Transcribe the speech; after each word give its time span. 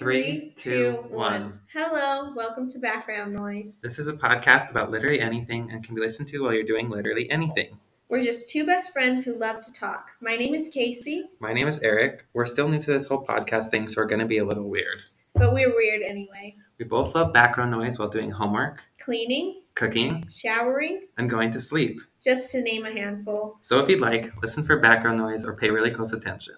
Three, 0.00 0.54
two, 0.56 1.04
one. 1.10 1.60
Hello, 1.74 2.32
welcome 2.34 2.70
to 2.70 2.78
Background 2.78 3.34
Noise. 3.34 3.82
This 3.82 3.98
is 3.98 4.06
a 4.06 4.14
podcast 4.14 4.70
about 4.70 4.90
literally 4.90 5.20
anything 5.20 5.70
and 5.70 5.84
can 5.84 5.94
be 5.94 6.00
listened 6.00 6.26
to 6.28 6.42
while 6.42 6.54
you're 6.54 6.62
doing 6.62 6.88
literally 6.88 7.30
anything. 7.30 7.76
We're 8.08 8.24
just 8.24 8.48
two 8.48 8.64
best 8.64 8.94
friends 8.94 9.22
who 9.24 9.34
love 9.34 9.60
to 9.60 9.70
talk. 9.74 10.12
My 10.22 10.36
name 10.36 10.54
is 10.54 10.70
Kaysee, 10.74 11.24
My 11.38 11.52
name 11.52 11.68
is 11.68 11.80
Eric. 11.80 12.24
We're 12.32 12.46
still 12.46 12.66
new 12.66 12.80
to 12.80 12.92
this 12.92 13.08
whole 13.08 13.26
podcast 13.26 13.66
thing, 13.70 13.88
so 13.88 14.00
we're 14.00 14.06
going 14.06 14.20
to 14.20 14.26
be 14.26 14.38
a 14.38 14.44
little 14.44 14.70
weird. 14.70 15.00
but 15.34 15.52
we're 15.52 15.76
weird 15.76 16.00
anyway. 16.00 16.56
We 16.78 16.86
both 16.86 17.14
love 17.14 17.34
background 17.34 17.70
noise 17.70 17.98
while 17.98 18.08
doing 18.08 18.30
homework, 18.30 18.82
Cleaning, 19.04 19.60
cooking, 19.74 20.26
showering, 20.34 21.08
and 21.18 21.28
going 21.28 21.52
to 21.52 21.60
sleep. 21.60 22.00
just 22.24 22.50
to 22.52 22.62
name 22.62 22.86
a 22.86 22.90
handful. 22.90 23.58
So 23.60 23.78
if 23.80 23.90
you'd 23.90 24.00
like, 24.00 24.32
listen 24.40 24.62
for 24.62 24.78
background 24.78 25.18
noise 25.18 25.44
or 25.44 25.52
pay 25.52 25.70
really 25.70 25.90
close 25.90 26.14
attention. 26.14 26.54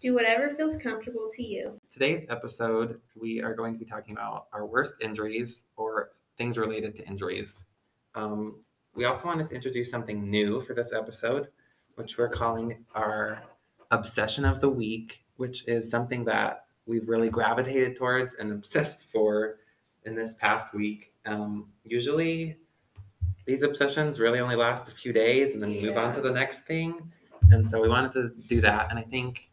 Do 0.00 0.12
whatever 0.12 0.50
feels 0.50 0.76
comfortable 0.76 1.28
to 1.30 1.42
you. 1.44 1.79
Today's 1.92 2.24
episode, 2.28 3.00
we 3.20 3.42
are 3.42 3.52
going 3.52 3.72
to 3.72 3.78
be 3.78 3.84
talking 3.84 4.12
about 4.12 4.46
our 4.52 4.64
worst 4.64 4.94
injuries 5.00 5.64
or 5.76 6.10
things 6.38 6.56
related 6.56 6.94
to 6.94 7.04
injuries. 7.08 7.64
Um, 8.14 8.60
we 8.94 9.06
also 9.06 9.26
wanted 9.26 9.48
to 9.48 9.56
introduce 9.56 9.90
something 9.90 10.30
new 10.30 10.60
for 10.60 10.72
this 10.72 10.92
episode, 10.92 11.48
which 11.96 12.16
we're 12.16 12.28
calling 12.28 12.84
our 12.94 13.42
obsession 13.90 14.44
of 14.44 14.60
the 14.60 14.68
week, 14.68 15.24
which 15.36 15.66
is 15.66 15.90
something 15.90 16.24
that 16.26 16.66
we've 16.86 17.08
really 17.08 17.28
gravitated 17.28 17.96
towards 17.96 18.34
and 18.34 18.52
obsessed 18.52 19.02
for 19.02 19.56
in 20.04 20.14
this 20.14 20.34
past 20.34 20.72
week. 20.72 21.12
Um, 21.26 21.72
usually, 21.82 22.56
these 23.46 23.62
obsessions 23.62 24.20
really 24.20 24.38
only 24.38 24.54
last 24.54 24.88
a 24.88 24.92
few 24.92 25.12
days 25.12 25.54
and 25.54 25.62
then 25.62 25.70
we 25.72 25.82
move 25.82 25.96
on 25.96 26.14
to 26.14 26.20
the 26.20 26.30
next 26.30 26.60
thing. 26.60 27.10
And 27.50 27.66
so 27.66 27.82
we 27.82 27.88
wanted 27.88 28.12
to 28.12 28.30
do 28.46 28.60
that. 28.60 28.90
And 28.90 28.98
I 28.98 29.02
think 29.02 29.49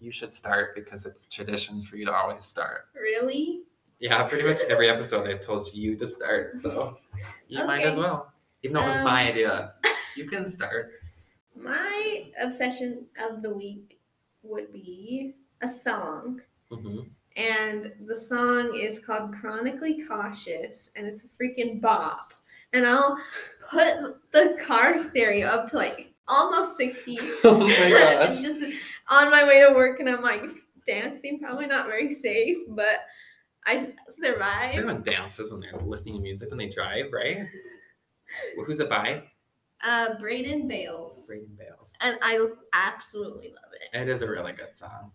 you 0.00 0.12
should 0.12 0.34
start 0.34 0.74
because 0.74 1.06
it's 1.06 1.26
tradition 1.26 1.82
for 1.82 1.96
you 1.96 2.04
to 2.06 2.14
always 2.14 2.44
start. 2.44 2.88
Really? 2.94 3.62
Yeah, 3.98 4.24
pretty 4.28 4.46
much 4.46 4.60
every 4.68 4.90
episode 4.90 5.26
I've 5.28 5.44
told 5.44 5.72
you 5.72 5.96
to 5.96 6.06
start, 6.06 6.58
so 6.60 6.98
you 7.48 7.64
might 7.66 7.82
as 7.84 7.96
well. 7.96 8.32
Even 8.62 8.74
though 8.74 8.82
it 8.82 8.86
was 8.86 8.96
Um, 8.96 9.04
my 9.04 9.28
idea, 9.30 9.72
you 10.16 10.28
can 10.28 10.46
start. 10.46 10.92
My 11.54 12.26
obsession 12.40 13.06
of 13.18 13.42
the 13.42 13.50
week 13.50 13.98
would 14.42 14.72
be 14.72 15.34
a 15.62 15.68
song. 15.68 16.40
hmm 16.70 17.00
And 17.36 17.92
the 18.06 18.16
song 18.16 18.74
is 18.78 18.98
called 18.98 19.32
Chronically 19.40 20.02
Cautious, 20.06 20.90
and 20.96 21.06
it's 21.06 21.24
a 21.24 21.28
freaking 21.40 21.80
bop. 21.80 22.34
And 22.72 22.86
I'll 22.86 23.16
put 23.70 24.16
the 24.32 24.58
car 24.66 24.98
stereo 24.98 25.46
up 25.48 25.70
to 25.70 25.76
like 25.76 26.12
almost 26.28 26.76
60. 26.76 27.18
Oh 27.44 27.58
my 27.60 27.68
gosh. 27.90 28.42
just 28.42 28.64
on 29.08 29.30
my 29.30 29.44
way 29.44 29.60
to 29.66 29.74
work, 29.74 30.00
and 30.00 30.08
I'm 30.08 30.22
like 30.22 30.42
dancing, 30.86 31.38
probably 31.40 31.66
not 31.66 31.86
very 31.86 32.10
safe, 32.10 32.58
but 32.68 33.00
I 33.66 33.92
survived. 34.08 34.76
Everyone 34.76 35.02
dances 35.02 35.50
when 35.50 35.60
they're 35.60 35.80
listening 35.84 36.16
to 36.16 36.20
music 36.20 36.50
when 36.50 36.58
they 36.58 36.68
drive, 36.68 37.06
right? 37.12 37.38
Who's 38.66 38.80
it 38.80 38.88
by? 38.88 39.22
Uh, 39.84 40.18
Braden 40.20 40.68
Bales. 40.68 41.26
Braden 41.28 41.56
Bales. 41.58 41.92
And 42.00 42.16
I 42.22 42.44
absolutely 42.72 43.48
love 43.48 43.72
it. 43.80 44.00
It 44.00 44.08
is 44.08 44.22
a 44.22 44.28
really 44.28 44.52
good 44.52 44.74
song. 44.74 45.12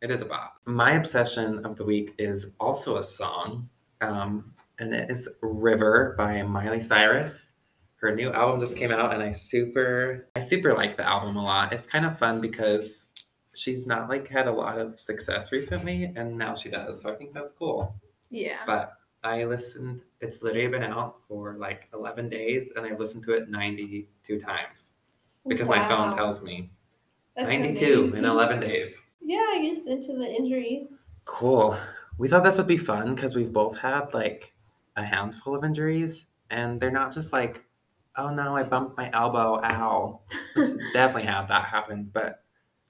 It 0.00 0.10
is 0.10 0.22
a 0.22 0.26
bop. 0.26 0.56
My 0.64 0.92
obsession 0.92 1.64
of 1.64 1.76
the 1.76 1.84
week 1.84 2.14
is 2.18 2.52
also 2.60 2.98
a 2.98 3.04
song, 3.04 3.68
um, 4.00 4.54
and 4.78 4.94
it 4.94 5.10
is 5.10 5.28
River 5.40 6.14
by 6.16 6.42
Miley 6.42 6.80
Cyrus. 6.80 7.50
Her 8.00 8.14
new 8.14 8.32
album 8.32 8.60
just 8.60 8.76
came 8.76 8.92
out, 8.92 9.12
and 9.12 9.22
I 9.22 9.32
super, 9.32 10.28
I 10.36 10.40
super 10.40 10.74
like 10.74 10.96
the 10.96 11.06
album 11.06 11.36
a 11.36 11.42
lot. 11.42 11.72
It's 11.72 11.86
kind 11.86 12.06
of 12.06 12.18
fun 12.18 12.40
because 12.40 13.08
she's 13.54 13.86
not 13.86 14.08
like 14.08 14.28
had 14.28 14.46
a 14.46 14.52
lot 14.52 14.78
of 14.78 15.00
success 15.00 15.50
recently, 15.50 16.12
and 16.14 16.38
now 16.38 16.54
she 16.54 16.70
does. 16.70 17.02
So 17.02 17.12
I 17.12 17.16
think 17.16 17.34
that's 17.34 17.52
cool. 17.52 17.94
Yeah. 18.30 18.58
But 18.66 18.92
I 19.24 19.42
listened. 19.44 20.02
It's 20.20 20.42
literally 20.42 20.68
been 20.68 20.84
out 20.84 21.16
for 21.26 21.56
like 21.58 21.88
11 21.92 22.28
days, 22.28 22.72
and 22.76 22.86
I've 22.86 23.00
listened 23.00 23.24
to 23.24 23.32
it 23.32 23.48
92 23.48 24.40
times 24.40 24.92
because 25.46 25.68
my 25.68 25.86
phone 25.88 26.16
tells 26.16 26.40
me 26.42 26.70
That's 27.34 27.48
92 27.48 28.12
in 28.14 28.24
11 28.24 28.60
days. 28.60 29.04
Yeah, 29.20 29.38
I 29.38 29.62
guess 29.64 29.88
into 29.88 30.12
the 30.12 30.26
injuries. 30.26 31.14
Cool. 31.24 31.76
We 32.16 32.28
thought 32.28 32.44
this 32.44 32.58
would 32.58 32.68
be 32.68 32.76
fun 32.76 33.14
because 33.14 33.34
we've 33.34 33.52
both 33.52 33.76
had 33.76 34.14
like 34.14 34.52
a 34.96 35.04
handful 35.04 35.56
of 35.56 35.64
injuries, 35.64 36.26
and 36.50 36.80
they're 36.80 36.90
not 36.90 37.12
just 37.12 37.32
like, 37.32 37.64
oh 38.18 38.30
no, 38.30 38.56
I 38.56 38.62
bumped 38.64 38.96
my 38.96 39.10
elbow, 39.12 39.60
ow. 39.64 40.20
Definitely 40.92 41.22
had 41.24 41.46
that 41.48 41.64
happen. 41.64 42.10
But 42.12 42.42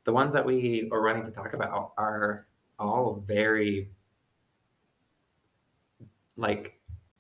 the 0.05 0.13
ones 0.13 0.33
that 0.33 0.45
we 0.45 0.89
are 0.91 1.01
running 1.01 1.25
to 1.27 1.31
talk 1.31 1.53
about 1.55 1.93
are 1.97 2.47
all 2.79 3.23
very 3.27 3.91
like 6.37 6.75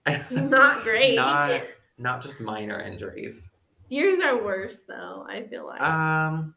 Not 0.30 0.82
great. 0.82 1.16
not 1.16 1.50
not 1.98 2.22
just 2.22 2.40
minor 2.40 2.80
injuries. 2.80 3.52
Yours 3.90 4.18
are 4.20 4.42
worse 4.42 4.82
though, 4.82 5.26
I 5.28 5.42
feel 5.42 5.66
like. 5.66 5.80
Um, 5.80 6.54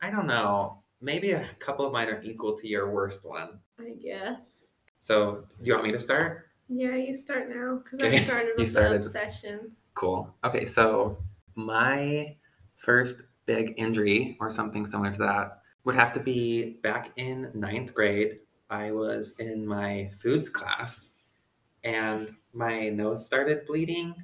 I 0.00 0.10
don't 0.10 0.26
know. 0.26 0.78
Maybe 1.00 1.32
a 1.32 1.48
couple 1.58 1.86
of 1.86 1.92
mine 1.92 2.08
are 2.08 2.22
equal 2.22 2.56
to 2.56 2.68
your 2.68 2.90
worst 2.90 3.24
one. 3.24 3.58
I 3.78 3.90
guess. 4.02 4.66
So, 5.00 5.44
do 5.60 5.66
you 5.66 5.74
want 5.74 5.84
me 5.84 5.92
to 5.92 6.00
start? 6.00 6.48
Yeah, 6.68 6.96
you 6.96 7.14
start 7.14 7.48
now 7.48 7.80
because 7.82 8.00
Okay, 8.00 8.18
I 8.18 8.24
started 8.24 8.52
with 8.56 8.70
started. 8.70 8.92
the 8.92 8.96
obsessions. 8.96 9.90
Cool. 9.94 10.34
Okay, 10.44 10.64
so 10.66 11.18
my 11.54 12.34
first 12.76 13.22
big 13.46 13.74
injury 13.76 14.36
or 14.40 14.50
something 14.50 14.86
similar 14.86 15.12
to 15.12 15.18
that 15.18 15.60
would 15.84 15.94
have 15.94 16.12
to 16.14 16.20
be 16.20 16.78
back 16.82 17.10
in 17.16 17.50
ninth 17.54 17.94
grade. 17.94 18.40
I 18.70 18.90
was 18.90 19.34
in 19.38 19.66
my 19.66 20.10
foods 20.18 20.48
class 20.48 21.12
and 21.84 22.34
my 22.52 22.88
nose 22.88 23.26
started 23.26 23.66
bleeding. 23.66 24.14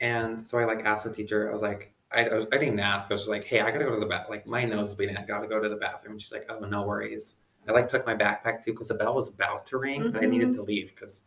And 0.00 0.46
so 0.46 0.58
I 0.58 0.64
like 0.64 0.84
asked 0.84 1.04
the 1.04 1.12
teacher, 1.12 1.50
I 1.50 1.52
was 1.52 1.62
like, 1.62 1.94
I, 2.10 2.26
I, 2.26 2.34
was, 2.34 2.46
I 2.52 2.56
didn't 2.56 2.80
ask. 2.80 3.10
I 3.10 3.14
was 3.14 3.22
just 3.22 3.30
like, 3.30 3.44
hey, 3.44 3.60
I 3.60 3.70
gotta 3.70 3.84
go 3.84 3.94
to 3.94 4.00
the 4.00 4.06
bath. 4.06 4.26
Like 4.30 4.46
my 4.46 4.64
nose 4.64 4.90
is 4.90 4.94
bleeding. 4.94 5.16
I 5.16 5.24
gotta 5.24 5.46
go 5.46 5.60
to 5.60 5.68
the 5.68 5.76
bathroom. 5.76 6.18
She's 6.18 6.32
like, 6.32 6.46
oh, 6.48 6.60
no 6.60 6.82
worries. 6.82 7.34
I 7.68 7.72
like 7.72 7.88
took 7.88 8.06
my 8.06 8.14
backpack 8.14 8.64
too 8.64 8.72
because 8.72 8.88
the 8.88 8.94
bell 8.94 9.14
was 9.14 9.28
about 9.28 9.66
to 9.68 9.78
ring, 9.78 10.10
but 10.10 10.22
I 10.22 10.26
needed 10.26 10.48
mm-hmm. 10.48 10.56
to 10.58 10.62
leave 10.62 10.94
because 10.94 11.24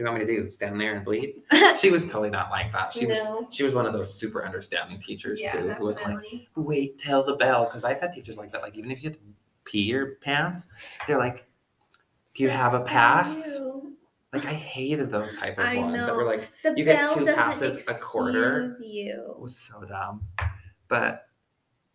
you 0.00 0.06
want 0.06 0.18
me 0.20 0.26
to 0.26 0.42
do? 0.42 0.50
Stand 0.50 0.80
there 0.80 0.94
and 0.94 1.04
bleed? 1.04 1.42
she 1.80 1.90
was 1.90 2.06
totally 2.06 2.30
not 2.30 2.50
like 2.50 2.72
that. 2.72 2.92
She 2.92 3.06
was 3.06 3.18
she 3.50 3.62
was 3.62 3.74
one 3.74 3.86
of 3.86 3.92
those 3.92 4.12
super 4.12 4.44
understanding 4.44 5.00
teachers 5.00 5.40
Yeah, 5.42 5.52
too, 5.52 5.72
who 5.72 5.84
wasn't 5.84 6.14
like, 6.14 6.48
wait 6.56 6.98
till 6.98 7.24
the 7.24 7.34
bell. 7.34 7.64
Because 7.64 7.84
I've 7.84 8.00
had 8.00 8.12
teachers 8.12 8.38
like 8.38 8.52
that. 8.52 8.62
Like 8.62 8.76
even 8.76 8.90
if 8.90 9.02
you 9.02 9.10
have 9.10 9.18
to 9.18 9.24
pee 9.64 9.82
your 9.82 10.16
pants, 10.16 10.66
they're 11.06 11.18
like, 11.18 11.46
do 12.34 12.42
you 12.44 12.50
have 12.50 12.74
a 12.74 12.82
pass? 12.82 13.58
like 14.32 14.46
I 14.46 14.52
hated 14.52 15.10
those 15.10 15.34
type 15.34 15.58
of 15.58 15.64
I 15.64 15.76
ones 15.78 16.06
that 16.06 16.14
were 16.14 16.24
like 16.24 16.48
The 16.62 16.74
You 16.76 16.84
get 16.84 17.10
two 17.12 17.24
passes 17.24 17.88
a 17.88 17.94
quarter. 17.94 18.70
You. 18.80 19.32
it 19.34 19.40
was 19.40 19.56
so 19.56 19.82
dumb. 19.82 20.22
But 20.88 21.26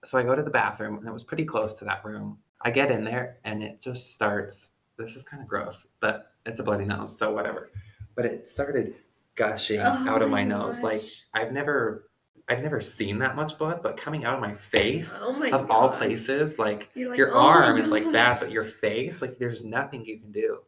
so 0.04 0.18
I 0.18 0.24
go 0.24 0.36
to 0.36 0.44
the 0.44 0.50
bathroom 0.50 0.98
and 0.98 1.08
it 1.08 1.12
was 1.12 1.24
pretty 1.24 1.46
close 1.46 1.76
to 1.76 1.86
that 1.86 2.04
room. 2.04 2.38
I 2.62 2.72
get 2.72 2.92
in 2.92 3.04
there 3.04 3.38
and 3.46 3.64
it 3.64 3.80
just 3.82 4.12
starts. 4.12 4.72
This 4.98 5.16
is 5.16 5.24
kind 5.24 5.42
of 5.42 5.48
gross, 5.48 5.88
but 6.00 6.32
it's 6.46 6.60
a 6.60 6.64
bloody 6.64 6.86
nose, 6.86 7.18
so 7.18 7.34
whatever. 7.34 7.72
But 8.16 8.26
it 8.26 8.50
started 8.50 8.96
gushing 9.36 9.80
Oh 9.80 9.84
out 9.84 10.22
of 10.22 10.30
my 10.30 10.44
my 10.44 10.58
nose. 10.58 10.82
Like. 10.82 11.04
I've 11.34 11.52
never 11.52 12.10
I've 12.48 12.62
never 12.62 12.80
seen 12.80 13.20
that 13.20 13.36
much 13.36 13.58
blood, 13.58 13.82
but 13.82 13.98
coming 13.98 14.24
out 14.24 14.36
of 14.36 14.42
my 14.42 14.54
face 14.54 15.18
Oh 15.20 15.34
my 15.34 15.50
of 15.50 15.72
all 15.72 15.90
places, 15.90 16.60
like 16.60 16.90
like, 16.96 17.18
your 17.18 17.34
"Oh 17.34 17.40
arm 17.40 17.78
is 17.80 17.90
like 17.90 18.12
bad, 18.12 18.40
but 18.40 18.52
your 18.52 18.64
face, 18.66 19.22
like 19.22 19.40
there's 19.40 19.64
nothing 19.64 20.06
you 20.06 20.20
can 20.20 20.32
do. 20.32 20.60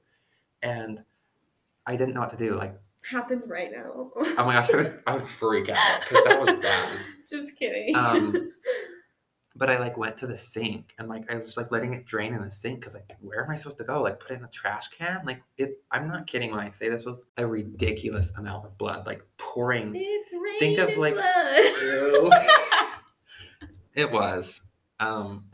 And 0.64 1.04
I 1.86 1.96
didn't 1.96 2.16
know 2.16 2.22
what 2.22 2.32
to 2.32 2.38
do. 2.38 2.56
Like, 2.56 2.78
happens 3.10 3.48
right 3.48 3.72
now. 3.72 4.12
oh 4.16 4.34
my 4.38 4.54
gosh, 4.54 4.70
I 4.74 4.76
would, 4.76 5.00
I 5.06 5.16
would 5.16 5.30
freak 5.40 5.70
out 5.70 6.02
because 6.02 6.24
that 6.26 6.40
was 6.40 6.54
bad. 6.62 7.00
Just 7.30 7.56
kidding. 7.56 7.96
Um, 7.96 8.34
But 9.58 9.70
I 9.72 9.80
like 9.80 9.98
went 9.98 10.18
to 10.20 10.28
the 10.28 10.38
sink 10.38 10.94
and 11.00 11.08
like 11.10 11.32
I 11.32 11.36
was 11.36 11.46
just 11.48 11.58
like 11.58 11.72
letting 11.72 11.94
it 11.94 12.06
drain 12.06 12.34
in 12.34 12.42
the 12.44 12.52
sink 12.52 12.80
because 12.80 12.94
like 12.94 13.10
where 13.22 13.44
am 13.44 13.50
I 13.50 13.56
supposed 13.56 13.80
to 13.80 13.84
go? 13.84 14.04
Like 14.04 14.20
put 14.20 14.32
it 14.32 14.36
in 14.36 14.42
the 14.44 14.48
trash 14.50 14.88
can? 14.90 15.22
Like 15.26 15.42
it 15.58 15.82
I'm 15.92 16.08
not 16.08 16.28
kidding 16.28 16.52
when 16.52 16.60
I 16.60 16.70
say 16.70 16.90
this 16.90 17.06
was 17.06 17.22
a 17.38 17.46
ridiculous 17.48 18.32
amount 18.38 18.66
of 18.66 18.78
blood, 18.78 19.06
like 19.08 19.22
pouring. 19.38 19.94
it's 19.96 20.32
think 20.60 20.78
of, 20.78 20.90
raining 20.98 21.18
like- 21.18 22.30
blood. 22.30 22.44
It 23.96 24.12
was. 24.12 24.62
Um, 25.00 25.46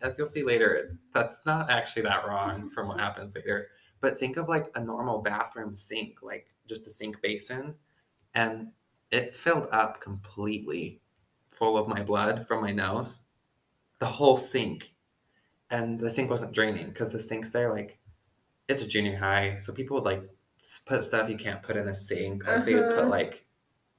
as 0.00 0.16
you'll 0.16 0.26
see 0.26 0.42
later, 0.42 0.98
that's 1.12 1.36
not 1.44 1.70
actually 1.70 2.02
that 2.04 2.26
wrong 2.26 2.70
from 2.70 2.88
what 2.88 2.98
happens 2.98 3.36
later. 3.36 3.68
But 4.00 4.18
think 4.18 4.38
of 4.38 4.48
like 4.48 4.70
a 4.74 4.82
normal 4.82 5.20
bathroom 5.20 5.74
sink, 5.74 6.22
like 6.22 6.48
just 6.66 6.86
a 6.86 6.90
sink 6.90 7.20
basin, 7.20 7.74
and 8.34 8.68
it 9.10 9.36
filled 9.36 9.68
up 9.70 10.00
completely 10.00 11.02
full 11.50 11.76
of 11.76 11.86
my 11.86 12.02
blood 12.02 12.46
from 12.48 12.62
my 12.62 12.72
nose, 12.72 13.20
the 13.98 14.06
whole 14.06 14.36
sink. 14.36 14.92
And 15.70 15.98
the 15.98 16.10
sink 16.10 16.30
wasn't 16.30 16.52
draining 16.52 16.88
because 16.88 17.10
the 17.10 17.20
sink's 17.20 17.50
there, 17.50 17.72
like 17.72 17.98
it's 18.68 18.82
a 18.82 18.88
junior 18.88 19.16
high, 19.16 19.56
so 19.56 19.72
people 19.72 19.96
would 19.96 20.04
like 20.04 20.22
put 20.86 21.04
stuff 21.04 21.28
you 21.28 21.36
can't 21.36 21.62
put 21.62 21.76
in 21.76 21.88
a 21.88 21.94
sink. 21.94 22.46
Like 22.46 22.64
they 22.64 22.74
would 22.74 22.88
put 22.90 22.98
Uh-huh. 23.00 23.08
like 23.10 23.44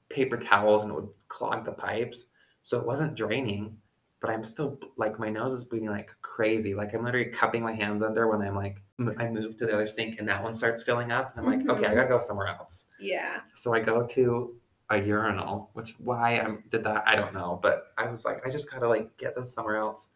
paper 0.08 0.36
towels 0.36 0.82
and 0.82 0.90
it 0.92 0.94
would 0.94 1.08
clog 1.28 1.64
the 1.64 1.72
pipes. 1.72 2.26
So 2.62 2.78
it 2.80 2.86
wasn't 2.86 3.14
draining, 3.14 3.76
but 4.20 4.30
I'm 4.30 4.42
still 4.44 4.78
like 4.96 5.18
my 5.18 5.28
nose 5.28 5.52
is 5.54 5.64
bleeding 5.64 5.90
like 5.90 6.10
crazy. 6.22 6.74
Like 6.74 6.94
I'm 6.94 7.04
literally 7.04 7.30
cupping 7.30 7.62
my 7.62 7.72
hands 7.74 8.02
under 8.02 8.28
when 8.28 8.40
I'm 8.42 8.56
like 8.56 8.82
m- 8.98 9.14
I 9.18 9.28
move 9.28 9.56
to 9.58 9.66
the 9.66 9.74
other 9.74 9.86
sink 9.86 10.18
and 10.18 10.28
that 10.28 10.42
one 10.42 10.54
starts 10.54 10.82
filling 10.82 11.12
up. 11.12 11.36
And 11.36 11.46
I'm 11.46 11.58
like, 11.58 11.68
okay, 11.68 11.86
I 11.86 11.90
Mhm. 11.90 11.94
gotta 11.94 12.08
go 12.08 12.18
somewhere 12.20 12.48
else. 12.48 12.86
Yeah. 12.98 13.40
So 13.54 13.74
I 13.74 13.80
go 13.80 14.06
to 14.06 14.56
a 14.90 14.98
urinal, 14.98 15.70
which 15.72 15.94
why 15.98 16.38
I 16.38 16.56
did 16.70 16.84
that, 16.84 17.04
I 17.06 17.16
don't 17.16 17.34
know. 17.34 17.58
But 17.60 17.92
I 17.98 18.08
was 18.08 18.24
like, 18.24 18.46
I 18.46 18.50
just 18.50 18.70
gotta 18.70 18.88
like 18.88 19.16
get 19.16 19.34
this 19.34 19.52
somewhere 19.52 19.76
else. 19.76 20.08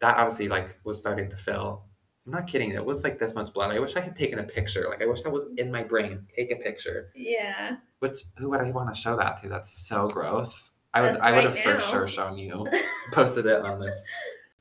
That 0.00 0.16
obviously 0.16 0.48
like 0.48 0.78
was 0.84 0.98
starting 1.00 1.28
to 1.30 1.36
fill. 1.36 1.82
I'm 2.26 2.32
not 2.32 2.46
kidding. 2.46 2.70
It 2.70 2.84
was 2.84 3.04
like 3.04 3.18
this 3.18 3.34
much 3.34 3.52
blood. 3.52 3.70
I 3.70 3.78
wish 3.78 3.96
I 3.96 4.00
had 4.00 4.16
taken 4.16 4.38
a 4.38 4.44
picture. 4.44 4.86
Like 4.88 5.02
I 5.02 5.06
wish 5.06 5.22
that 5.22 5.30
was 5.32 5.46
in 5.56 5.70
my 5.70 5.82
brain. 5.82 6.26
Take 6.34 6.50
a 6.50 6.56
picture. 6.56 7.10
Yeah. 7.14 7.76
Which 8.00 8.24
who 8.36 8.50
would 8.50 8.60
I 8.60 8.70
want 8.70 8.94
to 8.94 9.00
show 9.00 9.16
that 9.16 9.40
to? 9.42 9.48
That's 9.48 9.86
so 9.86 10.08
gross. 10.08 10.72
I 10.92 11.02
would 11.02 11.16
I 11.18 11.32
would 11.32 11.44
right 11.44 11.56
have 11.56 11.80
for 11.80 11.86
sure 11.86 12.08
shown 12.08 12.38
you. 12.38 12.66
Posted 13.12 13.46
it 13.46 13.62
on 13.62 13.80
this. 13.80 13.94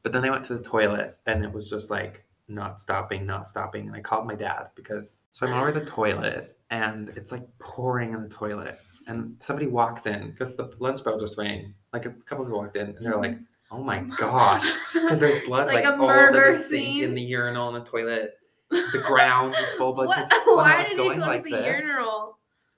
But 0.04 0.12
then 0.12 0.24
I 0.26 0.30
went 0.30 0.46
to 0.46 0.58
the 0.58 0.64
toilet 0.64 1.18
and 1.26 1.44
it 1.44 1.52
was 1.52 1.70
just 1.70 1.90
like 1.90 2.26
not 2.48 2.80
stopping, 2.80 3.26
not 3.26 3.48
stopping. 3.48 3.88
And 3.88 3.96
I 3.96 4.02
called 4.02 4.28
my 4.28 4.36
dad 4.36 4.68
because 4.76 5.22
so 5.32 5.48
I'm 5.48 5.54
over 5.54 5.72
the 5.72 5.86
toilet 5.86 6.58
and 6.70 7.10
it's 7.10 7.32
like 7.32 7.44
pouring 7.60 8.14
in 8.14 8.22
the 8.22 8.30
toilet. 8.30 8.80
And 9.08 9.36
somebody 9.40 9.68
walks 9.68 10.06
in 10.08 10.32
because 10.32 10.56
the 10.56 10.72
lunch 10.80 11.04
bell 11.04 11.20
just 11.20 11.38
rang. 11.38 11.74
Like 11.94 12.06
a 12.06 12.10
couple 12.12 12.46
people 12.46 12.60
walked 12.60 12.76
in 12.78 12.88
and 12.96 13.06
they're 13.06 13.16
like, 13.18 13.32
mm-hmm. 13.34 13.44
oh 13.76 13.84
my 13.84 14.00
gosh. 14.18 14.74
Because 14.94 15.20
there's 15.20 15.46
blood 15.48 15.68
like 15.68 15.84
like, 15.84 15.86
a 15.86 15.90
all 15.98 16.04
over 16.06 16.32
murder 16.32 16.54
the 16.54 16.60
sink, 16.60 16.86
scene. 16.88 17.04
in 17.04 17.16
the 17.16 17.22
urinal, 17.22 17.76
in 17.76 17.84
the 17.84 17.90
toilet. 17.90 18.40
The 18.72 19.04
ground 19.06 19.52
was 19.52 19.70
full 19.78 19.90
of 19.92 19.96
blood. 19.96 20.08
What? 20.08 20.18
'cause 20.18 20.30
I 20.32 20.54
Why 20.56 20.80
was 20.80 20.88
did 20.90 20.98
you 20.98 21.04
go 21.14 21.20
like 21.20 21.44
to 21.44 21.50
the 21.52 21.56
this- 21.58 21.84
urinal? 21.84 22.38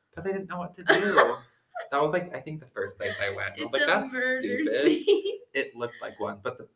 because 0.09 0.25
I 0.29 0.33
didn't 0.33 0.49
know 0.49 0.57
what 0.57 0.73
to 0.75 0.83
do. 0.83 1.35
that 1.91 2.01
was 2.01 2.11
like 2.11 2.35
I 2.35 2.39
think 2.41 2.59
the 2.59 2.65
first 2.67 2.97
place 2.97 3.13
I 3.21 3.29
went. 3.29 3.53
I 3.57 3.63
was 3.63 3.63
It's 3.63 3.73
like, 3.73 3.81
a 3.83 3.85
that's 3.85 4.13
murder 4.13 4.39
stupid. 4.41 4.81
scene. 4.83 5.35
It 5.53 5.75
looked 5.75 5.95
like 6.01 6.19
one, 6.19 6.39
but 6.43 6.57
the 6.57 6.67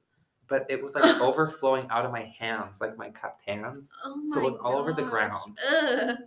but 0.48 0.66
it 0.70 0.82
was 0.84 0.96
like 0.96 1.20
overflowing 1.22 1.88
out 1.90 2.06
of 2.06 2.12
my 2.12 2.32
hands, 2.38 2.82
like 2.82 2.98
my 2.98 3.10
cupped 3.10 3.42
hands. 3.48 3.90
Oh 4.06 4.22
So 4.28 4.36
it 4.36 4.40
my 4.40 4.46
was 4.46 4.56
all 4.58 4.76
over 4.78 4.94
the 4.94 5.04
ground. 5.04 5.58
Ugh. 5.70 6.18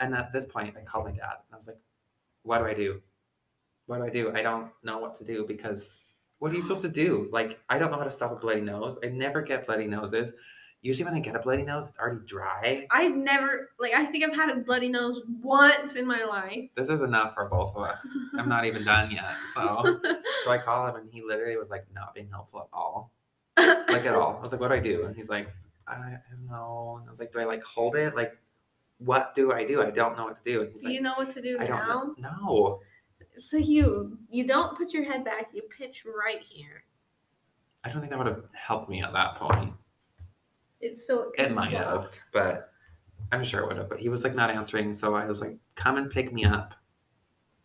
And 0.00 0.14
at 0.14 0.32
this 0.32 0.44
point, 0.46 0.74
I 0.76 0.82
called 0.84 1.04
my 1.06 1.12
dad 1.12 1.36
and 1.46 1.52
I 1.52 1.56
was 1.56 1.66
like, 1.66 1.78
"What 2.42 2.58
do 2.58 2.64
I 2.66 2.74
do? 2.74 3.00
What 3.86 3.98
do 3.98 4.04
I 4.04 4.10
do? 4.10 4.32
I 4.34 4.42
don't 4.42 4.70
know 4.82 4.98
what 4.98 5.14
to 5.16 5.24
do 5.24 5.44
because 5.46 6.00
what 6.38 6.52
are 6.52 6.54
you 6.54 6.62
supposed 6.62 6.82
to 6.82 6.88
do? 6.88 7.28
Like 7.32 7.60
I 7.68 7.78
don't 7.78 7.90
know 7.90 7.98
how 7.98 8.04
to 8.04 8.10
stop 8.10 8.32
a 8.32 8.36
bloody 8.36 8.60
nose. 8.60 8.98
I 9.04 9.08
never 9.08 9.42
get 9.42 9.66
bloody 9.66 9.86
noses. 9.86 10.32
Usually 10.82 11.04
when 11.04 11.14
I 11.14 11.20
get 11.20 11.36
a 11.36 11.40
bloody 11.40 11.62
nose, 11.62 11.88
it's 11.88 11.98
already 11.98 12.24
dry. 12.24 12.86
I've 12.90 13.14
never 13.14 13.70
like 13.78 13.92
I 13.92 14.06
think 14.06 14.24
I've 14.24 14.34
had 14.34 14.48
a 14.48 14.56
bloody 14.56 14.88
nose 14.88 15.22
once 15.42 15.96
in 15.96 16.06
my 16.06 16.24
life. 16.24 16.70
This 16.74 16.88
is 16.88 17.02
enough 17.02 17.34
for 17.34 17.46
both 17.48 17.76
of 17.76 17.82
us. 17.82 18.06
I'm 18.38 18.48
not 18.48 18.64
even 18.64 18.84
done 18.84 19.10
yet. 19.10 19.34
So 19.54 20.00
so 20.44 20.50
I 20.50 20.58
call 20.58 20.88
him 20.88 20.96
and 20.96 21.10
he 21.12 21.22
literally 21.22 21.56
was 21.56 21.70
like 21.70 21.84
not 21.94 22.14
being 22.14 22.28
helpful 22.30 22.60
at 22.60 22.68
all. 22.72 23.12
like 23.56 24.06
at 24.06 24.14
all. 24.14 24.36
I 24.38 24.40
was 24.40 24.52
like, 24.52 24.60
what 24.60 24.68
do 24.68 24.74
I 24.74 24.80
do? 24.80 25.04
And 25.04 25.14
he's 25.14 25.28
like, 25.28 25.48
I, 25.86 25.94
I 25.94 26.18
don't 26.30 26.46
know. 26.46 26.96
And 27.00 27.08
I 27.08 27.10
was 27.10 27.20
like, 27.20 27.32
do 27.32 27.40
I 27.40 27.44
like 27.44 27.62
hold 27.62 27.96
it? 27.96 28.14
Like, 28.14 28.38
what 29.00 29.34
do 29.34 29.52
I 29.52 29.64
do? 29.64 29.82
I 29.82 29.90
don't 29.90 30.16
know 30.16 30.24
what 30.24 30.44
to 30.44 30.52
do. 30.52 30.66
Do 30.66 30.80
like, 30.84 30.92
you 30.94 31.00
know 31.00 31.14
what 31.16 31.30
to 31.30 31.42
do 31.42 31.58
I 31.58 31.66
don't 31.66 31.78
now? 31.78 32.14
know. 32.18 32.38
No, 32.40 32.80
So 33.36 33.56
you 33.56 34.18
you 34.30 34.46
don't 34.46 34.76
put 34.76 34.92
your 34.92 35.04
head 35.04 35.24
back, 35.24 35.48
you 35.52 35.62
pitch 35.76 36.04
right 36.04 36.40
here. 36.48 36.84
I 37.84 37.88
don't 37.90 38.00
think 38.00 38.10
that 38.10 38.18
would 38.18 38.26
have 38.26 38.44
helped 38.54 38.90
me 38.90 39.02
at 39.02 39.12
that 39.12 39.36
point. 39.36 39.72
It's 40.80 41.06
so 41.06 41.30
It 41.36 41.44
comes 41.44 41.54
might 41.54 41.72
have, 41.72 42.10
but 42.32 42.72
I'm 43.32 43.42
sure 43.44 43.60
it 43.60 43.66
would 43.68 43.78
have. 43.78 43.88
But 43.88 44.00
he 44.00 44.08
was 44.08 44.22
like 44.24 44.34
not 44.34 44.50
answering. 44.50 44.94
So 44.94 45.14
I 45.14 45.26
was 45.26 45.40
like, 45.40 45.56
come 45.76 45.96
and 45.96 46.10
pick 46.10 46.32
me 46.32 46.44
up 46.44 46.74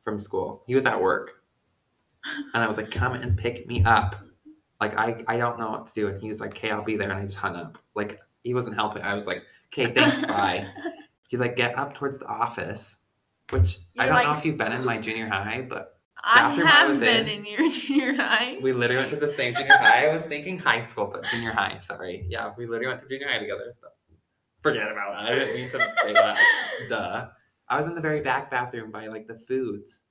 from 0.04 0.20
school. 0.20 0.64
He 0.68 0.76
was 0.76 0.86
at 0.86 1.00
work. 1.02 1.42
And 2.54 2.64
I 2.64 2.68
was 2.68 2.78
like, 2.78 2.92
come 2.92 3.14
and 3.14 3.38
pick 3.38 3.68
me 3.68 3.84
up. 3.84 4.16
Like, 4.82 4.98
I, 4.98 5.24
I 5.28 5.38
don't 5.38 5.60
know 5.60 5.70
what 5.70 5.88
to 5.88 5.94
do. 5.94 6.08
And 6.08 6.22
he 6.22 6.28
was 6.30 6.40
like, 6.42 6.52
okay, 6.52 6.72
I'll 6.72 6.84
be 6.84 6.98
there. 6.98 7.10
And 7.10 7.20
I 7.20 7.24
just 7.26 7.38
hung 7.38 7.56
up. 7.56 7.78
Like, 7.96 8.20
he 8.44 8.54
wasn't 8.54 8.76
helping. 8.76 9.04
I 9.04 9.14
was 9.14 9.28
like, 9.28 9.44
okay, 9.72 9.94
thanks, 9.94 10.22
bye. 10.28 10.68
He's 11.36 11.42
like, 11.42 11.58
get 11.58 11.78
up 11.78 11.94
towards 11.96 12.18
the 12.18 12.26
office, 12.28 12.96
which 13.50 13.80
I 14.00 14.06
You're 14.06 14.14
don't 14.14 14.24
know 14.24 14.38
if 14.38 14.46
you've 14.46 14.58
been 14.58 14.72
in 14.72 14.86
my 14.86 14.98
junior 15.00 15.28
high, 15.28 15.66
but 15.68 16.00
I 16.24 16.46
I 16.46 16.66
have 16.66 16.98
been 16.98 17.28
in- 17.28 17.40
in 17.40 17.46
your 17.46 17.70
junior 17.78 18.16
high. 18.16 18.58
we 18.62 18.72
literally 18.72 19.02
went 19.02 19.10
to 19.12 19.18
the 19.20 19.28
same 19.28 19.54
junior 19.54 19.68
high. 19.76 20.08
I 20.08 20.14
was 20.14 20.24
thinking 20.24 20.58
high 20.60 20.80
school, 20.80 21.08
but 21.12 21.26
junior 21.26 21.52
high, 21.52 21.78
sorry. 21.80 22.26
Yeah, 22.30 22.54
we 22.58 22.66
literally 22.68 22.88
went 22.88 23.02
to 23.02 23.08
junior 23.10 23.28
high 23.28 23.40
together. 23.40 23.76
Forget 24.64 24.90
about 24.90 25.12
that. 25.18 25.32
I 25.34 25.36
didn't 25.36 25.56
mean 25.56 25.70
to 25.72 25.80
say 26.02 26.14
that. 26.14 26.38
Duh. 26.90 27.28
I 27.68 27.78
was 27.78 27.88
in 27.88 27.96
the 27.96 28.02
very 28.02 28.22
back 28.22 28.50
bathroom 28.50 28.92
by 28.92 29.08
like 29.08 29.28
the 29.28 29.36
foods. 29.38 30.04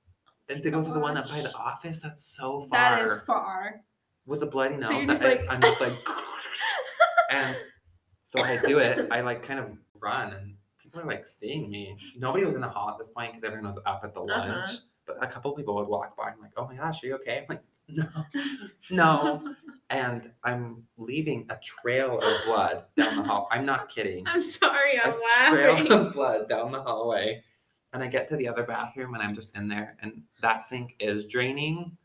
And 0.47 0.61
to 0.61 0.69
go 0.69 0.83
to 0.83 0.91
the 0.93 0.99
one 0.99 1.17
up 1.17 1.27
by 1.27 1.41
the 1.41 1.51
office, 1.55 1.97
that's 1.97 2.23
so 2.23 2.61
far. 2.61 2.97
That 2.99 3.05
is 3.05 3.13
far. 3.25 3.81
With 4.27 4.43
a 4.43 4.45
bloody 4.45 4.75
nose. 4.75 4.87
So 4.89 4.91
you're 4.93 5.01
that 5.01 5.07
just 5.07 5.23
is- 5.23 5.41
like- 5.41 5.49
I'm 5.49 5.61
just 5.61 5.81
like 5.81 5.93
and 7.31 7.57
so 8.25 8.41
I 8.43 8.57
do 8.57 8.77
it. 8.77 9.07
I 9.11 9.21
like 9.21 9.41
kind 9.43 9.59
of 9.59 9.65
run 9.99 10.33
and 10.33 10.55
people 10.95 11.09
are 11.09 11.13
like 11.13 11.25
seeing 11.25 11.69
me. 11.69 11.97
Nobody 12.17 12.45
was 12.45 12.55
in 12.55 12.61
the 12.61 12.69
hall 12.69 12.89
at 12.89 12.97
this 12.97 13.09
point 13.09 13.31
because 13.31 13.43
everyone 13.43 13.67
was 13.67 13.79
up 13.85 14.01
at 14.03 14.13
the 14.13 14.21
lunch. 14.21 14.69
Uh-huh. 14.69 14.77
But 15.05 15.23
a 15.23 15.27
couple 15.27 15.51
people 15.53 15.75
would 15.75 15.87
walk 15.87 16.17
by 16.17 16.31
and 16.31 16.41
like, 16.41 16.51
oh 16.57 16.65
my 16.65 16.75
gosh, 16.75 17.03
are 17.03 17.07
you 17.07 17.15
okay? 17.15 17.45
I'm 17.49 17.55
like, 17.55 17.63
no, 17.87 18.07
no. 18.89 19.55
And 19.91 20.31
I'm 20.43 20.83
leaving 20.97 21.45
a 21.49 21.57
trail 21.57 22.19
of 22.19 22.45
blood 22.45 22.85
down 22.97 23.17
the 23.17 23.23
hall. 23.23 23.47
I'm 23.51 23.65
not 23.65 23.89
kidding. 23.89 24.25
I'm 24.25 24.41
sorry, 24.41 24.99
I'm 25.03 25.13
a 25.13 25.51
trail 25.51 25.73
laughing. 25.75 25.91
of 25.91 26.13
blood 26.13 26.49
down 26.49 26.71
the 26.71 26.81
hallway. 26.81 27.43
And 27.93 28.03
I 28.03 28.07
get 28.07 28.27
to 28.29 28.35
the 28.35 28.47
other 28.47 28.63
bathroom 28.63 29.13
and 29.13 29.23
I'm 29.23 29.35
just 29.35 29.55
in 29.55 29.69
there 29.69 29.95
and 30.01 30.23
that 30.41 30.63
sink 30.63 30.95
is 30.99 31.25
draining. 31.25 31.95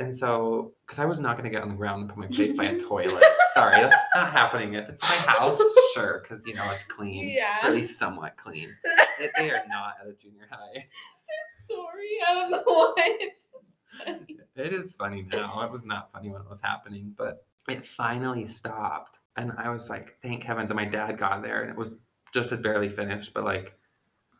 And 0.00 0.14
so, 0.14 0.72
because 0.84 0.98
I 0.98 1.04
was 1.04 1.20
not 1.20 1.38
going 1.38 1.44
to 1.44 1.50
get 1.50 1.62
on 1.62 1.68
the 1.68 1.76
ground 1.76 2.00
and 2.02 2.10
put 2.10 2.18
my 2.18 2.28
face 2.28 2.52
by 2.52 2.64
a 2.64 2.80
toilet. 2.88 3.22
Sorry, 3.54 3.76
that's 3.76 3.96
not 4.14 4.32
happening. 4.32 4.74
If 4.74 4.88
it's 4.88 5.02
my 5.02 5.16
house, 5.16 5.60
sure, 5.94 6.22
because 6.22 6.44
you 6.46 6.54
know 6.54 6.70
it's 6.70 6.84
clean. 6.84 7.28
Yeah. 7.28 7.58
At 7.62 7.72
least 7.72 7.98
somewhat 7.98 8.36
clean. 8.36 8.70
It, 9.20 9.30
they 9.36 9.50
are 9.50 9.62
not 9.68 9.94
at 10.02 10.08
a 10.08 10.12
junior 10.14 10.48
high. 10.50 10.86
Sorry, 11.70 12.18
I 12.28 12.34
don't 12.34 12.50
know 12.50 12.62
why 12.64 12.94
it's 13.20 13.48
funny. 14.04 14.38
It 14.56 14.72
is 14.72 14.92
funny 14.92 15.26
now. 15.30 15.62
It 15.62 15.70
was 15.70 15.86
not 15.86 16.12
funny 16.12 16.30
when 16.30 16.42
it 16.42 16.48
was 16.48 16.60
happening, 16.60 17.14
but 17.16 17.46
it 17.68 17.86
finally 17.86 18.46
stopped. 18.46 19.18
And 19.36 19.52
I 19.56 19.70
was 19.70 19.88
like, 19.88 20.16
thank 20.22 20.44
heavens. 20.44 20.70
And 20.70 20.76
my 20.76 20.84
dad 20.84 21.18
got 21.18 21.42
there 21.42 21.62
and 21.62 21.70
it 21.70 21.76
was 21.76 21.96
just 22.32 22.50
had 22.50 22.62
barely 22.62 22.88
finished, 22.88 23.32
but 23.34 23.44
like, 23.44 23.72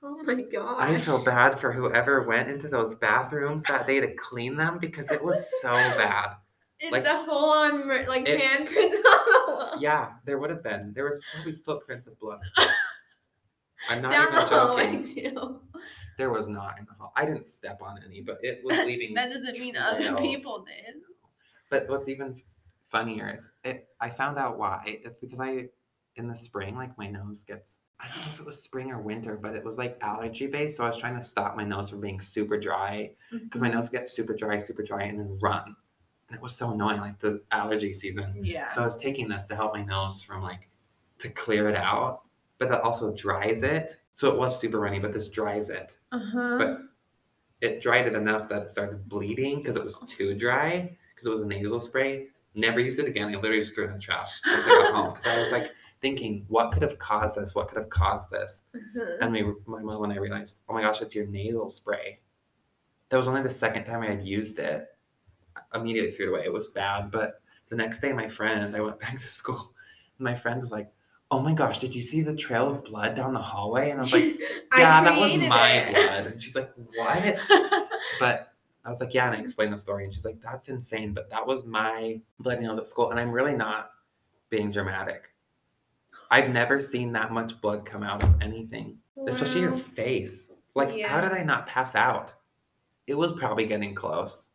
Oh 0.07 0.23
my 0.23 0.43
god. 0.43 0.83
I 0.83 0.99
feel 0.99 1.25
bad 1.25 1.59
for 1.59 1.73
whoever 1.73 2.23
went 2.29 2.51
into 2.51 2.69
those 2.69 2.95
bathrooms 2.95 3.63
that 3.63 3.87
day 3.87 4.01
to 4.01 4.15
clean 4.15 4.55
them 4.55 4.79
because 4.79 5.11
it 5.11 5.23
was 5.23 5.51
so 5.63 5.73
bad. 5.73 6.37
It's 6.81 6.93
like- 6.93 7.05
a 7.05 7.25
whole 7.25 7.51
on 7.51 7.89
like 8.07 8.29
It- 8.29 8.41
handprints 8.41 8.69
on 8.95 9.01
the 9.01 9.45
wall. 9.49 9.79
Yeah, 9.81 10.13
there 10.25 10.39
would 10.39 10.51
have 10.51 10.63
been. 10.63 10.93
There 10.95 11.05
was 11.05 11.21
probably 11.35 11.55
footprints 11.55 12.07
of 12.07 12.19
blood. 12.19 12.41
I'm 13.89 14.03
not 14.03 14.13
Down 14.13 14.33
the 14.33 14.43
even 14.43 14.49
hallway 14.49 14.85
joking. 15.03 15.35
too. 15.35 15.61
There 16.17 16.31
was 16.31 16.49
not 16.49 16.79
in 16.79 16.87
the 16.87 16.95
hall. 16.95 17.13
I 17.17 17.25
didn't 17.25 17.47
step 17.47 17.81
on 17.83 17.99
any, 18.05 18.21
but 18.21 18.39
it 18.43 18.61
was 18.65 18.79
leaving. 18.87 19.15
That 19.15 19.31
doesn't 19.31 19.59
mean 19.59 19.77
other 19.77 20.17
people 20.17 20.65
did. 20.65 21.03
But 21.71 21.89
what's 21.89 22.09
even 22.09 22.41
funnier 22.89 23.33
is 23.35 23.49
it, 23.65 23.89
I 24.01 24.11
found 24.11 24.39
out 24.39 24.59
why. 24.59 24.99
It's 25.05 25.19
because 25.19 25.41
I, 25.41 25.67
in 26.17 26.29
the 26.29 26.37
spring, 26.37 26.77
like 26.77 26.97
my 26.97 27.09
nose 27.09 27.43
gets, 27.45 27.79
I 28.01 28.07
don't 28.07 28.17
know 28.19 28.33
if 28.33 28.41
it 28.41 28.47
was 28.47 28.63
spring 28.63 28.93
or 28.93 29.01
winter, 29.01 29.37
but 29.41 29.55
it 29.55 29.65
was 29.65 29.77
like 29.77 29.99
allergy 30.01 30.47
based. 30.47 30.77
So 30.77 30.85
I 30.85 30.89
was 30.89 30.99
trying 30.99 31.17
to 31.17 31.25
stop 31.25 31.57
my 31.57 31.65
nose 31.65 31.91
from 31.91 32.01
being 32.01 32.21
super 32.21 32.59
dry 32.59 33.11
because 33.33 33.61
my 33.61 33.69
mm-hmm. 33.69 33.79
nose 33.79 33.89
gets 33.89 34.13
super 34.13 34.35
dry, 34.35 34.59
super 34.61 34.83
dry, 34.83 35.05
and 35.05 35.19
then 35.19 35.39
run. 35.43 35.75
And 36.29 36.37
it 36.37 36.43
was 36.43 36.57
so 36.57 36.73
annoying, 36.73 37.01
like 37.01 37.19
the 37.19 37.43
allergy 37.53 37.93
season. 37.93 38.33
Yeah. 38.43 38.71
So 38.71 38.83
I 38.83 38.85
was 38.85 38.97
taking 38.97 39.29
this 39.29 39.47
to 39.47 39.57
help 39.57 39.75
my 39.75 39.83
nose 39.83 40.23
from 40.23 40.43
like 40.43 40.69
to 41.19 41.29
clear 41.29 41.69
it 41.69 41.77
out, 41.77 42.23
but 42.59 42.69
that 42.71 42.81
also 42.83 43.13
dries 43.15 43.63
it. 43.63 43.97
So 44.15 44.29
it 44.29 44.39
was 44.39 44.59
super 44.59 44.81
runny, 44.81 44.99
but 44.99 45.13
this 45.13 45.29
dries 45.29 45.71
it. 45.71 45.97
uh-huh. 46.13 46.57
But 46.59 46.79
it 47.61 47.81
dried 47.81 48.07
it 48.07 48.15
enough 48.15 48.49
that 48.49 48.63
it 48.63 48.71
started 48.71 49.09
bleeding 49.09 49.59
because 49.59 49.77
it 49.77 49.85
was 49.85 49.99
too 50.07 50.35
dry 50.35 50.97
because 51.15 51.27
it 51.27 51.31
was 51.31 51.41
a 51.41 51.47
nasal 51.47 51.81
spray. 51.81 52.27
Never 52.55 52.79
used 52.79 52.99
it 52.99 53.07
again. 53.07 53.29
I 53.29 53.37
literally 53.37 53.61
just 53.61 53.75
threw 53.75 53.85
it 53.85 53.89
in 53.89 53.95
the 53.95 53.99
trash 53.99 54.41
once 54.47 54.65
I 54.67 54.69
got 54.69 54.95
home 54.95 55.15
because 55.15 55.27
I 55.27 55.39
was 55.39 55.51
like 55.51 55.73
thinking, 56.01 56.45
what 56.49 56.73
could 56.73 56.83
have 56.83 56.99
caused 56.99 57.37
this? 57.37 57.55
What 57.55 57.69
could 57.69 57.79
have 57.79 57.89
caused 57.91 58.31
this? 58.31 58.65
Uh-huh. 58.75 59.17
And 59.21 59.33
we, 59.33 59.43
my 59.67 59.83
mom 59.83 60.05
and 60.05 60.13
I 60.13 60.17
realized, 60.17 60.59
oh 60.69 60.75
my 60.75 60.83
gosh, 60.83 61.01
it's 61.01 61.15
your 61.15 61.27
nasal 61.27 61.71
spray. 61.71 62.21
That 63.09 63.17
was 63.17 63.29
only 63.29 63.43
the 63.43 63.51
second 63.51 63.85
time 63.85 64.03
I 64.03 64.07
had 64.07 64.25
used 64.25 64.59
it. 64.59 64.87
I 65.57 65.79
immediately 65.79 66.11
threw 66.13 66.27
it 66.27 66.31
away. 66.31 66.45
It 66.45 66.53
was 66.53 66.69
bad. 66.69 67.11
But 67.11 67.41
the 67.69 67.77
next 67.77 68.01
day, 68.01 68.13
my 68.13 68.29
friend, 68.29 68.75
I 68.77 68.81
went 68.81 69.01
back 69.01 69.19
to 69.19 69.27
school. 69.27 69.73
And 70.19 70.25
my 70.25 70.35
friend 70.35 70.61
was 70.61 70.71
like, 70.71 70.91
oh 71.31 71.41
my 71.41 71.53
gosh, 71.53 71.79
did 71.79 71.95
you 71.95 72.03
see 72.03 72.23
the 72.23 72.35
trail 72.35 72.71
of 72.71 72.85
blood 72.85 73.17
down 73.17 73.33
the 73.35 73.41
hallway? 73.41 73.91
And 73.91 74.01
I 74.01 74.03
was 74.03 74.13
like, 74.13 74.39
yeah, 74.77 75.03
that 75.03 75.19
was 75.19 75.37
my 75.37 75.73
it. 75.73 75.95
blood. 75.95 76.27
And 76.33 76.43
she's 76.43 76.55
like, 76.55 76.71
what? 76.95 77.41
But 78.21 78.53
I 78.85 78.91
was 78.91 79.01
like, 79.01 79.15
yeah, 79.15 79.27
and 79.27 79.37
I 79.37 79.41
explained 79.41 79.73
the 79.73 79.79
story. 79.79 80.05
And 80.05 80.13
she's 80.13 80.27
like, 80.27 80.41
that's 80.41 80.69
insane. 80.69 81.15
But 81.15 81.31
that 81.31 81.45
was 81.45 81.65
my 81.65 82.21
bloody 82.39 82.63
nose 82.63 82.79
at 82.79 82.87
school. 82.87 83.11
And 83.11 83.19
I'm 83.19 83.33
really 83.33 83.55
not 83.55 83.91
being 84.51 84.71
dramatic. 84.71 85.31
I've 86.31 86.51
never 86.51 86.81
seen 86.81 87.13
that 87.13 87.33
much 87.33 87.61
blood 87.61 87.85
come 87.85 88.03
out 88.03 88.23
of 88.23 88.41
anything, 88.43 88.99
especially 89.27 89.63
your 89.63 89.77
face. 89.77 90.51
Like, 90.75 91.01
how 91.01 91.21
did 91.21 91.33
I 91.33 91.43
not 91.43 91.67
pass 91.67 91.95
out? 91.95 92.35
It 93.07 93.15
was 93.15 93.33
probably 93.33 93.67
getting 93.67 93.95
close 93.95 94.51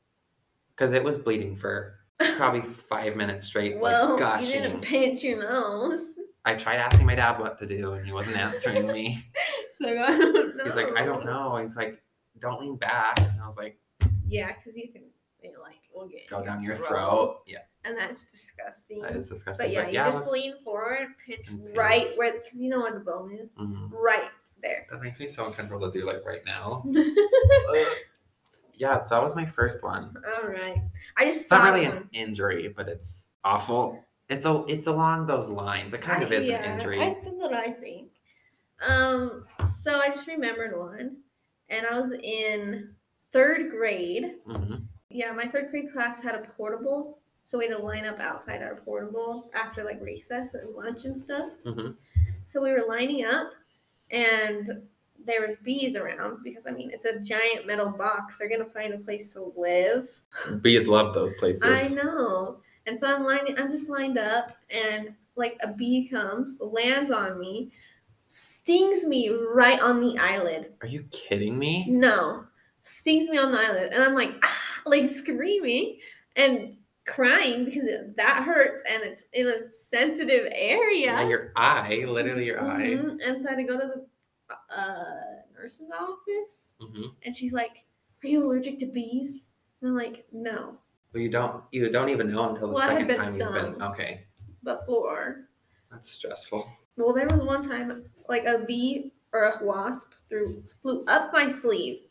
because 0.80 0.94
it 0.94 1.04
was 1.04 1.18
bleeding 1.18 1.58
for 1.58 1.96
probably 2.38 2.62
five 2.62 3.18
minutes 3.18 3.48
straight, 3.48 3.78
Well, 3.78 4.18
like 4.18 4.46
you 4.46 4.54
didn't 4.54 4.80
pinch 4.94 5.24
your 5.24 5.40
nose. 5.42 6.16
I 6.46 6.56
tried 6.56 6.78
asking 6.78 7.06
my 7.06 7.16
dad 7.16 7.38
what 7.38 7.60
to 7.60 7.66
do, 7.68 7.94
and 7.94 8.06
he 8.06 8.14
wasn't 8.14 8.38
answering 8.38 8.88
me. 8.88 9.26
So 9.82 9.88
I 9.88 10.08
don't 10.18 10.58
know. 10.58 10.64
He's 10.66 10.76
like, 10.76 10.88
I 10.98 11.06
don't 11.06 11.24
know. 11.24 11.56
He's 11.56 11.78
like, 11.78 12.04
don't 12.42 12.60
lean 12.60 12.76
back. 12.76 13.18
And 13.20 13.40
I 13.42 13.48
was 13.48 13.56
like, 13.56 13.80
Yeah, 14.28 14.52
because 14.54 14.76
you 14.76 14.92
can, 14.92 15.04
you 15.42 15.54
know, 15.54 15.62
like, 15.62 15.78
we'll 15.96 16.10
get 16.10 16.28
go 16.30 16.44
down 16.44 16.62
your 16.62 16.76
throat. 16.76 17.44
Yeah, 17.48 17.60
and 17.86 17.98
that's 17.98 18.26
disgusting. 18.26 19.02
that 19.04 19.16
is 19.16 19.30
disgusting. 19.30 19.68
but 19.68 19.72
yeah, 19.72 19.84
you 19.84 20.02
it 20.02 20.12
just 20.12 20.20
was- 20.26 20.32
lean 20.34 20.56
forward, 20.66 21.08
pinch 21.26 21.48
And 21.48 21.64
pinch. 21.64 21.78
right 21.78 22.10
where, 22.18 22.42
because 22.44 22.62
you 22.62 22.68
know 22.70 22.80
where 22.82 22.92
the 22.92 23.00
bone 23.00 23.32
is, 23.42 23.56
Mhm. 23.56 23.90
right 23.94 24.30
there. 24.62 24.86
That 24.92 25.02
makes 25.02 25.18
me 25.18 25.30
so 25.30 25.46
uncomfortable 25.46 25.90
to 25.90 25.98
do 25.98 26.06
like 26.06 26.26
right 26.26 26.44
now. 26.46 26.84
yeah, 28.80 29.00
so 29.00 29.16
that 29.16 29.24
was 29.24 29.36
my 29.36 29.46
first 29.46 29.84
one. 29.84 30.16
All 30.38 30.50
right, 30.50 30.82
I 31.18 31.26
just 31.26 31.42
It's 31.42 31.52
not 31.52 31.74
really 31.74 31.86
of 31.86 31.98
an 31.98 32.10
injury, 32.14 32.74
but 32.76 32.88
it's 32.88 33.28
awful. 33.44 34.04
It's 34.30 34.46
a, 34.46 34.64
it's 34.68 34.88
along 34.88 35.28
those 35.28 35.50
lines. 35.50 35.94
It 35.94 36.02
kind 36.02 36.24
of 36.24 36.32
is 36.32 36.46
yeah, 36.46 36.64
an 36.64 36.74
injury. 36.74 37.02
I, 37.02 37.18
that's 37.24 37.40
what 37.40 37.54
I 37.54 37.72
think. 37.72 38.10
Um, 38.82 39.46
so 39.68 40.00
I 40.00 40.10
just 40.10 40.28
remembered 40.28 40.78
one, 40.78 41.18
and 41.70 41.86
I 41.86 42.00
was 42.00 42.14
in 42.14 42.96
third 43.34 43.70
grade. 43.70 44.36
hmm 44.46 44.76
Yeah, 45.10 45.32
my 45.34 45.46
third 45.46 45.72
grade 45.72 45.92
class 45.92 46.22
had 46.22 46.36
a 46.36 46.40
portable, 46.40 47.20
so 47.44 47.58
we 47.58 47.68
had 47.68 47.76
to 47.76 47.84
line 47.84 48.06
up 48.06 48.20
outside 48.20 48.62
our 48.62 48.76
portable 48.76 49.52
after 49.54 49.84
like 49.84 50.00
recess 50.02 50.54
and 50.54 50.74
lunch 50.74 51.04
and 51.04 51.18
stuff. 51.18 51.50
hmm 51.66 51.92
So 52.44 52.62
we 52.62 52.72
were 52.72 52.86
lining 52.88 53.26
up, 53.26 53.52
and 54.12 54.84
there 55.26 55.46
was 55.46 55.58
bees 55.58 55.96
around 55.96 56.44
because 56.44 56.66
I 56.68 56.72
mean 56.72 56.92
it's 56.92 57.06
a 57.06 57.20
giant 57.20 57.68
metal 57.68 57.92
box. 57.92 58.38
They're 58.38 58.50
gonna 58.50 58.66
find 58.66 58.94
a 58.94 59.00
place 59.00 59.34
to 59.34 59.54
live. 59.56 60.10
Bees 60.62 60.88
love 60.88 61.14
those 61.14 61.34
places. 61.36 61.64
I 61.64 61.88
know. 61.90 62.62
And 62.86 63.00
so 63.00 63.08
I'm 63.08 63.24
lining. 63.24 63.58
I'm 63.58 63.70
just 63.70 63.90
lined 63.90 64.18
up, 64.18 64.58
and 64.70 65.14
like 65.36 65.58
a 65.62 65.68
bee 65.70 66.08
comes, 66.10 66.60
lands 66.60 67.12
on 67.12 67.40
me, 67.40 67.72
stings 68.26 69.06
me 69.06 69.30
right 69.30 69.80
on 69.80 70.02
the 70.02 70.18
eyelid. 70.20 70.74
Are 70.82 70.88
you 70.88 71.04
kidding 71.12 71.58
me? 71.58 71.86
No, 71.88 72.46
stings 72.82 73.28
me 73.30 73.38
on 73.38 73.52
the 73.52 73.60
eyelid, 73.60 73.94
and 73.94 74.04
I'm 74.04 74.16
like, 74.16 74.32
ah, 74.44 74.58
like 74.86 75.10
screaming 75.10 75.98
and 76.36 76.76
crying 77.06 77.66
because 77.66 77.86
it, 77.86 78.16
that 78.18 78.44
hurts, 78.44 78.82
and 78.90 79.04
it's 79.04 79.26
in 79.34 79.48
a 79.48 79.70
sensitive 79.70 80.48
area. 80.52 81.28
Your 81.28 81.52
eye, 81.56 82.04
literally 82.08 82.46
your 82.46 82.62
eye. 82.62 82.88
Mhm. 82.88 83.18
And 83.24 83.42
so 83.42 83.50
I 83.50 83.52
had 83.52 83.58
to 83.58 83.64
go 83.64 83.80
to 83.80 83.88
the 83.88 84.06
uh, 84.75 85.03
nurse's 85.53 85.91
office, 85.91 86.75
hmm 86.79 87.08
and 87.24 87.36
she's 87.36 87.53
like, 87.53 87.84
"Are 88.24 88.27
you 88.27 88.44
allergic 88.44 88.79
to 88.79 88.86
bees?" 88.86 89.50
And 89.82 89.89
I'm 89.89 89.96
like, 89.98 90.25
"No." 90.32 90.77
But 91.12 91.22
you 91.22 91.29
don't 91.29 91.63
you 91.72 91.89
don't 91.91 92.10
even 92.10 92.32
know 92.32 92.50
until 92.50 92.68
the 92.70 92.74
Well, 92.75 92.88
second 92.88 93.08
been 93.08 93.18
time 93.18 93.38
you've 93.38 93.53
been 93.53 93.82
okay. 93.84 94.25
Before, 94.63 95.48
That's 95.91 96.12
stressful. 96.12 96.70
well, 96.98 97.13
there 97.13 97.27
was 97.27 97.41
one 97.41 97.63
time 97.68 98.06
like 98.27 98.46
a 98.46 98.65
bee 98.65 99.13
or 99.34 99.44
a 99.44 99.65
wasp 99.65 100.12
threw 100.27 100.63
flew 100.82 101.03
up 101.06 101.32
my 101.34 101.48
sleeve 101.48 102.01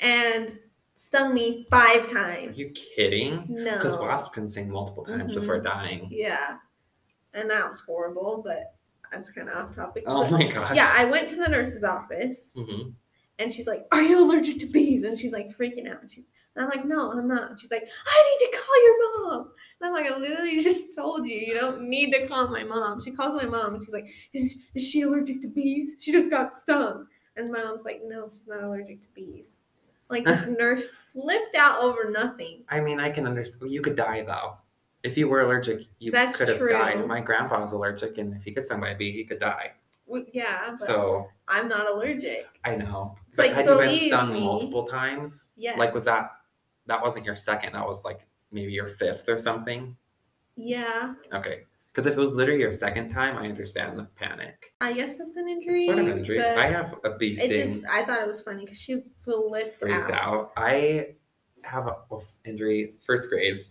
and 0.00 0.58
stung 0.94 1.34
me 1.34 1.66
five 1.70 2.04
Are 2.04 2.08
times. 2.08 2.58
you 2.58 2.70
kidding? 2.74 3.44
No. 3.48 3.76
Because 3.76 3.96
wasps 3.98 4.34
can 4.34 4.48
sting 4.48 4.70
multiple 4.70 5.04
times 5.04 5.30
Mhm. 5.32 5.34
before 5.34 5.60
dying. 5.60 6.08
Yeah, 6.10 6.58
and 7.34 7.50
that 7.50 7.68
was 7.70 7.80
horrible, 7.80 8.42
but 8.44 8.74
that's 9.12 9.30
kind 9.30 9.48
of 9.48 9.56
off 9.56 9.74
topic. 9.74 10.04
Oh 10.06 10.22
But- 10.22 10.30
my 10.32 10.46
gosh. 10.46 10.74
Yeah, 10.76 10.92
I 10.94 11.04
went 11.04 11.28
to 11.30 11.36
the 11.36 11.48
nurse's 11.48 11.84
office 11.84 12.52
hmm 12.56 12.90
and 13.38 13.50
she's 13.50 13.66
like, 13.66 13.86
"Are 13.90 14.02
you 14.02 14.22
allergic 14.22 14.58
to 14.58 14.66
bees?" 14.66 15.02
And 15.02 15.18
she's 15.18 15.32
like 15.32 15.48
freaking 15.56 15.90
out. 15.90 16.02
And 16.02 16.12
she's, 16.12 16.26
and 16.54 16.62
I'm 16.62 16.70
like, 16.70 16.84
"No, 16.84 17.10
I'm 17.10 17.26
not." 17.26 17.50
And 17.50 17.58
she's 17.58 17.70
like, 17.70 17.88
"I 18.06 18.36
need 18.40 18.46
to 18.50 18.58
call 18.58 18.84
your 18.84 19.24
mom." 19.30 19.52
And 19.80 19.88
I'm 19.88 19.92
like, 19.94 20.12
"I 20.12 20.18
literally 20.18 20.60
just 20.60 20.94
told 20.94 21.26
you 21.26 21.36
you 21.38 21.54
don't 21.54 21.88
need 21.88 22.12
to 22.12 22.26
call 22.28 22.48
my 22.48 22.64
mom." 22.64 23.02
She 23.02 23.12
calls 23.12 23.34
my 23.42 23.48
mom 23.48 23.74
and 23.74 23.82
she's 23.82 23.94
like, 23.94 24.06
"Is 24.34 24.58
is 24.74 24.86
she 24.86 25.00
allergic 25.02 25.40
to 25.40 25.48
bees? 25.48 25.94
She 26.00 26.12
just 26.12 26.30
got 26.30 26.52
stung." 26.54 27.06
And 27.36 27.50
my 27.50 27.62
mom's 27.64 27.84
like, 27.86 28.02
"No, 28.04 28.28
she's 28.30 28.46
not 28.46 28.62
allergic 28.62 29.00
to 29.02 29.08
bees." 29.14 29.64
Like 30.10 30.26
this 30.26 30.44
nurse 30.58 30.84
flipped 31.10 31.54
out 31.54 31.80
over 31.80 32.10
nothing. 32.10 32.64
I 32.68 32.80
mean, 32.80 33.00
I 33.00 33.08
can 33.10 33.26
understand. 33.26 33.72
You 33.72 33.80
could 33.80 33.96
die 33.96 34.22
though. 34.22 34.58
If 35.02 35.16
you 35.16 35.28
were 35.28 35.40
allergic, 35.42 35.86
you 35.98 36.10
That's 36.12 36.36
could 36.36 36.48
have 36.48 36.58
true. 36.58 36.72
died. 36.72 37.06
My 37.06 37.20
grandpa's 37.20 37.72
allergic, 37.72 38.18
and 38.18 38.34
if 38.34 38.42
he 38.44 38.50
gets 38.50 38.66
stung 38.66 38.80
by 38.80 38.90
a 38.90 38.96
bee, 38.96 39.12
he 39.12 39.24
could 39.24 39.40
die. 39.40 39.72
We- 40.06 40.28
Yeah, 40.32 40.70
but 40.70 40.80
So 40.80 41.28
I'm 41.48 41.68
not 41.68 41.88
allergic. 41.88 42.46
I 42.64 42.76
know. 42.76 43.16
It's 43.28 43.36
but 43.36 43.46
like, 43.46 43.54
had 43.54 43.66
you 43.66 43.78
been 43.78 43.96
stung 44.08 44.32
me. 44.32 44.40
multiple 44.40 44.86
times, 44.86 45.50
Yes. 45.56 45.78
like 45.78 45.94
was 45.94 46.04
that 46.04 46.26
that 46.86 47.00
wasn't 47.00 47.24
your 47.24 47.36
second? 47.36 47.72
That 47.74 47.86
was 47.86 48.04
like 48.04 48.20
maybe 48.50 48.72
your 48.72 48.88
fifth 48.88 49.28
or 49.28 49.38
something. 49.38 49.96
Yeah, 50.56 51.14
Okay. 51.32 51.64
Because 51.92 52.06
if 52.06 52.16
it 52.16 52.20
was 52.20 52.32
literally 52.34 52.60
your 52.60 52.70
second 52.72 53.12
time, 53.12 53.36
I 53.36 53.46
understand 53.48 53.98
the 53.98 54.04
panic. 54.16 54.72
I 54.80 54.92
guess 54.92 55.16
that's 55.18 55.36
an 55.36 55.48
injury. 55.48 55.86
Sort 55.86 55.98
of 55.98 56.06
an 56.06 56.18
injury. 56.18 56.40
I 56.40 56.70
have 56.70 56.94
a 57.04 57.16
bee 57.16 57.34
sting. 57.34 57.50
It 57.50 57.54
just, 57.54 57.84
I 57.86 58.04
thought 58.04 58.20
it 58.22 58.28
was 58.28 58.42
funny 58.42 58.64
because 58.64 58.78
she 58.80 59.02
flipped 59.24 59.78
freaked 59.80 60.10
out. 60.10 60.52
I 60.56 61.14
have 61.62 61.86
a 61.88 61.96
well, 62.08 62.22
injury 62.44 62.94
first 63.04 63.28
grade, 63.28 63.64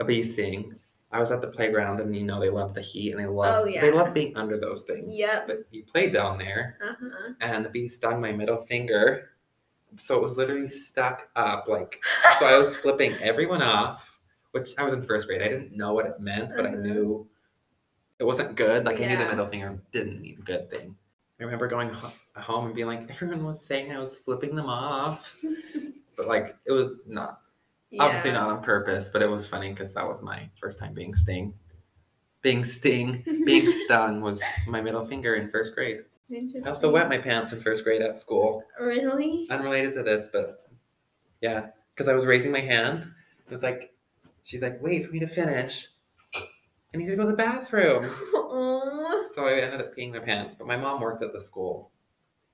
a 0.00 0.04
bee 0.04 0.22
sting. 0.22 0.74
I 1.12 1.20
was 1.20 1.30
at 1.30 1.40
the 1.40 1.46
playground 1.46 2.00
and 2.00 2.14
you 2.16 2.24
know 2.24 2.40
they 2.40 2.50
love 2.50 2.74
the 2.74 2.80
heat 2.80 3.12
and 3.12 3.20
they 3.20 3.26
love 3.26 3.62
Oh, 3.62 3.64
yeah. 3.66 3.80
they 3.80 3.92
love 3.92 4.12
being 4.12 4.36
under 4.36 4.58
those 4.58 4.82
things. 4.82 5.16
Yep. 5.18 5.46
But 5.46 5.66
you 5.70 5.84
played 5.84 6.12
down 6.12 6.38
there 6.38 6.76
Uh 6.82 6.94
huh. 7.00 7.32
and 7.40 7.64
the 7.64 7.68
bee 7.68 7.86
stung 7.86 8.20
my 8.20 8.32
middle 8.32 8.60
finger. 8.60 9.30
So 9.96 10.16
it 10.16 10.22
was 10.22 10.36
literally 10.36 10.66
stuck 10.66 11.28
up 11.36 11.68
like 11.68 12.02
so 12.40 12.46
I 12.46 12.56
was 12.58 12.74
flipping 12.74 13.12
everyone 13.22 13.62
off, 13.62 14.18
which 14.50 14.70
I 14.76 14.82
was 14.82 14.92
in 14.92 15.02
first 15.02 15.28
grade. 15.28 15.40
I 15.42 15.48
didn't 15.48 15.76
know 15.76 15.94
what 15.94 16.06
it 16.06 16.18
meant, 16.18 16.50
but 16.56 16.66
I 16.66 16.70
Uh-huh. 16.70 16.78
knew 16.80 17.28
it 18.18 18.24
wasn't 18.24 18.56
good. 18.56 18.84
Like 18.84 19.00
I 19.00 19.06
knew 19.06 19.16
the 19.16 19.26
middle 19.28 19.46
finger 19.46 19.78
didn't 19.92 20.20
mean 20.20 20.38
a 20.40 20.42
good 20.42 20.68
thing. 20.70 20.96
I 21.40 21.44
remember 21.44 21.68
going 21.68 21.90
ho- 21.90 22.12
home 22.36 22.66
and 22.66 22.74
being 22.74 22.86
like, 22.88 23.08
everyone 23.10 23.44
was 23.44 23.64
saying 23.64 23.92
I 23.92 23.98
was 24.00 24.16
flipping 24.16 24.54
them 24.56 24.66
off, 24.66 25.36
but 26.16 26.26
like 26.26 26.56
it 26.66 26.72
was 26.72 26.92
not 27.06 27.40
obviously 27.98 28.32
not 28.32 28.48
on 28.48 28.62
purpose, 28.62 29.08
but 29.12 29.22
it 29.22 29.30
was 29.30 29.46
funny 29.46 29.70
because 29.70 29.94
that 29.94 30.06
was 30.06 30.22
my 30.22 30.48
first 30.60 30.78
time 30.78 30.94
being 30.94 31.14
sting. 31.14 31.54
Being 32.42 32.64
sting, 32.64 33.24
being 33.44 33.72
stung 33.84 34.20
was 34.20 34.42
my 34.66 34.80
middle 34.80 35.04
finger 35.04 35.34
in 35.34 35.48
first 35.48 35.74
grade. 35.74 36.00
I 36.32 36.68
also 36.68 36.90
wet 36.90 37.08
my 37.08 37.18
pants 37.18 37.52
in 37.52 37.60
first 37.60 37.84
grade 37.84 38.02
at 38.02 38.16
school. 38.16 38.64
Really? 38.80 39.46
Unrelated 39.50 39.94
to 39.94 40.02
this, 40.02 40.28
but 40.32 40.66
yeah, 41.40 41.66
because 41.94 42.08
I 42.08 42.14
was 42.14 42.26
raising 42.26 42.52
my 42.52 42.60
hand. 42.60 43.04
It 43.46 43.50
was 43.50 43.62
like, 43.62 43.94
she's 44.42 44.62
like, 44.62 44.82
wait 44.82 45.04
for 45.06 45.12
me 45.12 45.20
to 45.20 45.26
finish. 45.26 45.88
I 46.34 46.96
need 46.96 47.06
to 47.06 47.16
go 47.16 47.24
to 47.24 47.30
the 47.30 47.36
bathroom. 47.36 48.10
So 49.34 49.48
I 49.48 49.60
ended 49.60 49.80
up 49.80 49.96
peeing 49.96 50.12
my 50.12 50.20
pants. 50.20 50.54
But 50.54 50.68
my 50.68 50.76
mom 50.76 51.00
worked 51.00 51.22
at 51.22 51.32
the 51.32 51.40
school. 51.40 51.90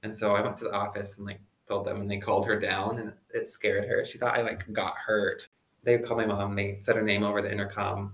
And 0.03 0.17
so 0.17 0.35
I 0.35 0.41
went 0.41 0.57
to 0.59 0.65
the 0.65 0.73
office 0.73 1.17
and 1.19 1.27
like 1.27 1.41
told 1.71 1.87
them 1.87 2.01
and 2.01 2.11
they 2.11 2.19
called 2.19 2.47
her 2.47 2.59
down 2.59 2.99
and 2.99 3.13
it 3.33 3.47
scared 3.47 3.89
her. 3.89 4.05
She 4.05 4.19
thought 4.19 4.37
I 4.37 4.43
like 4.43 4.71
got 4.73 4.97
hurt. 4.97 5.49
They 5.85 5.97
called 5.99 6.19
my 6.19 6.27
mom, 6.27 6.55
they 6.57 6.79
said 6.81 6.97
her 6.97 7.03
name 7.03 7.23
over 7.23 7.41
the 7.41 7.51
intercom 7.51 8.13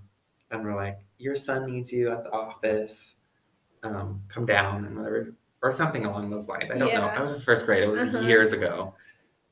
and 0.51 0.63
were 0.63 0.75
like, 0.75 0.99
Your 1.19 1.35
son 1.35 1.67
needs 1.67 1.91
you 1.93 2.13
at 2.13 2.23
the 2.23 2.31
office. 2.31 3.17
Um, 3.83 4.23
come 4.29 4.47
down 4.47 4.85
and 4.85 4.97
whatever 4.97 5.35
or 5.63 5.73
something 5.73 6.05
along 6.05 6.29
those 6.31 6.49
lines. 6.49 6.71
I 6.71 6.77
don't 6.79 6.95
know. 6.95 7.09
I 7.09 7.23
was 7.23 7.35
in 7.35 7.41
first 7.41 7.65
grade. 7.67 7.83
It 7.83 7.89
was 7.89 8.01
Uh-huh. 8.01 8.19
years 8.21 8.53
ago. 8.53 8.95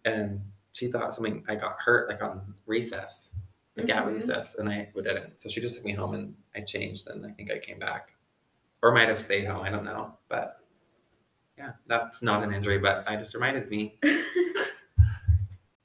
And 0.04 0.40
she 0.72 0.90
thought 0.90 1.14
something 1.14 1.44
I 1.48 1.54
got 1.54 1.76
hurt 1.78 2.08
like 2.08 2.22
on 2.22 2.54
recess. 2.66 3.34
Like 3.76 3.88
at 3.88 4.04
Mhm. 4.04 4.14
recess 4.14 4.56
and 4.56 4.68
I 4.68 4.90
didn't. 4.94 5.40
So 5.40 5.48
she 5.48 5.60
just 5.60 5.76
took 5.76 5.84
me 5.84 5.92
home 5.92 6.14
and 6.14 6.36
I 6.54 6.60
changed 6.60 7.08
and 7.08 7.24
I 7.26 7.30
think 7.30 7.50
I 7.50 7.58
came 7.58 7.78
back 7.78 8.10
or 8.82 8.92
might 8.92 9.08
have 9.08 9.20
stayed 9.20 9.46
home. 9.46 9.62
I 9.62 9.70
don't 9.70 9.84
know, 9.84 10.16
but 10.28 10.60
yeah, 11.58 11.72
that's 11.86 12.22
not 12.22 12.42
an 12.42 12.52
injury, 12.52 12.78
but 12.78 13.08
I 13.08 13.16
just 13.16 13.34
reminded 13.34 13.68
me. 13.70 13.98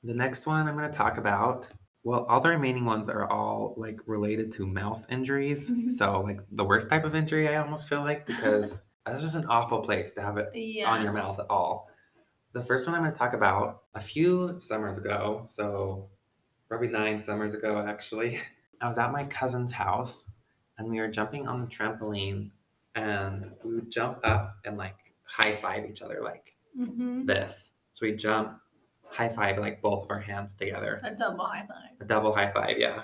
The 0.04 0.14
next 0.14 0.46
one 0.46 0.68
I'm 0.68 0.78
going 0.78 0.90
to 0.90 0.98
talk 0.98 1.18
about. 1.18 1.68
Well, 2.04 2.26
all 2.30 2.40
the 2.40 2.50
remaining 2.50 2.86
ones 2.86 3.10
are 3.10 3.30
all 3.30 3.74
like 3.78 4.00
related 4.06 4.52
to 4.54 4.66
mouth 4.66 5.06
injuries. 5.10 5.70
Mhm. 5.70 5.90
So 5.90 6.22
like 6.22 6.40
the 6.52 6.64
worst 6.64 6.90
type 6.90 7.04
of 7.04 7.16
injury, 7.16 7.50
I 7.50 7.58
almost 7.58 7.90
feel 7.90 8.00
like 8.02 8.26
because 8.26 8.86
that's 9.06 9.22
just 9.22 9.36
an 9.36 9.46
awful 9.46 9.82
place 9.82 10.12
to 10.14 10.22
have 10.22 10.38
it 10.38 10.50
yeah. 10.54 10.90
on 10.90 11.04
your 11.04 11.12
mouth 11.12 11.40
at 11.40 11.48
all. 11.50 11.90
The 12.54 12.64
first 12.64 12.88
one 12.88 12.96
I'm 12.96 13.02
going 13.02 13.12
to 13.12 13.18
talk 13.18 13.34
about 13.34 13.84
a 13.94 14.00
few 14.00 14.56
summers 14.60 14.98
ago, 14.98 15.44
so 15.46 16.10
probably 16.68 16.88
nine 16.88 17.22
summers 17.22 17.54
ago 17.54 17.86
actually, 17.86 18.40
I 18.82 18.88
was 18.88 18.98
at 18.98 19.12
my 19.12 19.26
cousin's 19.26 19.74
house 19.74 20.32
and 20.78 20.90
we 20.90 21.02
were 21.02 21.10
jumping 21.10 21.48
on 21.48 21.60
the 21.62 21.68
trampoline 21.68 22.52
and 22.96 23.52
we 23.66 23.76
would 23.76 23.92
jump 23.92 24.20
up 24.24 24.56
and 24.64 24.78
like 24.78 24.96
high 25.39 25.55
five 25.55 25.89
each 25.89 26.01
other 26.01 26.22
like 26.24 26.53
Mm-hmm. 26.79 27.25
this. 27.25 27.72
So 27.93 28.05
we 28.05 28.13
jump, 28.15 28.60
high 29.08 29.27
five 29.29 29.58
like 29.58 29.81
both 29.81 30.03
of 30.03 30.12
our 30.12 30.19
hands 30.19 30.53
together. 30.53 31.00
A 31.03 31.15
double 31.15 31.43
high 31.46 31.65
five. 31.67 32.00
A 32.00 32.05
double 32.05 32.34
high 32.34 32.51
five, 32.51 32.77
yeah. 32.77 33.01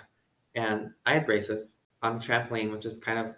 And 0.54 0.92
I 1.06 1.16
had 1.16 1.26
braces 1.26 1.76
on 2.04 2.18
a 2.18 2.20
trampoline, 2.20 2.72
which 2.72 2.86
is 2.86 3.00
kind 3.00 3.20
of 3.20 3.34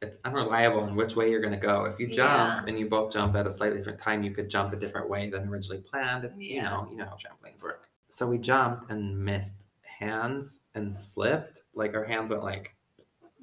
it's 0.00 0.18
unreliable 0.24 0.86
in 0.86 0.94
which 0.94 1.16
way 1.16 1.28
you're 1.30 1.40
gonna 1.42 1.58
go. 1.58 1.84
If 1.86 1.98
you 1.98 2.06
jump 2.06 2.30
Yeah. 2.30 2.64
and 2.68 2.78
you 2.78 2.88
both 2.88 3.12
jump 3.12 3.34
at 3.34 3.46
a 3.46 3.52
slightly 3.52 3.78
different 3.78 4.00
time, 4.00 4.22
you 4.22 4.30
could 4.30 4.48
jump 4.48 4.72
a 4.72 4.76
different 4.76 5.08
way 5.10 5.28
than 5.28 5.48
originally 5.48 5.82
planned. 5.82 6.22
You 6.38 6.56
Yeah. 6.56 6.70
know, 6.70 6.86
you 6.90 6.96
know 6.96 7.06
how 7.06 7.16
trampolines 7.16 7.62
work. 7.62 7.88
So 8.08 8.26
we 8.28 8.38
jumped 8.38 8.90
and 8.90 9.18
missed 9.18 9.56
hands 9.82 10.60
and 10.76 10.94
slipped. 10.94 11.64
Like 11.74 11.94
our 11.94 12.04
hands 12.04 12.30
went 12.30 12.44
like 12.44 12.74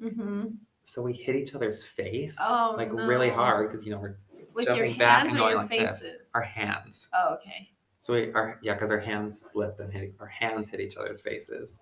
Mm-hmm. 0.02 0.46
so 0.84 1.02
we 1.02 1.12
hit 1.12 1.36
each 1.36 1.54
other's 1.54 1.84
face 1.84 2.36
Oh, 2.40 2.74
like 2.76 2.90
really 2.92 3.30
hard 3.30 3.68
because 3.70 3.84
you 3.84 3.92
know 3.92 3.98
we're 3.98 4.16
With 4.54 4.66
your 4.66 4.76
jumping 4.76 4.98
back 4.98 5.18
hands 5.24 5.34
and 5.34 5.42
or 5.42 5.44
going 5.44 5.52
your 5.52 5.60
like 5.62 5.70
this. 5.70 6.00
faces? 6.00 6.30
our 6.34 6.42
hands. 6.42 7.08
Oh, 7.12 7.34
okay. 7.34 7.70
So 8.00 8.12
we 8.12 8.32
our 8.32 8.58
yeah, 8.62 8.74
because 8.74 8.90
our 8.90 9.00
hands 9.00 9.40
slipped 9.40 9.80
and 9.80 9.92
hit 9.92 10.14
our 10.20 10.26
hands 10.26 10.68
hit 10.68 10.80
each 10.80 10.96
other's 10.96 11.20
faces. 11.20 11.78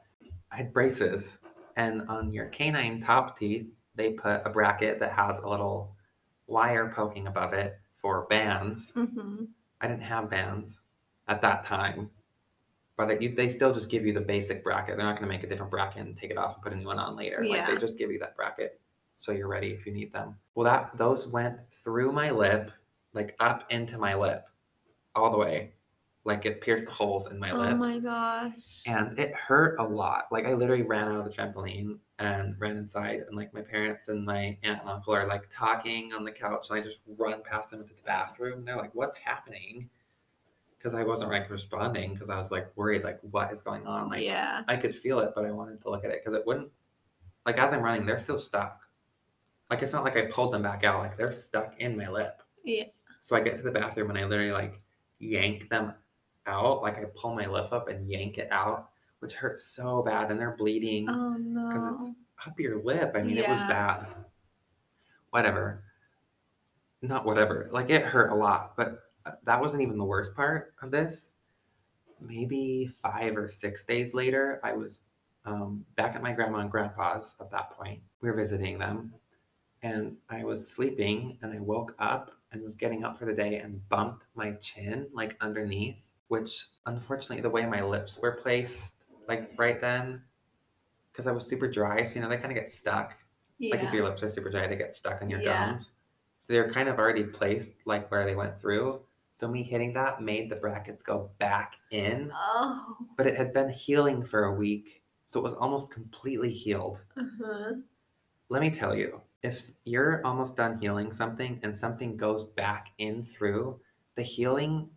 I 0.50 0.56
had 0.56 0.72
braces, 0.72 1.38
and 1.76 2.08
on 2.08 2.32
your 2.32 2.46
canine 2.46 3.02
top 3.02 3.38
teeth, 3.38 3.66
they 3.94 4.10
put 4.10 4.42
a 4.44 4.50
bracket 4.50 5.00
that 5.00 5.12
has 5.12 5.38
a 5.38 5.48
little 5.48 5.96
wire 6.46 6.92
poking 6.94 7.26
above 7.26 7.54
it 7.54 7.78
for 7.92 8.26
bands. 8.28 8.92
Mm-hmm. 8.92 9.44
I 9.80 9.88
didn't 9.88 10.02
have 10.02 10.30
bands 10.30 10.82
at 11.28 11.42
that 11.42 11.64
time, 11.64 12.10
but 12.96 13.10
it, 13.10 13.22
you, 13.22 13.34
they 13.34 13.48
still 13.48 13.72
just 13.72 13.90
give 13.90 14.06
you 14.06 14.12
the 14.12 14.20
basic 14.20 14.62
bracket. 14.62 14.96
They're 14.96 15.06
not 15.06 15.18
going 15.18 15.28
to 15.28 15.34
make 15.34 15.44
a 15.44 15.48
different 15.48 15.70
bracket 15.70 16.06
and 16.06 16.16
take 16.16 16.30
it 16.30 16.38
off 16.38 16.54
and 16.54 16.62
put 16.62 16.72
a 16.72 16.76
new 16.76 16.86
one 16.86 16.98
on 16.98 17.16
later. 17.16 17.42
Yeah. 17.42 17.58
Like 17.58 17.66
they 17.68 17.76
just 17.80 17.98
give 17.98 18.10
you 18.12 18.18
that 18.20 18.36
bracket 18.36 18.80
so 19.22 19.30
you're 19.30 19.46
ready 19.46 19.68
if 19.68 19.86
you 19.86 19.92
need 19.92 20.12
them. 20.12 20.34
Well, 20.56 20.64
that 20.64 20.96
those 20.96 21.28
went 21.28 21.60
through 21.70 22.10
my 22.10 22.32
lip, 22.32 22.72
like 23.12 23.36
up 23.38 23.64
into 23.70 23.96
my 23.96 24.16
lip, 24.16 24.44
all 25.14 25.30
the 25.30 25.38
way, 25.38 25.74
like 26.24 26.44
it 26.44 26.60
pierced 26.60 26.86
the 26.86 26.90
holes 26.90 27.28
in 27.30 27.38
my 27.38 27.52
Oh 27.52 27.58
lip, 27.60 27.74
Oh 27.74 27.76
my 27.76 28.00
gosh. 28.00 28.82
and 28.84 29.16
it 29.20 29.32
hurt 29.32 29.78
a 29.78 29.84
lot. 29.84 30.24
Like 30.32 30.44
I 30.44 30.54
literally 30.54 30.82
ran 30.82 31.06
out 31.06 31.20
of 31.20 31.24
the 31.24 31.30
trampoline 31.30 31.98
and 32.18 32.58
ran 32.60 32.76
inside, 32.76 33.20
and 33.28 33.36
like 33.36 33.54
my 33.54 33.60
parents 33.60 34.08
and 34.08 34.24
my 34.26 34.58
aunt 34.64 34.80
and 34.80 34.88
uncle 34.88 35.14
are 35.14 35.28
like 35.28 35.48
talking 35.56 36.12
on 36.12 36.24
the 36.24 36.32
couch, 36.32 36.70
and 36.70 36.80
I 36.80 36.82
just 36.82 36.98
run 37.16 37.42
past 37.44 37.70
them 37.70 37.80
into 37.80 37.94
the 37.94 38.02
bathroom. 38.04 38.58
And 38.58 38.66
they're 38.66 38.76
like, 38.76 38.94
"What's 38.94 39.14
happening?" 39.14 39.88
Because 40.76 40.94
I 40.94 41.04
wasn't 41.04 41.30
like 41.30 41.48
responding 41.48 42.12
because 42.14 42.28
I 42.28 42.36
was 42.36 42.50
like 42.50 42.76
worried, 42.76 43.04
like 43.04 43.20
what 43.30 43.52
is 43.52 43.62
going 43.62 43.86
on? 43.86 44.08
Like 44.08 44.24
yeah. 44.24 44.62
I 44.66 44.74
could 44.76 44.96
feel 44.96 45.20
it, 45.20 45.30
but 45.36 45.44
I 45.44 45.52
wanted 45.52 45.80
to 45.82 45.90
look 45.90 46.04
at 46.04 46.10
it 46.10 46.24
because 46.24 46.36
it 46.36 46.44
wouldn't. 46.44 46.72
Like 47.46 47.58
as 47.58 47.72
I'm 47.72 47.82
running, 47.82 48.04
they're 48.04 48.18
still 48.18 48.38
stuck. 48.38 48.80
Like 49.72 49.80
it's 49.82 49.94
not 49.94 50.04
like 50.04 50.18
I 50.18 50.26
pulled 50.26 50.52
them 50.52 50.60
back 50.62 50.84
out. 50.84 50.98
Like 50.98 51.16
they're 51.16 51.32
stuck 51.32 51.72
in 51.78 51.96
my 51.96 52.06
lip. 52.06 52.42
Yeah. 52.62 52.84
So 53.22 53.36
I 53.36 53.40
get 53.40 53.56
to 53.56 53.62
the 53.62 53.70
bathroom 53.70 54.10
and 54.10 54.18
I 54.18 54.26
literally 54.26 54.52
like 54.52 54.82
yank 55.18 55.70
them 55.70 55.94
out. 56.46 56.82
Like 56.82 56.98
I 56.98 57.04
pull 57.16 57.34
my 57.34 57.46
lip 57.46 57.72
up 57.72 57.88
and 57.88 58.06
yank 58.06 58.36
it 58.36 58.48
out, 58.50 58.90
which 59.20 59.32
hurts 59.32 59.64
so 59.64 60.02
bad, 60.02 60.30
and 60.30 60.38
they're 60.38 60.56
bleeding 60.58 61.08
Oh 61.08 61.38
no. 61.38 61.68
because 61.68 61.86
it's 61.94 62.10
up 62.46 62.60
your 62.60 62.82
lip. 62.84 63.12
I 63.14 63.22
mean, 63.22 63.38
it 63.38 63.48
was 63.48 63.60
Yeah. 63.60 63.66
bad. 63.68 64.06
Whatever. 65.30 65.84
Not 67.00 67.24
whatever. 67.24 67.70
Like 67.72 67.88
it 67.88 68.04
hurt 68.04 68.30
a 68.30 68.34
lot, 68.34 68.76
but 68.76 68.98
uh, 69.24 69.30
that 69.44 69.58
wasn't 69.58 69.80
even 69.84 69.96
the 69.96 70.04
worst 70.04 70.34
part 70.36 70.74
of 70.82 70.90
this. 70.90 71.32
Maybe 72.20 72.90
five 72.94 73.38
or 73.38 73.48
six 73.48 73.84
days 73.84 74.12
later, 74.12 74.60
I 74.62 74.74
was 74.74 75.00
um, 75.46 75.86
back 75.96 76.14
at 76.14 76.22
my 76.22 76.32
grandma 76.32 76.58
and 76.58 76.70
grandpa's 76.70 77.36
at 77.40 77.50
that 77.52 77.70
point. 77.70 78.02
We 78.20 78.28
were 78.30 78.36
visiting 78.36 78.78
them, 78.78 79.14
and 79.82 80.16
I 80.30 80.44
was 80.44 80.66
sleeping, 80.68 81.38
and 81.42 81.52
I 81.52 81.58
woke 81.60 81.94
up 81.98 82.30
and 82.52 82.62
was 82.62 82.74
getting 82.76 83.04
up 83.04 83.18
for 83.18 83.24
the 83.24 83.32
day 83.32 83.56
and 83.56 83.86
bumped 83.88 84.26
my 84.34 84.52
chin 84.52 85.06
like 85.12 85.36
underneath, 85.40 86.10
which 86.28 86.66
unfortunately, 86.86 87.40
the 87.42 87.50
way 87.50 87.66
my 87.66 87.82
lips 87.82 88.18
were 88.20 88.32
placed, 88.42 88.94
like 89.28 89.50
right 89.58 89.80
then, 89.80 90.22
because 91.10 91.26
I 91.26 91.32
was 91.32 91.46
super 91.46 91.68
dry, 91.70 92.04
so 92.04 92.14
you 92.16 92.20
know 92.20 92.28
they 92.28 92.36
kind 92.36 92.52
of 92.52 92.56
get 92.56 92.70
stuck. 92.72 93.16
yeah. 93.58 93.74
Like 93.74 93.84
if 93.84 93.92
your 93.92 94.04
lips 94.08 94.22
are 94.22 94.30
super 94.30 94.50
dry, 94.50 94.66
they 94.66 94.76
get 94.76 94.94
stuck 94.94 95.22
on 95.22 95.30
your 95.30 95.40
Yeah. 95.40 95.70
gums. 95.70 95.90
So 96.38 96.52
they're 96.52 96.70
kind 96.72 96.88
of 96.88 96.98
already 96.98 97.24
placed 97.24 97.72
like 97.86 98.10
where 98.10 98.24
they 98.24 98.34
went 98.34 98.60
through. 98.60 99.00
So 99.32 99.48
me 99.48 99.62
hitting 99.62 99.92
that 99.94 100.20
made 100.20 100.50
the 100.50 100.56
brackets 100.56 101.02
go 101.02 101.30
back 101.38 101.74
in, 101.90 102.30
oh. 102.34 102.96
but 103.16 103.26
it 103.26 103.36
had 103.36 103.52
been 103.54 103.70
healing 103.70 104.24
for 104.24 104.44
a 104.46 104.52
week. 104.54 105.02
So 105.26 105.40
it 105.40 105.42
was 105.44 105.54
almost 105.54 105.90
completely 105.90 106.52
healed. 106.52 107.04
Uh-huh. 107.16 107.74
Let 108.50 108.60
me 108.60 108.70
tell 108.70 108.94
you, 108.94 109.20
if 109.42 109.60
you're 109.84 110.24
almost 110.26 110.56
done 110.56 110.78
healing 110.80 111.12
something 111.12 111.58
and 111.62 111.76
something 111.78 112.16
goes 112.16 112.44
back 112.44 112.88
in 112.98 113.24
through, 113.24 113.80
the 114.14 114.22
healing 114.22 114.88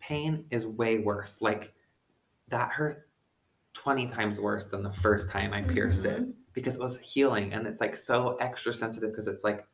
pain 0.00 0.44
is 0.50 0.66
way 0.66 0.98
worse. 0.98 1.40
Like 1.40 1.74
that 2.48 2.70
hurt 2.72 3.08
20 3.74 4.06
times 4.08 4.40
worse 4.40 4.66
than 4.66 4.82
the 4.82 4.92
first 4.92 5.30
time 5.30 5.52
I 5.52 5.62
pierced 5.62 6.04
it 6.04 6.22
Mhm. 6.22 6.34
because 6.54 6.74
it 6.74 6.80
was 6.80 6.98
healing 6.98 7.52
and 7.52 7.66
it's 7.66 7.80
like 7.80 7.96
so 7.96 8.36
extra 8.38 8.72
sensitive 8.74 9.10
because 9.10 9.28
it's 9.28 9.44
like 9.44 9.66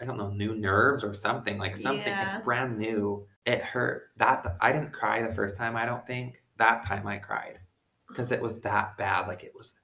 I 0.00 0.04
don't 0.04 0.18
know 0.18 0.30
new 0.30 0.54
nerves 0.54 1.04
or 1.04 1.14
something 1.14 1.58
like 1.58 1.76
something 1.76 2.12
Yeah. 2.12 2.26
it's 2.26 2.44
brand 2.44 2.78
new. 2.78 3.26
It 3.46 3.62
hurt 3.62 4.10
that 4.16 4.56
I 4.60 4.72
didn't 4.72 4.92
cry 4.92 5.22
the 5.26 5.34
first 5.34 5.56
time 5.56 5.76
I 5.76 5.86
don't 5.86 6.06
think 6.06 6.42
that 6.58 6.84
time 6.86 7.06
I 7.06 7.18
cried 7.18 7.60
because 8.08 8.30
it 8.32 8.40
was 8.42 8.60
that 8.60 8.96
bad 8.98 9.26
like 9.26 9.42
it 9.42 9.54
was 9.54 9.78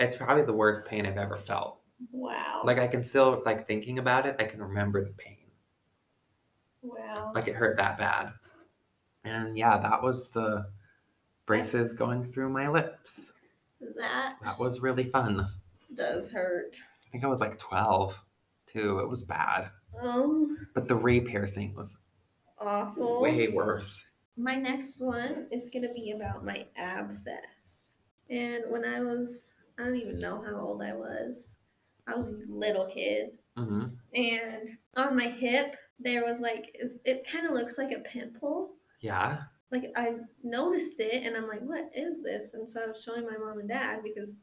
it's 0.00 0.16
probably 0.16 0.44
the 0.44 0.52
worst 0.52 0.84
pain 0.86 1.06
I've 1.06 1.18
ever 1.18 1.36
felt. 1.36 1.80
Wow. 2.12 2.62
Like 2.64 2.78
I 2.78 2.86
can 2.86 3.02
still 3.04 3.42
like 3.44 3.66
thinking 3.66 3.98
about 3.98 4.26
it 4.26 4.36
I 4.38 4.44
can 4.44 4.62
remember 4.62 5.04
the 5.04 5.10
pain 5.12 5.36
wow. 6.82 7.32
like 7.34 7.48
it 7.48 7.54
hurt 7.54 7.76
that 7.76 7.98
bad. 7.98 8.32
And 9.24 9.56
yeah, 9.58 9.78
that 9.78 10.02
was 10.02 10.28
the 10.30 10.66
braces 11.46 11.92
That's- 11.92 11.94
going 11.94 12.32
through 12.32 12.50
my 12.50 12.68
lips. 12.68 13.32
that 13.96 14.36
That 14.42 14.58
was 14.58 14.80
really 14.80 15.10
fun. 15.10 15.48
does 15.94 16.28
hurt. 16.30 16.76
I 17.06 17.10
think 17.10 17.24
I 17.24 17.28
was 17.28 17.40
like 17.40 17.58
12 17.58 18.22
too. 18.66 19.00
It 19.00 19.08
was 19.08 19.22
bad. 19.22 19.70
Um, 20.00 20.68
But 20.74 20.86
the 20.88 20.94
re-piercing 20.96 21.74
was 21.74 21.96
awful. 22.60 23.20
way 23.20 23.48
worse. 23.48 24.06
My 24.36 24.54
next 24.54 25.00
one 25.00 25.48
is 25.50 25.68
gonna 25.72 25.92
be 25.92 26.12
about 26.12 26.44
my 26.44 26.66
abscess. 26.76 27.96
And 28.30 28.64
when 28.70 28.84
I 28.84 29.00
was, 29.00 29.56
I 29.78 29.84
don't 29.84 29.96
even 29.96 30.18
know 30.18 30.42
how 30.42 30.60
old 30.60 30.82
I 30.82 30.92
was. 30.94 31.54
I 32.08 32.14
was 32.16 32.30
a 32.30 32.38
little 32.48 32.86
kid, 32.86 33.30
hmm 33.56 33.86
and 34.14 34.68
on 34.96 35.14
my 35.16 35.28
hip 35.28 35.76
there 36.00 36.24
was 36.24 36.40
like 36.40 36.70
it, 36.74 36.92
it 37.04 37.26
kind 37.30 37.46
of 37.46 37.52
looks 37.52 37.76
like 37.78 37.92
a 37.92 38.00
pimple. 38.00 38.70
Yeah. 39.00 39.42
Like 39.70 39.92
I 39.96 40.14
noticed 40.42 40.98
it, 41.00 41.22
and 41.26 41.36
I'm 41.36 41.46
like, 41.46 41.60
"What 41.60 41.90
is 41.94 42.22
this?" 42.22 42.54
And 42.54 42.68
so 42.68 42.82
I 42.82 42.86
was 42.86 43.02
showing 43.02 43.24
my 43.26 43.36
mom 43.36 43.58
and 43.58 43.68
dad 43.68 44.00
because 44.02 44.38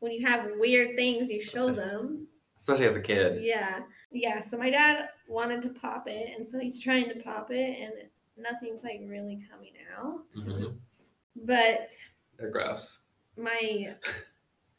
when 0.00 0.12
you 0.12 0.26
have 0.26 0.50
weird 0.58 0.94
things, 0.96 1.30
you 1.30 1.40
show 1.42 1.72
them. 1.72 2.26
Especially 2.58 2.86
as 2.86 2.96
a 2.96 3.00
kid. 3.00 3.42
Yeah, 3.42 3.80
yeah. 4.12 4.42
So 4.42 4.58
my 4.58 4.70
dad 4.70 5.08
wanted 5.28 5.62
to 5.62 5.70
pop 5.70 6.06
it, 6.06 6.36
and 6.36 6.46
so 6.46 6.58
he's 6.58 6.78
trying 6.78 7.08
to 7.08 7.16
pop 7.20 7.50
it, 7.50 7.78
and 7.80 7.92
nothing's 8.36 8.82
like 8.84 9.00
really 9.06 9.38
coming 9.50 9.72
out. 9.96 10.28
Mhm. 10.34 10.48
it's- 10.76 11.12
But 11.36 11.90
They're 12.38 12.50
gross. 12.50 13.02
my, 13.38 13.94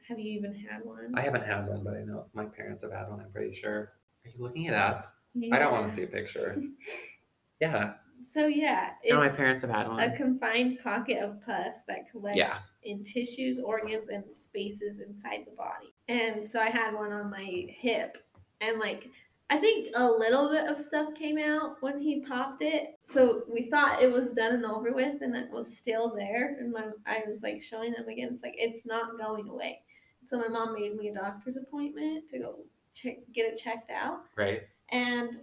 have 0.08 0.20
you 0.20 0.32
even 0.38 0.54
had 0.54 0.84
one? 0.84 1.12
I 1.16 1.22
haven't 1.22 1.46
had 1.46 1.68
one, 1.68 1.84
but 1.84 1.94
I 1.96 2.04
know 2.04 2.26
my 2.34 2.46
parents 2.46 2.82
have 2.84 2.92
had 2.92 3.10
one, 3.10 3.20
I'm 3.20 3.32
pretty 3.32 3.54
sure. 3.56 3.94
Are 4.26 4.30
you 4.30 4.42
looking 4.42 4.66
it 4.66 4.74
up? 4.74 5.14
I 5.52 5.60
don't 5.60 5.72
want 5.72 5.88
to 5.88 5.94
see 5.94 6.04
a 6.04 6.08
picture. 6.08 6.62
yeah. 7.60 7.94
So 8.28 8.48
yeah, 8.48 8.90
No, 9.08 9.18
my 9.18 9.30
parents 9.30 9.62
have 9.62 9.70
had 9.70 9.88
one. 9.88 10.00
a 10.00 10.16
confined 10.18 10.80
pocket 10.84 11.22
of 11.22 11.40
pus 11.46 11.84
that 11.88 12.10
collects 12.12 12.38
Yeah. 12.38 12.58
in 12.84 13.04
tissues, 13.04 13.60
organs, 13.60 14.10
and 14.10 14.24
spaces 14.34 15.00
inside 15.00 15.46
the 15.46 15.56
body. 15.56 15.94
And 16.08 16.48
so 16.48 16.60
I 16.60 16.70
had 16.70 16.94
one 16.96 17.12
on 17.12 17.30
my 17.30 17.68
hip, 17.70 18.18
and 18.62 18.80
like 18.80 19.08
I 19.50 19.58
think 19.58 19.92
a 19.96 20.06
little 20.12 20.50
bit 20.50 20.66
of 20.68 20.82
stuff 20.82 21.14
came 21.14 21.38
out 21.38 21.78
when 21.80 22.02
he 22.02 22.20
popped 22.22 22.62
it. 22.64 22.96
So 23.06 23.44
we 23.48 23.70
thought 23.70 24.02
it 24.04 24.12
was 24.12 24.34
done 24.34 24.56
and 24.56 24.66
over 24.66 24.92
with, 24.94 25.22
and 25.22 25.36
it 25.36 25.50
was 25.52 25.78
still 25.78 26.14
there. 26.14 26.58
And 26.60 26.72
my 26.74 26.88
I 27.06 27.22
was 27.30 27.44
like 27.44 27.62
showing 27.62 27.94
them 27.94 28.10
again. 28.10 28.30
It's 28.32 28.42
like 28.44 28.56
it's 28.58 28.86
not 28.86 29.18
going 29.18 29.48
away. 29.48 29.80
So 30.28 30.38
my 30.38 30.48
mom 30.50 30.74
made 30.74 30.96
me 30.98 31.08
a 31.10 31.14
doctor's 31.14 31.56
appointment 31.58 32.30
to 32.30 32.40
go 32.40 32.60
check 32.94 33.18
get 33.34 33.46
it 33.54 33.58
checked 33.58 33.90
out 33.92 34.22
Right. 34.36 34.64
and 34.90 35.42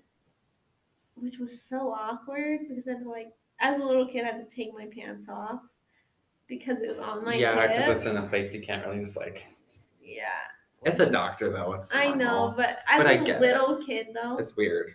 which 1.15 1.39
was 1.39 1.63
so 1.63 1.93
awkward 1.93 2.61
because 2.69 2.87
I 2.89 2.93
had 2.93 3.03
to 3.05 3.09
like 3.09 3.29
as 3.61 3.81
a 3.81 3.85
little 3.85 4.07
kid 4.07 4.25
I 4.25 4.33
had 4.33 4.49
to 4.49 4.55
take 4.55 4.75
my 4.75 4.87
pants 4.87 5.29
off 5.29 5.61
because 6.49 6.83
it 6.83 6.89
was 6.89 6.99
on 6.99 7.25
my 7.25 7.35
yeah, 7.35 7.55
because 7.67 7.97
it's 7.97 8.07
in 8.07 8.17
a 8.17 8.27
place 8.29 8.53
you 8.53 8.61
can't 8.61 8.85
really 8.87 9.01
just 9.01 9.17
like. 9.17 9.47
yeah. 10.03 10.25
It's 10.85 10.99
the 10.99 11.07
doctor 11.07 11.51
though. 11.51 11.73
It's 11.73 11.91
I 11.95 12.13
know, 12.13 12.53
but 12.55 12.81
as 12.87 13.03
But 13.03 13.11
a 13.11 13.17
get 13.25 13.37
it. 13.37 13.41
little 13.41 13.77
kid 13.83 14.09
though, 14.13 14.37
It's 14.37 14.55
weird. 14.55 14.93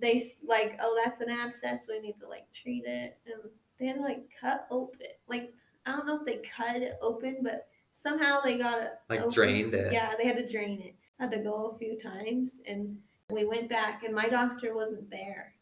they 0.00 0.22
like, 0.46 0.78
oh, 0.80 0.96
that's 1.04 1.20
an 1.20 1.28
abscess, 1.28 1.86
so 1.86 1.92
we 1.94 1.98
need 2.00 2.20
to 2.20 2.28
like 2.28 2.44
treat 2.52 2.84
it, 2.86 3.18
and 3.26 3.50
they 3.80 3.86
had 3.86 3.96
to 3.96 4.02
like 4.02 4.28
cut 4.40 4.68
open. 4.70 5.08
Like 5.26 5.52
I 5.86 5.90
don't 5.92 6.06
know 6.06 6.20
if 6.20 6.24
they 6.26 6.40
cut 6.56 6.76
it 6.76 6.98
open, 7.02 7.38
but 7.42 7.66
somehow 8.02 8.40
they 8.40 8.56
got 8.58 8.80
it 8.80 8.92
Like 9.08 9.20
open. 9.20 9.32
drained 9.32 9.74
it. 9.74 9.92
Yeah, 9.92 10.12
they 10.16 10.24
had 10.26 10.36
to 10.36 10.46
drain 10.46 10.80
it. 10.80 10.94
Had 11.18 11.32
to 11.32 11.38
go 11.38 11.72
a 11.74 11.78
few 11.78 11.98
times, 11.98 12.62
and 12.66 12.96
we 13.30 13.44
went 13.44 13.68
back, 13.68 14.04
and 14.04 14.14
my 14.14 14.28
doctor 14.28 14.72
wasn't 14.74 15.10
there, 15.10 15.52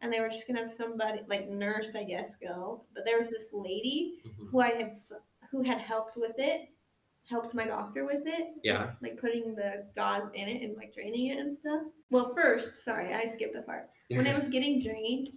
and 0.00 0.12
they 0.12 0.18
were 0.20 0.28
just 0.28 0.48
gonna 0.48 0.58
have 0.60 0.72
somebody 0.72 1.20
like 1.28 1.48
nurse, 1.48 1.94
I 1.94 2.02
guess, 2.02 2.34
go. 2.36 2.82
But 2.92 3.04
there 3.04 3.18
was 3.18 3.30
this 3.30 3.52
lady 3.54 4.20
Mhm. 4.26 4.48
who 4.50 4.60
I 4.60 4.70
had 4.70 4.94
who 5.50 5.62
had 5.62 5.78
helped 5.80 6.16
with 6.16 6.34
it, 6.38 6.68
helped 7.30 7.54
my 7.54 7.64
doctor 7.66 8.04
with 8.04 8.26
it, 8.26 8.54
Yeah. 8.64 8.94
like 9.00 9.16
putting 9.18 9.54
the 9.54 9.86
gauze 9.94 10.28
in 10.34 10.48
it 10.48 10.62
and 10.62 10.76
like 10.76 10.92
draining 10.92 11.28
it 11.28 11.38
and 11.38 11.54
stuff. 11.54 11.82
Well, 12.10 12.34
first, 12.34 12.82
sorry, 12.84 13.14
I 13.14 13.26
skipped 13.26 13.54
a 13.54 13.62
part. 13.62 13.88
When 14.10 14.26
it 14.26 14.34
was 14.40 14.48
getting 14.48 14.80
drained, 14.80 15.28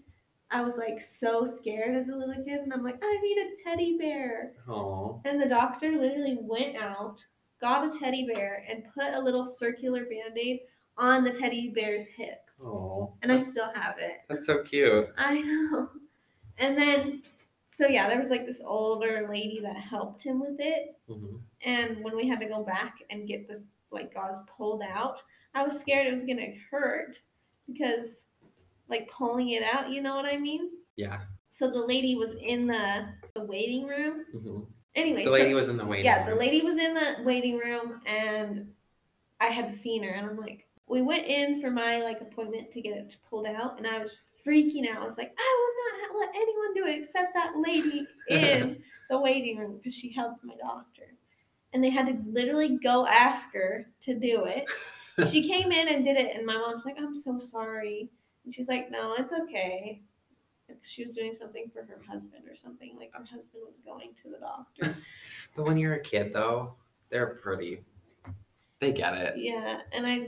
I 0.50 0.62
was 0.62 0.78
like 0.78 1.02
so 1.02 1.46
scared 1.46 1.96
as 1.96 2.10
a 2.10 2.16
little 2.16 2.44
kid, 2.44 2.62
and 2.62 2.74
I'm 2.74 2.84
like, 2.84 3.00
I 3.04 3.18
need 3.22 3.38
a 3.38 3.64
teddy 3.64 3.98
bear. 3.98 4.54
Oh. 4.68 5.22
And 5.26 5.42
the 5.42 5.50
doctor 5.50 5.92
literally 5.92 6.38
went 6.42 6.78
out, 6.78 7.24
got 7.60 7.94
a 7.94 8.00
teddy 8.00 8.26
bear 8.26 8.64
and 8.70 8.84
put 8.94 9.14
a 9.14 9.20
little 9.22 9.46
circular 9.46 10.06
band-aid 10.06 10.62
on 10.98 11.24
the 11.24 11.32
teddy 11.32 11.70
bear's 11.70 12.08
hip. 12.08 12.40
Oh, 12.64 13.14
And 13.22 13.32
I 13.32 13.38
still 13.38 13.70
have 13.76 13.98
it. 14.00 14.22
that's 14.28 14.46
so 14.48 14.64
cute. 14.64 15.08
I 15.18 15.42
know. 15.42 15.90
And 16.58 16.76
then, 16.76 17.22
so 17.68 17.86
yeah, 17.86 18.10
there 18.10 18.18
was 18.18 18.30
like 18.30 18.48
this 18.48 18.64
older 18.66 19.28
lady 19.30 19.60
that 19.62 19.78
helped 19.78 20.24
him 20.24 20.40
with 20.40 20.60
it. 20.60 20.98
Mm-hmm. 21.08 21.36
And 21.64 22.04
when 22.04 22.16
we 22.16 22.28
had 22.28 22.40
to 22.40 22.48
go 22.48 22.64
back 22.64 22.96
and 23.12 23.28
get 23.28 23.48
this 23.48 23.66
like 23.92 24.12
gauze 24.14 24.42
pulled 24.58 24.82
out, 24.82 25.22
I 25.54 25.64
was 25.64 25.80
scared 25.80 26.08
it 26.08 26.14
was 26.14 26.26
gonna 26.26 26.54
hurt 26.72 27.20
because 27.68 28.28
like 28.89 29.10
pulling 29.12 29.50
it 29.50 29.63
out, 29.63 29.89
you 29.89 30.02
know 30.02 30.15
what 30.15 30.26
I 30.26 30.38
mean? 30.38 30.69
Yeah. 30.95 31.19
So 31.50 31.69
the 31.69 31.86
lady 31.86 32.15
was 32.15 32.36
in 32.41 32.67
the, 32.67 33.08
the 33.34 33.43
waiting 33.43 33.86
room. 33.88 34.26
hmm 34.34 34.60
Anyway, 34.95 35.23
The 35.26 35.30
so- 35.30 35.34
lady 35.34 35.54
was 35.54 35.69
in 35.69 35.78
the 35.78 35.86
waiting 35.86 36.06
yeah, 36.06 36.19
room. 36.26 36.30
the 36.30 36.36
lady 36.43 36.62
was 36.63 36.78
in 36.78 36.93
the 36.95 37.17
waiting 37.23 37.58
room 37.58 38.02
and 38.08 38.67
I 39.39 39.47
had 39.47 39.73
seen 39.73 40.04
her 40.04 40.10
and 40.10 40.26
I'm 40.28 40.38
like, 40.38 40.65
we 40.88 41.02
went 41.02 41.28
in 41.28 41.62
for 41.62 41.69
my 41.69 42.02
like 42.02 42.21
appointment 42.21 42.71
to 42.71 42.82
get 42.82 42.97
it 42.97 43.15
pulled 43.30 43.45
out 43.45 43.78
and 43.78 43.86
I 43.86 44.00
was 44.00 44.15
freaking 44.45 44.89
out. 44.89 45.02
I 45.02 45.06
was 45.06 45.17
like, 45.17 45.34
I 45.38 46.10
will 46.10 46.17
not 46.17 46.19
let 46.26 46.36
anyone 46.36 46.73
do 46.73 46.86
it 46.88 47.00
except 47.04 47.34
that 47.36 47.54
lady 47.58 48.08
in 48.30 48.82
the 49.10 49.19
waiting 49.19 49.60
room 49.60 49.78
because 49.78 49.93
she 49.93 50.12
helped 50.12 50.43
my 50.43 50.56
doctor. 50.56 51.13
And 51.73 51.84
they 51.84 51.89
had 51.91 52.08
to 52.08 52.17
literally 52.32 52.80
go 52.82 53.06
ask 53.06 53.54
her 53.54 53.88
to 54.04 54.15
do 54.15 54.45
it. 54.45 54.65
she 55.30 55.47
came 55.47 55.71
in 55.71 55.89
and 55.89 56.04
did 56.06 56.17
it 56.17 56.36
and 56.36 56.45
my 56.45 56.56
mom's 56.56 56.86
like, 56.86 56.95
I'm 56.97 57.15
so 57.15 57.39
sorry. 57.39 58.10
And 58.48 58.54
she's 58.54 58.70
like, 58.70 58.90
no, 58.90 59.14
it's 59.18 59.34
okay. 59.34 60.02
Like, 60.70 60.78
She 60.82 61.04
was 61.04 61.14
doing 61.14 61.34
something 61.34 61.70
for 61.74 61.82
her 61.82 62.00
husband 62.10 62.44
or 62.50 62.56
something. 62.56 62.96
Like 62.98 63.12
her 63.12 63.26
husband 63.26 63.64
was 63.68 63.80
going 63.80 64.12
to 64.24 64.30
the 64.30 64.38
doctor. 64.40 64.96
But 65.58 65.66
when 65.66 65.78
you're 65.78 65.96
a 65.96 66.02
kid, 66.02 66.32
though, 66.34 66.76
they're 67.10 67.36
pretty. 67.42 67.82
They 68.80 68.94
get 68.94 69.16
it. 69.16 69.34
Yeah, 69.38 69.80
and 69.92 70.08
I 70.08 70.28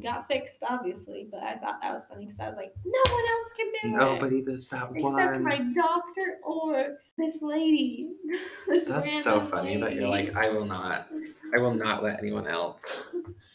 got 0.00 0.28
fixed, 0.28 0.62
obviously, 0.62 1.26
but 1.28 1.42
I 1.42 1.56
thought 1.56 1.80
that 1.82 1.92
was 1.92 2.04
funny 2.04 2.26
because 2.26 2.38
I 2.38 2.46
was 2.46 2.56
like, 2.56 2.72
no 2.84 3.12
one 3.12 3.24
else 3.28 3.52
can 3.56 3.66
do 3.66 3.96
it 3.96 3.98
Nobody 3.98 4.42
does 4.42 4.68
that 4.68 4.90
except 4.94 5.32
one. 5.32 5.42
my 5.42 5.58
doctor 5.74 6.36
or 6.44 6.98
this 7.18 7.42
lady. 7.42 8.10
this 8.68 8.86
That's 8.86 9.24
so 9.24 9.40
funny 9.40 9.80
that 9.80 9.94
you're 9.94 10.08
like, 10.08 10.36
I 10.36 10.48
will 10.50 10.66
not. 10.66 11.08
I 11.52 11.58
will 11.58 11.74
not 11.74 12.04
let 12.04 12.20
anyone 12.20 12.46
else. 12.46 13.02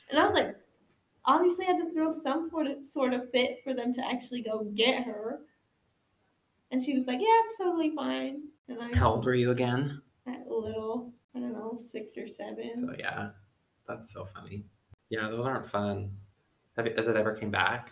and 0.10 0.20
I 0.20 0.26
was 0.26 0.34
like, 0.34 0.58
obviously, 1.36 1.66
I 1.66 1.72
had 1.74 1.84
to 1.86 1.92
throw 1.94 2.12
some 2.12 2.50
sort 2.50 2.68
of 2.68 2.84
sort 2.86 3.14
of 3.14 3.30
fit 3.32 3.60
for 3.64 3.74
them 3.74 3.94
to 3.94 4.06
actually 4.06 4.42
go 4.44 4.64
get 4.76 5.04
her. 5.04 5.40
And 6.72 6.84
she 6.84 6.94
was 6.94 7.06
like, 7.08 7.20
yeah, 7.20 7.28
it's 7.46 7.58
totally 7.58 7.94
fine. 7.96 8.44
And 8.70 8.80
I 8.82 8.96
How 8.98 9.12
old 9.14 9.26
were 9.26 9.36
you 9.36 9.52
again? 9.52 10.02
at 10.28 10.48
little, 10.48 11.12
I 11.36 11.40
don't 11.40 11.54
know, 11.54 11.76
six 11.76 12.18
or 12.18 12.28
seven. 12.28 12.72
So 12.76 12.96
yeah, 12.98 13.30
that's 13.88 14.14
so 14.14 14.28
funny. 14.34 14.64
Yeah, 15.10 15.30
those 15.30 15.46
aren't 15.46 15.68
fun. 15.70 16.12
Have 16.78 16.88
you, 16.88 16.94
has 16.96 17.08
it 17.08 17.18
ever 17.18 17.34
came 17.34 17.52
back? 17.52 17.92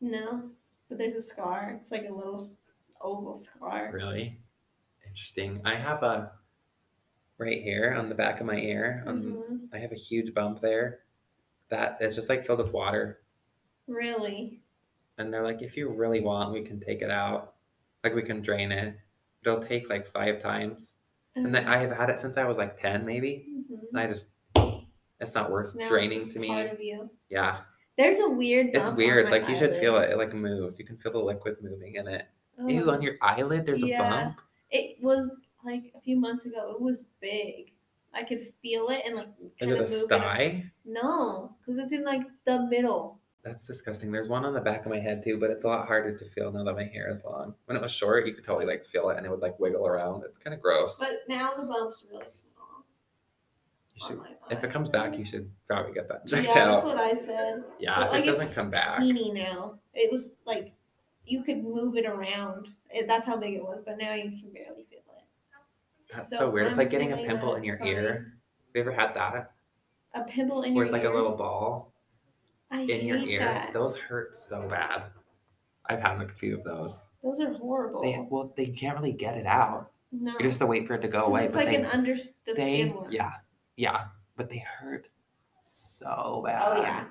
No, 0.00 0.50
but 0.88 0.98
there's 0.98 1.14
a 1.14 1.20
scar. 1.20 1.76
It's 1.78 1.92
like 1.92 2.06
a 2.08 2.12
little 2.12 2.44
oval 3.00 3.36
scar. 3.36 3.90
Really? 3.92 4.40
Interesting. 5.06 5.60
I 5.64 5.76
have 5.76 6.02
a 6.02 6.32
right 7.38 7.62
here 7.62 7.94
on 7.96 8.08
the 8.08 8.14
back 8.14 8.40
of 8.40 8.46
my 8.46 8.56
ear. 8.56 9.04
On 9.06 9.22
Mhm. 9.22 9.68
I 9.72 9.78
have 9.78 9.92
a 9.92 9.96
huge 9.96 10.34
bump 10.34 10.60
there. 10.60 11.00
That 11.72 11.96
is 12.02 12.14
just 12.14 12.28
like 12.28 12.46
filled 12.46 12.58
with 12.58 12.70
water. 12.70 13.20
Really? 13.88 14.60
And 15.16 15.32
they're 15.32 15.42
like, 15.42 15.62
if 15.62 15.74
you 15.74 15.88
really 15.88 16.20
want, 16.20 16.52
we 16.52 16.60
can 16.60 16.78
take 16.78 17.00
it 17.00 17.10
out. 17.10 17.54
Like 18.04 18.14
we 18.14 18.20
can 18.22 18.42
drain 18.42 18.70
it. 18.70 18.94
It'll 19.44 19.58
take 19.62 19.88
like 19.88 20.06
five 20.06 20.42
times. 20.42 20.92
And 21.34 21.54
then 21.54 21.66
I 21.66 21.78
have 21.78 21.90
had 21.90 22.10
it 22.10 22.20
since 22.20 22.36
I 22.36 22.44
was 22.44 22.58
like 22.58 22.78
ten, 22.78 23.06
maybe. 23.06 23.46
Mhm. 23.50 23.78
And 23.90 23.98
I 23.98 24.06
just, 24.06 24.28
it's 25.18 25.34
not 25.34 25.50
worth 25.50 25.74
now 25.74 25.84
it's 25.84 25.90
draining 25.90 26.30
to 26.30 26.38
me. 26.38 27.08
Yeah, 27.30 27.60
There's 27.96 28.18
a 28.18 28.28
weird. 28.28 28.66
it's 28.74 28.90
weird. 28.90 29.30
Like 29.30 29.48
you 29.48 29.56
should 29.56 29.74
feel 29.76 29.96
it. 29.96 30.10
It 30.10 30.18
like 30.18 30.34
moves. 30.34 30.78
You 30.78 30.84
can 30.84 30.98
feel 30.98 31.12
the 31.12 31.20
liquid 31.20 31.56
moving 31.62 31.94
in 31.94 32.06
it. 32.06 32.26
Ew, 32.66 32.84
Oh, 32.90 32.92
on 32.92 33.00
your 33.00 33.14
eyelid, 33.22 33.64
there's 33.64 33.82
a 33.82 33.96
bump. 33.96 34.40
It 34.70 35.02
was 35.02 35.32
like 35.64 35.84
a 35.96 36.00
few 36.02 36.16
months 36.20 36.44
ago. 36.44 36.74
It 36.76 36.82
was 36.82 37.04
big. 37.22 37.72
I 38.14 38.24
could 38.24 38.46
feel 38.62 38.88
it 38.88 39.02
and 39.06 39.16
like 39.16 39.28
Is 39.44 39.52
kind 39.58 39.72
it 39.72 39.80
of 39.80 39.88
a 39.88 39.90
move 39.90 40.02
sty? 40.02 40.64
No, 40.84 41.54
because 41.60 41.80
it's 41.82 41.92
in 41.92 42.04
like 42.04 42.22
the 42.44 42.66
middle. 42.66 43.18
That's 43.44 43.66
disgusting. 43.66 44.12
There's 44.12 44.28
one 44.28 44.44
on 44.44 44.54
the 44.54 44.60
back 44.60 44.84
of 44.84 44.92
my 44.92 45.00
head 45.00 45.22
too, 45.24 45.38
but 45.38 45.50
it's 45.50 45.64
a 45.64 45.66
lot 45.66 45.86
harder 45.86 46.16
to 46.16 46.24
feel 46.26 46.52
now 46.52 46.62
that 46.64 46.74
my 46.74 46.84
hair 46.84 47.10
is 47.10 47.24
long. 47.24 47.54
When 47.66 47.76
it 47.76 47.82
was 47.82 47.90
short, 47.90 48.26
you 48.26 48.34
could 48.34 48.44
totally 48.44 48.66
like 48.66 48.84
feel 48.84 49.10
it 49.10 49.16
and 49.16 49.26
it 49.26 49.30
would 49.30 49.40
like 49.40 49.58
wiggle 49.58 49.86
around. 49.86 50.22
It's 50.24 50.38
kind 50.38 50.54
of 50.54 50.60
gross. 50.62 50.96
But 50.98 51.22
now 51.28 51.54
the 51.56 51.64
bump's 51.64 52.04
really 52.10 52.24
small. 52.28 52.84
You 53.94 54.02
on 54.04 54.08
should, 54.10 54.18
my 54.18 54.56
if 54.56 54.62
it 54.62 54.72
comes 54.72 54.88
back, 54.88 55.18
you 55.18 55.24
should 55.24 55.50
probably 55.66 55.92
get 55.92 56.08
that 56.08 56.26
checked 56.26 56.48
yeah, 56.48 56.66
that's 56.66 56.82
out. 56.82 56.86
what 56.86 56.98
I 56.98 57.14
said. 57.14 57.64
Yeah, 57.80 57.96
But, 57.96 58.06
if 58.06 58.12
like, 58.12 58.22
it 58.22 58.26
doesn't 58.26 58.46
it's 58.46 58.54
come 58.54 58.70
back. 58.70 59.00
teeny 59.00 59.32
now. 59.32 59.78
It 59.94 60.10
was 60.12 60.34
like 60.46 60.72
you 61.26 61.42
could 61.42 61.64
move 61.64 61.96
it 61.96 62.06
around. 62.06 62.68
It, 62.90 63.06
that's 63.08 63.26
how 63.26 63.36
big 63.36 63.54
it 63.54 63.62
was, 63.64 63.82
but 63.82 63.98
now 63.98 64.14
you 64.14 64.30
can 64.30 64.52
barely 64.52 64.84
feel 64.84 64.91
it. 64.91 64.91
That's 66.14 66.30
So 66.30 66.36
so, 66.38 66.50
weird. 66.50 66.66
It's 66.68 66.72
I'm 66.72 66.78
like 66.78 66.90
getting 66.90 67.12
a 67.12 67.16
pimple 67.16 67.54
in 67.56 67.64
your 67.64 67.76
it's 67.76 67.86
ear. 67.86 68.34
Have 68.66 68.74
you 68.74 68.80
ever 68.80 68.92
had 68.92 69.14
that? 69.14 69.52
A 70.14 70.24
pimple 70.24 70.62
in 70.62 70.74
Where 70.74 70.84
your 70.84 70.86
it's 70.86 70.92
like 70.92 71.02
ear. 71.04 71.12
a 71.12 71.16
little 71.16 71.36
ball 71.36 71.92
I 72.70 72.82
in 72.82 73.06
your 73.06 73.18
ear. 73.18 73.40
that. 73.40 73.72
Those 73.72 73.96
hurt 73.96 74.36
so 74.36 74.66
bad. 74.68 75.04
I've 75.88 76.00
had 76.00 76.18
like 76.18 76.30
a 76.30 76.34
few 76.34 76.56
of 76.56 76.64
those. 76.64 77.08
Those 77.22 77.40
are 77.40 77.52
horrible. 77.54 78.02
They 78.02 78.24
well, 78.30 78.52
they 78.56 78.66
can't 78.66 78.96
really 78.96 79.12
get 79.12 79.36
it 79.36 79.46
out. 79.46 79.90
no, 80.12 80.32
You 80.32 80.38
just 80.44 80.54
have 80.54 80.60
to 80.60 80.66
wait 80.66 80.86
for 80.86 80.94
it 80.94 81.02
to 81.02 81.08
go 81.08 81.24
away. 81.24 81.44
it's 81.46 81.54
but 81.54 81.64
like 81.64 81.74
they, 81.76 81.82
an 81.82 81.86
under 81.86 82.14
the 82.14 82.32
they 82.46 82.52
skin 82.82 82.94
one. 82.94 83.10
yeah, 83.12 83.32
yeah, 83.76 84.04
but 84.36 84.48
they 84.48 84.58
hurt 84.58 85.08
so 85.62 86.42
bad. 86.46 86.62
Oh 86.64 86.80
yeah. 86.82 87.04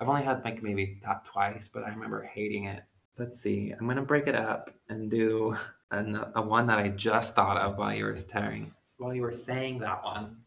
I've 0.00 0.08
only 0.08 0.22
had 0.24 0.44
like 0.44 0.62
maybe 0.62 0.98
that 1.04 1.24
twice, 1.24 1.68
but 1.72 1.84
I 1.84 1.88
remember 1.90 2.22
hating 2.22 2.64
it. 2.64 2.82
Let's 3.18 3.40
see. 3.40 3.72
I'm 3.78 3.86
gonna 3.86 4.02
break 4.02 4.26
it 4.26 4.34
up 4.34 4.70
and 4.88 5.10
do 5.10 5.56
an, 5.92 6.24
a 6.34 6.42
one 6.42 6.66
that 6.66 6.78
I 6.78 6.88
just 6.88 7.34
thought 7.34 7.56
of 7.58 7.78
while 7.78 7.94
you 7.94 8.04
were 8.04 8.14
telling, 8.16 8.72
while 8.98 9.14
you 9.14 9.22
were 9.22 9.32
saying 9.32 9.78
that 9.80 10.02
one 10.04 10.38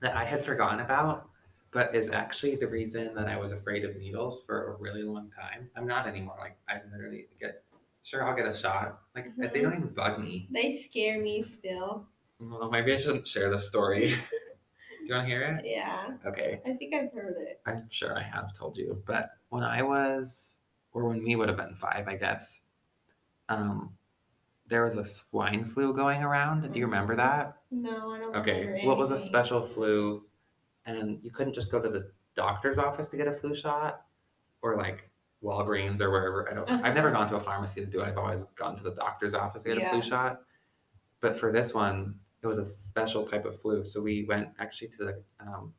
that 0.00 0.16
I 0.16 0.24
had 0.24 0.44
forgotten 0.44 0.80
about, 0.80 1.28
but 1.72 1.94
is 1.94 2.10
actually 2.10 2.56
the 2.56 2.66
reason 2.66 3.14
that 3.14 3.28
I 3.28 3.36
was 3.38 3.52
afraid 3.52 3.84
of 3.84 3.96
needles 3.96 4.42
for 4.46 4.72
a 4.72 4.76
really 4.76 5.02
long 5.02 5.30
time. 5.38 5.70
I'm 5.76 5.86
not 5.86 6.06
anymore. 6.08 6.36
Like 6.40 6.56
I 6.68 6.80
literally 6.92 7.26
get 7.38 7.62
sure 8.02 8.26
I'll 8.26 8.34
get 8.34 8.46
a 8.46 8.56
shot. 8.56 9.00
Like 9.14 9.36
they 9.36 9.46
Mhm. 9.46 9.62
don't 9.62 9.74
even 9.74 9.88
bug 9.94 10.18
me. 10.18 10.48
They 10.50 10.72
scare 10.72 11.20
me 11.20 11.42
still. 11.42 12.08
Well, 12.40 12.70
maybe 12.70 12.92
I 12.94 12.96
shouldn't 12.96 13.26
share 13.28 13.50
the 13.50 13.60
story. 13.60 14.08
do 14.90 15.06
you 15.06 15.14
want 15.14 15.26
to 15.26 15.28
hear 15.28 15.42
it? 15.42 15.64
Yeah, 15.66 16.16
Okay. 16.26 16.60
I 16.66 16.72
think 16.74 16.94
I've 16.94 17.12
heard 17.12 17.36
it. 17.38 17.60
I'm 17.66 17.88
sure 17.90 18.16
I 18.18 18.22
have 18.22 18.54
told 18.56 18.76
you, 18.78 19.02
but 19.06 19.30
when 19.50 19.62
I 19.62 19.82
was, 19.82 20.56
or 20.92 21.06
when 21.08 21.22
we 21.22 21.36
would 21.36 21.48
have 21.48 21.58
been 21.58 21.74
five, 21.74 22.08
I 22.08 22.16
guess, 22.16 22.60
um, 23.48 23.96
there 24.70 24.84
was 24.84 24.96
a 24.96 25.04
swine 25.04 25.64
flu 25.66 25.92
going 25.92 26.22
around. 26.22 26.72
Do 26.72 26.78
you 26.78 26.86
remember 26.86 27.14
that? 27.16 27.56
No, 27.70 28.12
I 28.14 28.18
don't. 28.20 28.36
Okay. 28.36 28.80
What 28.84 28.96
was 28.96 29.10
a 29.10 29.18
special 29.18 29.60
flu? 29.62 30.24
And 30.86 31.18
you 31.22 31.30
couldn't 31.30 31.52
just 31.52 31.70
go 31.70 31.80
to 31.80 31.88
the 31.88 32.10
doctor's 32.36 32.78
office 32.78 33.08
to 33.10 33.16
get 33.18 33.28
a 33.28 33.32
flu 33.32 33.54
shot 33.54 34.02
or 34.62 34.76
like 34.76 35.10
Walgreens 35.44 36.00
or 36.00 36.10
wherever. 36.10 36.48
I 36.50 36.54
don't 36.54 36.68
I've 36.70 36.94
never 36.94 37.08
Uh-huh. 37.10 37.18
gone 37.18 37.28
to 37.30 37.36
a 37.36 37.40
pharmacy 37.40 37.80
to 37.80 37.86
do 37.86 38.00
it. 38.00 38.04
I've 38.08 38.16
always 38.18 38.42
gone 38.56 38.76
to 38.76 38.82
the 38.82 38.92
doctor's 38.94 39.34
office 39.34 39.64
to 39.64 39.74
get 39.74 39.82
a 39.82 39.88
flu 39.90 40.00
shot. 40.02 40.42
But 41.20 41.38
for 41.38 41.52
this 41.52 41.74
one, 41.74 42.14
it 42.42 42.46
was 42.46 42.58
a 42.58 42.64
special 42.64 43.26
type 43.26 43.44
of 43.44 43.60
flu. 43.60 43.84
So 43.84 44.00
we 44.00 44.24
went 44.24 44.48
actually 44.58 44.88
to 44.88 45.04
the, 45.04 45.22
um, 45.40 45.74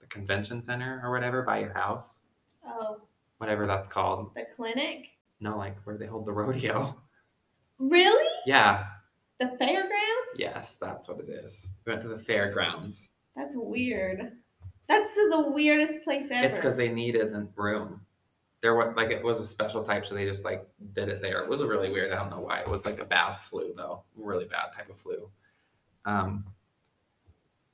the 0.00 0.06
convention 0.08 0.62
center 0.62 1.00
or 1.04 1.10
whatever 1.12 1.42
by 1.42 1.60
your 1.60 1.72
house 1.72 2.18
Oh, 2.66 3.00
whatever 3.38 3.66
that's 3.66 3.88
called. 3.88 4.34
the 4.34 4.44
clinic. 4.56 5.08
No, 5.40 5.56
like 5.56 5.76
where 5.84 5.96
they 5.96 6.06
hold 6.06 6.26
the 6.26 6.32
rodeo. 6.40 6.96
Really? 7.78 8.28
Yeah. 8.46 8.86
The 9.40 9.48
fairgrounds? 9.58 10.38
Yes, 10.38 10.76
that's 10.76 11.08
what 11.08 11.20
it 11.20 11.28
is. 11.28 11.72
We 11.84 11.92
went 11.92 12.02
to 12.02 12.08
the 12.08 12.18
fairgrounds. 12.18 13.10
That's 13.36 13.54
weird. 13.56 14.32
That's 14.88 15.14
the 15.14 15.46
weirdest 15.48 16.02
place 16.04 16.26
ever. 16.30 16.46
It's 16.46 16.58
because 16.58 16.76
they 16.76 16.88
needed 16.88 17.32
a 17.34 17.46
room. 17.56 18.00
There 18.62 18.76
was 18.76 18.94
like 18.96 19.10
it 19.10 19.24
was 19.24 19.40
a 19.40 19.46
special 19.46 19.82
type, 19.82 20.06
so 20.06 20.14
they 20.14 20.24
just 20.24 20.44
like 20.44 20.68
did 20.94 21.08
it 21.08 21.20
there. 21.20 21.42
It 21.42 21.48
was 21.48 21.62
really 21.62 21.90
weird. 21.90 22.12
I 22.12 22.16
don't 22.16 22.30
know 22.30 22.40
why. 22.40 22.60
It 22.60 22.68
was 22.68 22.84
like 22.84 23.00
a 23.00 23.04
bad 23.04 23.38
flu 23.40 23.72
though, 23.76 24.04
really 24.16 24.44
bad 24.44 24.66
type 24.76 24.88
of 24.90 24.98
flu. 24.98 25.28
Um, 26.04 26.44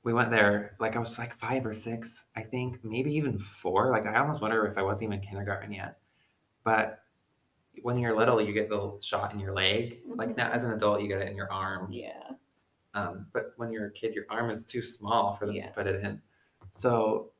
we 0.03 0.13
went 0.13 0.31
there 0.31 0.75
like 0.79 0.95
I 0.95 0.99
was 0.99 1.19
like 1.19 1.35
five 1.37 1.65
or 1.65 1.73
six, 1.73 2.25
I 2.35 2.41
think, 2.41 2.83
maybe 2.83 3.13
even 3.13 3.37
four. 3.37 3.91
Like 3.91 4.07
I 4.07 4.17
almost 4.19 4.41
wonder 4.41 4.65
if 4.65 4.77
I 4.77 4.81
wasn't 4.81 5.03
even 5.03 5.19
kindergarten 5.19 5.73
yet. 5.73 5.97
But 6.63 6.99
when 7.83 7.97
you're 7.97 8.15
little, 8.17 8.41
you 8.41 8.53
get 8.53 8.69
the 8.69 8.97
shot 9.01 9.33
in 9.33 9.39
your 9.39 9.53
leg. 9.53 10.01
Like 10.15 10.35
now, 10.37 10.51
as 10.51 10.63
an 10.63 10.71
adult, 10.71 11.01
you 11.01 11.07
get 11.07 11.21
it 11.21 11.27
in 11.29 11.35
your 11.35 11.51
arm. 11.51 11.91
Yeah. 11.91 12.31
Um, 12.93 13.27
but 13.33 13.53
when 13.57 13.71
you're 13.71 13.87
a 13.87 13.91
kid, 13.91 14.13
your 14.15 14.25
arm 14.29 14.49
is 14.49 14.65
too 14.65 14.81
small 14.81 15.33
for 15.33 15.45
them 15.45 15.55
Yeah. 15.55 15.67
to 15.67 15.73
put 15.73 15.87
it 15.87 16.03
in. 16.03 16.21
So 16.73 17.31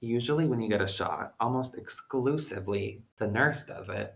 usually 0.00 0.46
when 0.46 0.60
you 0.60 0.68
get 0.68 0.80
a 0.80 0.88
shot, 0.88 1.34
almost 1.40 1.74
exclusively 1.76 3.02
the 3.18 3.26
nurse 3.26 3.64
does 3.64 3.88
it 3.88 4.14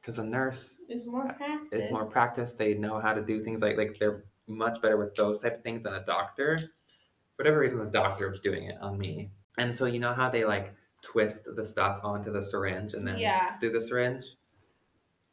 because 0.00 0.16
the 0.16 0.24
nurse 0.24 0.76
There's 0.88 1.06
more 1.06 1.26
practice. 1.32 1.68
is 1.84 1.88
Uh, 1.88 1.92
more 1.92 2.04
practiced. 2.06 2.58
They 2.58 2.74
know 2.74 3.00
how 3.00 3.14
to 3.14 3.22
do 3.22 3.42
things 3.42 3.62
like 3.62 3.76
like 3.76 3.96
they're 3.98 4.24
much 4.46 4.80
better 4.82 4.96
with 4.96 5.14
those 5.14 5.40
type 5.40 5.56
of 5.56 5.62
things 5.62 5.84
than 5.84 5.94
a 5.94 6.04
doctor. 6.04 6.58
For 6.58 6.68
whatever 7.42 7.58
reason, 7.60 7.78
the 7.78 7.86
doctor 7.86 8.28
was 8.30 8.40
doing 8.40 8.64
it 8.64 8.78
on 8.80 8.98
me. 8.98 9.30
And 9.58 9.74
so 9.74 9.86
you 9.86 9.98
know 9.98 10.12
how 10.12 10.30
they 10.30 10.44
like 10.44 10.74
twist 11.02 11.48
the 11.56 11.64
stuff 11.64 12.00
onto 12.02 12.30
the 12.32 12.42
syringe 12.42 12.94
and 12.94 13.06
then 13.06 13.18
Yeah. 13.18 13.58
through 13.58 13.72
the 13.72 13.82
syringe. 13.82 14.36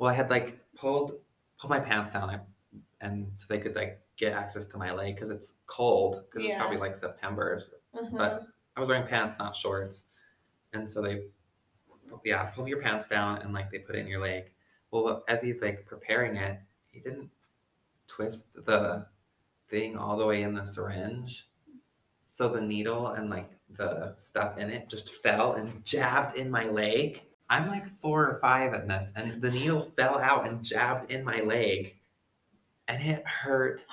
Well, 0.01 0.09
I 0.09 0.13
had 0.15 0.31
like 0.31 0.57
pulled 0.75 1.19
pulled 1.59 1.69
my 1.69 1.79
pants 1.79 2.13
down, 2.13 2.31
and- 2.31 2.41
and 3.01 3.31
so 3.39 3.45
they 3.47 3.59
could 3.59 3.75
like 3.75 4.01
get 4.17 4.33
access 4.33 4.65
to 4.67 4.77
my 4.77 4.91
leg 4.91 5.13
because 5.13 5.29
it's 5.29 5.53
cold 5.67 6.23
because 6.25 6.43
it's 6.53 6.57
probably 6.59 6.77
like 6.77 6.95
September. 6.95 7.59
so- 7.59 7.77
Uh-huh. 7.99 8.17
But 8.17 8.47
I 8.75 8.79
was 8.79 8.89
wearing 8.89 9.05
pants, 9.07 9.37
not 9.37 9.55
shorts, 9.55 10.07
and 10.73 10.89
so 10.89 11.03
they, 11.03 11.27
yeah, 12.23 12.45
pull 12.49 12.67
your 12.67 12.81
pants 12.81 13.07
down 13.07 13.43
and 13.43 13.53
like 13.53 13.69
they 13.69 13.77
put 13.77 13.95
it 13.95 13.99
in 13.99 14.07
your 14.07 14.21
leg. 14.21 14.51
Well, 14.89 15.23
as 15.27 15.43
he's 15.43 15.61
like 15.61 15.85
preparing 15.85 16.35
it, 16.35 16.59
he 16.91 16.99
didn't 16.99 17.29
twist 18.07 18.51
the 18.55 19.05
thing 19.69 19.97
all 19.97 20.17
the 20.17 20.25
way 20.25 20.41
in 20.41 20.55
the 20.55 20.65
syringe. 20.65 21.47
So 22.25 22.49
the 22.49 22.61
needle 22.61 23.07
and 23.09 23.29
like 23.29 23.51
the 23.69 24.15
stuff 24.15 24.57
in 24.57 24.71
it 24.71 24.89
just 24.89 25.11
fell 25.11 25.53
and 25.53 25.85
jabbed 25.85 26.37
in 26.37 26.49
my 26.49 26.65
leg. 26.69 27.21
I'm 27.51 27.67
like 27.67 27.85
four 27.99 28.29
or 28.29 28.39
five 28.39 28.73
in 28.73 28.87
this, 28.87 29.11
and 29.13 29.41
the 29.41 29.51
needle 29.51 29.81
fell 29.81 30.17
out 30.17 30.47
and 30.47 30.63
jabbed 30.63 31.11
in 31.11 31.25
my 31.25 31.41
leg. 31.41 31.97
And 32.87 33.03
it 33.03 33.27
hurt 33.27 33.83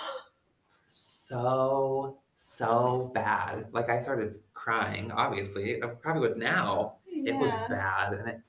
so, 0.87 2.19
so 2.37 3.11
bad. 3.15 3.67
Like 3.73 3.91
I 3.91 3.99
started 3.99 4.37
crying, 4.55 5.11
obviously. 5.11 5.83
I 5.83 5.87
probably 5.89 6.29
would 6.29 6.39
now. 6.39 6.99
Yeah. 7.05 7.33
It 7.33 7.37
was 7.37 7.53
bad. 7.69 8.13
And 8.13 8.29
it, 8.29 8.41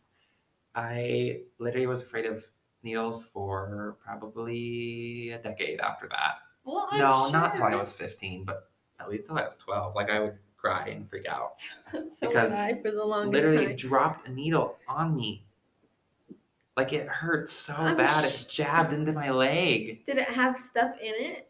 I 0.75 1.39
literally 1.57 1.87
was 1.87 2.03
afraid 2.03 2.27
of 2.27 2.45
needles 2.83 3.23
for 3.23 3.97
probably 4.05 5.31
a 5.31 5.39
decade 5.39 5.79
after 5.79 6.07
that. 6.09 6.35
Well, 6.63 6.87
no, 6.93 7.31
not 7.31 7.55
till 7.55 7.63
I 7.63 7.75
was 7.75 7.93
15, 7.93 8.45
but 8.45 8.69
at 8.99 9.09
least 9.09 9.25
till 9.25 9.39
I 9.39 9.41
was 9.41 9.57
12. 9.57 9.95
Like 9.95 10.11
I 10.11 10.19
would 10.19 10.37
cry 10.59 10.89
and 10.89 11.09
freak 11.09 11.27
out. 11.27 11.59
so 11.93 12.27
because 12.27 12.53
I 12.53 12.73
for 12.81 12.91
the 12.91 13.03
longest 13.03 13.31
Literally 13.45 13.67
time. 13.67 13.75
dropped 13.75 14.27
a 14.27 14.31
needle 14.31 14.75
on 14.87 15.15
me. 15.15 15.43
Like 16.77 16.93
it 16.93 17.07
hurt 17.07 17.49
so 17.49 17.73
I'm 17.77 17.97
bad. 17.97 18.29
sh- 18.29 18.41
It 18.43 18.47
jabbed 18.49 18.93
into 18.93 19.11
my 19.11 19.31
leg. 19.31 20.05
Did 20.05 20.17
it 20.17 20.29
have 20.29 20.57
stuff 20.57 20.95
in 21.01 21.13
it? 21.17 21.49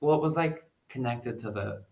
Well, 0.00 0.16
it 0.16 0.22
was 0.22 0.36
like 0.36 0.64
connected 0.88 1.38
to 1.40 1.50
the. 1.50 1.82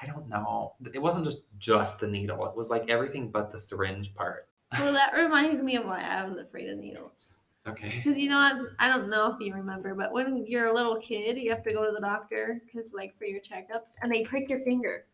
I 0.00 0.06
don't 0.06 0.28
know. 0.28 0.74
It 0.92 1.00
wasn't 1.00 1.24
just 1.24 1.42
just 1.58 2.00
the 2.00 2.06
needle. 2.08 2.44
It 2.46 2.56
was 2.56 2.68
like 2.70 2.90
everything 2.90 3.30
but 3.30 3.50
the 3.52 3.58
syringe 3.58 4.14
part. 4.14 4.48
Well, 4.80 4.92
that 4.92 5.12
reminded 5.14 5.62
me 5.62 5.76
of 5.76 5.84
why 5.86 6.02
I 6.02 6.24
was 6.24 6.36
afraid 6.36 6.68
of 6.68 6.78
needles. 6.78 7.36
Okay. 7.68 8.02
Because 8.02 8.18
you 8.18 8.28
know, 8.28 8.52
I 8.80 8.88
don't 8.88 9.08
know 9.08 9.32
if 9.32 9.40
you 9.40 9.54
remember, 9.54 9.94
but 9.94 10.12
when 10.12 10.44
you're 10.48 10.66
a 10.66 10.72
little 10.74 10.96
kid, 10.96 11.38
you 11.38 11.48
have 11.50 11.62
to 11.62 11.72
go 11.72 11.86
to 11.86 11.92
the 11.92 12.00
doctor 12.00 12.60
because, 12.66 12.92
like, 12.92 13.16
for 13.16 13.24
your 13.24 13.38
checkups, 13.40 13.94
and 14.02 14.12
they 14.12 14.24
prick 14.24 14.50
your 14.50 14.60
finger. 14.60 15.06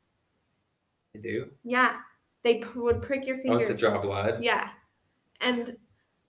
You 1.14 1.22
do? 1.22 1.50
Yeah, 1.64 1.96
they 2.42 2.58
p- 2.58 2.66
would 2.78 3.02
prick 3.02 3.26
your 3.26 3.38
Oh, 3.38 3.42
finger. 3.42 3.66
to 3.66 3.74
draw 3.74 4.00
blood. 4.00 4.42
Yeah, 4.42 4.70
and 5.40 5.76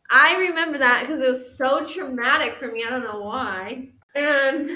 I 0.09 0.37
remember 0.37 0.77
that 0.79 1.01
because 1.01 1.21
it 1.21 1.27
was 1.29 1.57
so 1.57 1.85
traumatic 1.85 2.55
for 2.57 2.71
me. 2.71 2.83
I 2.85 2.89
don't 2.89 3.03
know 3.03 3.21
why, 3.21 3.89
and 4.15 4.69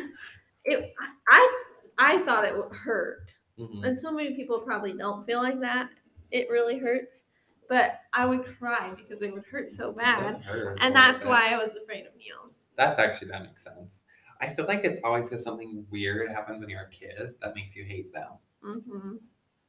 it. 0.66 0.94
I 1.30 1.64
I 1.98 2.20
thought 2.20 2.46
it 2.46 2.56
would 2.58 2.76
hurt, 2.76 3.32
hmm 3.58 3.84
and 3.86 4.00
so 4.00 4.12
many 4.12 4.36
people 4.36 4.62
probably 4.62 4.94
don't 4.94 5.26
feel 5.26 5.42
like 5.42 5.60
that. 5.62 5.90
It 6.32 6.50
really 6.50 6.78
hurts, 6.78 7.26
but 7.70 8.00
I 8.14 8.26
would 8.26 8.46
cry 8.58 8.94
because 8.96 9.22
it 9.22 9.34
would 9.34 9.46
hurt 9.46 9.72
so 9.72 9.92
bad, 9.92 10.42
and 10.82 10.96
that's 10.96 11.26
why 11.26 11.54
I 11.54 11.58
was 11.58 11.74
afraid 11.76 12.06
of 12.06 12.16
needles. 12.18 12.70
That's 12.78 13.00
actually 13.00 13.30
that 13.30 13.44
makes 13.44 13.64
sense. 13.64 14.04
I 14.42 14.50
feel 14.54 14.66
like 14.66 14.84
it's 14.84 15.00
always 15.04 15.30
because 15.30 15.44
something 15.44 15.86
weird 15.90 16.30
happens 16.32 16.60
when 16.60 16.70
you're 16.70 16.82
a 16.82 16.90
kid 16.90 17.36
that 17.42 17.56
makes 17.56 17.76
you 17.76 17.86
hate 17.86 18.12
them. 18.14 18.34
hmm 18.62 19.16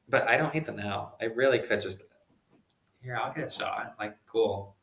But 0.09 0.29
I 0.29 0.37
don't 0.37 0.53
hate 0.53 0.67
them 0.67 0.77
now. 0.77 1.15
I 1.21 1.25
really 1.25 1.59
could 1.59 1.81
just 1.81 2.01
here. 3.07 3.17
I'll 3.17 3.33
get 3.33 3.49
a 3.49 3.51
shot. 3.51 3.95
Like 3.99 4.17
cool. 4.31 4.77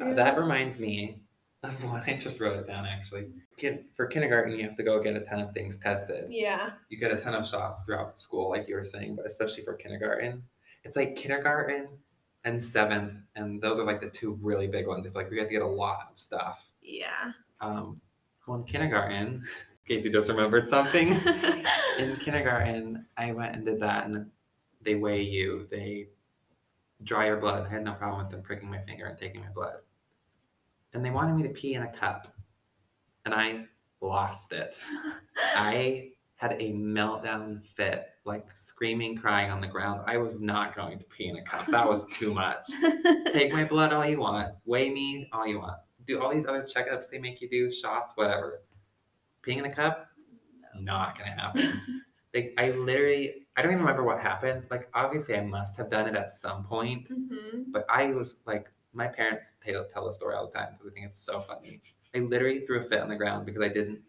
Uh, 0.00 0.14
that 0.14 0.38
reminds 0.38 0.78
me 0.78 1.20
of 1.62 1.82
one. 1.90 2.02
I 2.06 2.16
just 2.16 2.40
wrote 2.40 2.58
it 2.58 2.66
down 2.66 2.84
actually. 2.84 3.28
Kid 3.56 3.84
for 3.94 4.06
kindergarten, 4.06 4.58
you 4.58 4.64
have 4.64 4.76
to 4.76 4.82
go 4.82 5.02
get 5.02 5.16
a 5.16 5.20
ton 5.20 5.40
of 5.40 5.52
things 5.52 5.78
tested. 5.78 6.26
Yeah. 6.28 6.70
You 6.88 6.98
get 6.98 7.12
a 7.12 7.16
ton 7.16 7.34
of 7.34 7.48
shots 7.48 7.82
throughout 7.82 8.18
school, 8.18 8.50
like 8.50 8.68
you 8.68 8.74
were 8.74 8.84
saying, 8.84 9.16
but 9.16 9.26
especially 9.26 9.62
for 9.62 9.74
kindergarten, 9.74 10.42
it's 10.84 10.96
like 10.96 11.14
kindergarten 11.14 11.88
and 12.44 12.62
seventh, 12.62 13.20
and 13.36 13.60
those 13.60 13.78
are 13.78 13.84
like 13.84 14.00
the 14.00 14.08
two 14.08 14.38
really 14.40 14.66
big 14.66 14.86
ones. 14.86 15.06
If 15.06 15.14
like 15.14 15.30
we 15.30 15.38
have 15.38 15.48
to 15.48 15.52
get 15.52 15.62
a 15.62 15.66
lot 15.66 16.08
of 16.10 16.18
stuff. 16.18 16.70
Yeah. 16.82 17.32
Um, 17.60 18.00
well, 18.46 18.58
in 18.58 18.64
kindergarten, 18.64 19.44
Kaysee 19.88 20.10
just 20.10 20.28
remembered 20.28 20.66
something. 20.66 21.08
in 21.98 22.16
kindergarten, 22.16 23.04
I 23.16 23.32
went 23.32 23.54
and 23.54 23.64
did 23.64 23.80
that, 23.80 24.06
and 24.06 24.30
they 24.82 24.94
weigh 24.94 25.22
you. 25.22 25.66
They 25.70 26.08
draw 27.04 27.24
your 27.24 27.36
blood. 27.36 27.66
I 27.66 27.70
had 27.70 27.84
no 27.84 27.92
problem 27.92 28.22
with 28.22 28.30
them 28.30 28.42
pricking 28.42 28.70
my 28.70 28.80
finger 28.82 29.06
and 29.06 29.18
taking 29.18 29.40
my 29.40 29.48
blood. 29.48 29.76
And 30.92 31.04
they 31.04 31.10
wanted 31.10 31.36
me 31.36 31.42
to 31.44 31.48
pee 31.50 31.74
in 31.74 31.82
a 31.82 31.92
cup, 31.92 32.34
and 33.24 33.32
I 33.32 33.66
lost 34.00 34.52
it. 34.52 34.74
I 35.56 36.10
had 36.40 36.52
a 36.52 36.72
meltdown 36.72 37.62
fit, 37.62 38.06
like 38.24 38.46
screaming, 38.54 39.14
crying 39.16 39.50
on 39.50 39.60
the 39.60 39.66
ground. 39.66 40.02
I 40.06 40.16
was 40.16 40.40
not 40.40 40.74
going 40.74 40.98
to 40.98 41.04
pee 41.04 41.28
in 41.28 41.36
a 41.36 41.42
cup. 41.42 41.66
That 41.66 41.86
was 41.86 42.06
too 42.06 42.32
much. 42.32 42.66
Take 43.32 43.52
my 43.52 43.64
blood 43.64 43.92
all 43.92 44.06
you 44.06 44.20
want. 44.20 44.54
Weigh 44.64 44.90
me 44.90 45.28
all 45.32 45.46
you 45.46 45.60
want. 45.60 45.76
Do 46.06 46.20
all 46.20 46.34
these 46.34 46.46
other 46.46 46.62
checkups 46.62 47.10
they 47.10 47.18
make 47.18 47.40
you 47.40 47.48
do, 47.48 47.70
shots, 47.70 48.12
whatever. 48.14 48.62
Peeing 49.46 49.58
in 49.58 49.66
a 49.66 49.74
cup, 49.74 50.08
not 50.78 51.18
gonna 51.18 51.30
happen. 51.30 52.02
like 52.34 52.54
I 52.58 52.70
literally, 52.70 53.46
I 53.60 53.62
don't 53.62 53.72
even 53.72 53.82
remember 53.84 54.04
what 54.04 54.20
happened. 54.20 54.64
Like 54.70 54.88
obviously, 54.94 55.36
I 55.36 55.42
must 55.42 55.76
have 55.76 55.90
done 55.90 56.08
it 56.08 56.16
at 56.16 56.30
some 56.30 56.64
point, 56.64 57.08
hmm 57.08 57.62
but 57.72 57.84
I 57.90 58.06
was 58.06 58.38
like, 58.46 58.70
my 58.94 59.06
parents 59.06 59.54
tell 59.64 59.84
tell 59.92 60.06
the 60.06 60.12
story 60.14 60.34
all 60.34 60.46
the 60.46 60.52
time 60.58 60.70
because 60.72 60.90
I 60.90 60.94
think 60.94 61.06
it's 61.06 61.20
so 61.20 61.40
funny. 61.40 61.82
I 62.14 62.20
literally 62.20 62.60
threw 62.60 62.80
a 62.80 62.82
fit 62.82 63.00
on 63.00 63.08
the 63.10 63.16
ground 63.16 63.46
because 63.46 63.62
I 63.62 63.68
didn't 63.68 64.00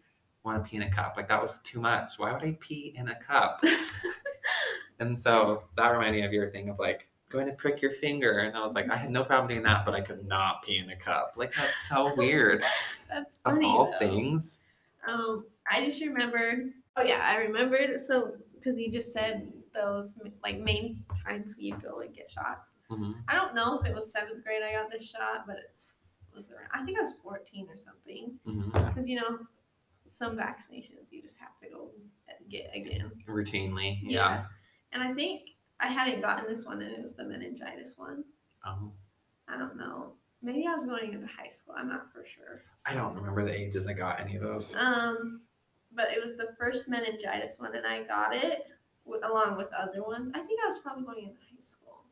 want 0.44 0.64
to 0.64 0.68
pee 0.68 0.76
in 0.78 0.82
a 0.82 0.90
cup. 0.90 1.14
Like 1.16 1.28
that 1.28 1.42
was 1.42 1.60
too 1.64 1.80
much. 1.80 2.14
Why 2.18 2.32
would 2.32 2.42
I 2.42 2.56
pee 2.60 2.94
in 2.96 3.08
a 3.08 3.14
cup? 3.16 3.62
and 5.00 5.18
so 5.18 5.64
that 5.76 5.88
reminded 5.88 6.20
me 6.20 6.26
of 6.26 6.32
your 6.32 6.50
thing 6.50 6.68
of 6.68 6.78
like 6.78 7.08
going 7.30 7.46
to 7.46 7.52
prick 7.52 7.80
your 7.80 7.92
finger, 7.92 8.40
and 8.40 8.56
I 8.56 8.60
was 8.62 8.74
like, 8.74 8.90
I 8.90 8.96
had 8.96 9.10
no 9.10 9.24
problem 9.24 9.48
doing 9.48 9.62
that, 9.62 9.84
but 9.84 9.94
I 9.94 10.00
could 10.00 10.26
not 10.26 10.64
pee 10.64 10.78
in 10.78 10.90
a 10.90 10.96
cup. 10.96 11.34
Like 11.36 11.54
that's 11.54 11.88
so 11.88 12.14
weird. 12.16 12.62
That's 13.08 13.36
of 13.44 13.54
funny 13.54 13.64
all 13.64 13.92
though. 13.92 13.98
things. 13.98 14.60
Um, 15.06 15.46
I 15.70 15.86
just 15.86 16.00
remembered. 16.02 16.72
Oh 16.96 17.02
yeah, 17.02 17.20
I 17.22 17.36
remembered. 17.36 17.98
So 18.00 18.34
because 18.62 18.78
you 18.78 18.90
just 18.90 19.12
said 19.12 19.52
those 19.74 20.16
like 20.42 20.58
main 20.60 21.02
times 21.26 21.56
you 21.58 21.74
go 21.82 22.00
and 22.00 22.14
get 22.14 22.30
shots. 22.30 22.72
hmm 22.90 23.12
I 23.28 23.34
don't 23.34 23.54
know 23.54 23.78
if 23.80 23.86
it 23.86 23.94
was 23.94 24.12
seventh 24.12 24.44
grade 24.44 24.62
I 24.62 24.72
got 24.72 24.90
this 24.90 25.08
shot, 25.08 25.44
but 25.46 25.56
it's 25.62 25.88
it 26.32 26.36
was 26.36 26.50
around. 26.50 26.68
I 26.72 26.84
think 26.84 26.98
I 26.98 27.02
was 27.02 27.14
fourteen 27.22 27.66
or 27.68 27.76
something. 27.76 28.38
hmm 28.44 28.70
Because 28.88 29.08
you 29.08 29.16
know, 29.16 29.38
some 30.10 30.36
vaccinations 30.36 31.10
you 31.10 31.22
just 31.22 31.38
have 31.40 31.58
to 31.62 31.68
go 31.68 31.90
get 32.50 32.70
again. 32.74 33.10
Routinely, 33.28 33.98
yeah. 34.02 34.10
Yeah. 34.10 34.44
And 34.92 35.02
I 35.02 35.12
think 35.14 35.42
I 35.80 35.88
hadn't 35.88 36.20
gotten 36.20 36.48
this 36.48 36.66
one, 36.66 36.82
and 36.82 36.92
it 36.92 37.02
was 37.02 37.14
the 37.14 37.24
meningitis 37.24 37.94
one. 37.96 38.24
Um, 38.66 38.92
I 39.48 39.58
don't 39.58 39.76
know. 39.76 40.12
Maybe 40.42 40.66
I 40.66 40.72
was 40.74 40.84
going 40.84 41.12
into 41.12 41.26
high 41.26 41.48
school. 41.48 41.74
I'm 41.78 41.88
not 41.88 42.12
for 42.12 42.24
sure. 42.26 42.62
I 42.84 42.94
don't 42.94 43.14
remember 43.14 43.44
the 43.44 43.56
ages 43.58 43.86
I 43.86 43.92
got 43.92 44.20
any 44.20 44.36
of 44.36 44.42
those. 44.42 44.76
Um, 44.76 45.42
but 45.94 46.08
it 46.10 46.22
was 46.22 46.36
the 46.36 46.54
first 46.58 46.88
meningitis 46.88 47.58
one, 47.58 47.74
and 47.74 47.86
I 47.86 48.02
got 48.04 48.34
it 48.34 48.66
with, 49.04 49.24
along 49.24 49.56
with 49.56 49.68
other 49.78 50.02
ones. 50.02 50.30
I 50.34 50.40
think 50.40 50.60
I 50.62 50.66
was 50.66 50.78
probably 50.78 51.04
going 51.04 51.18
into 51.24 51.40
high 51.40 51.62
school, 51.62 52.04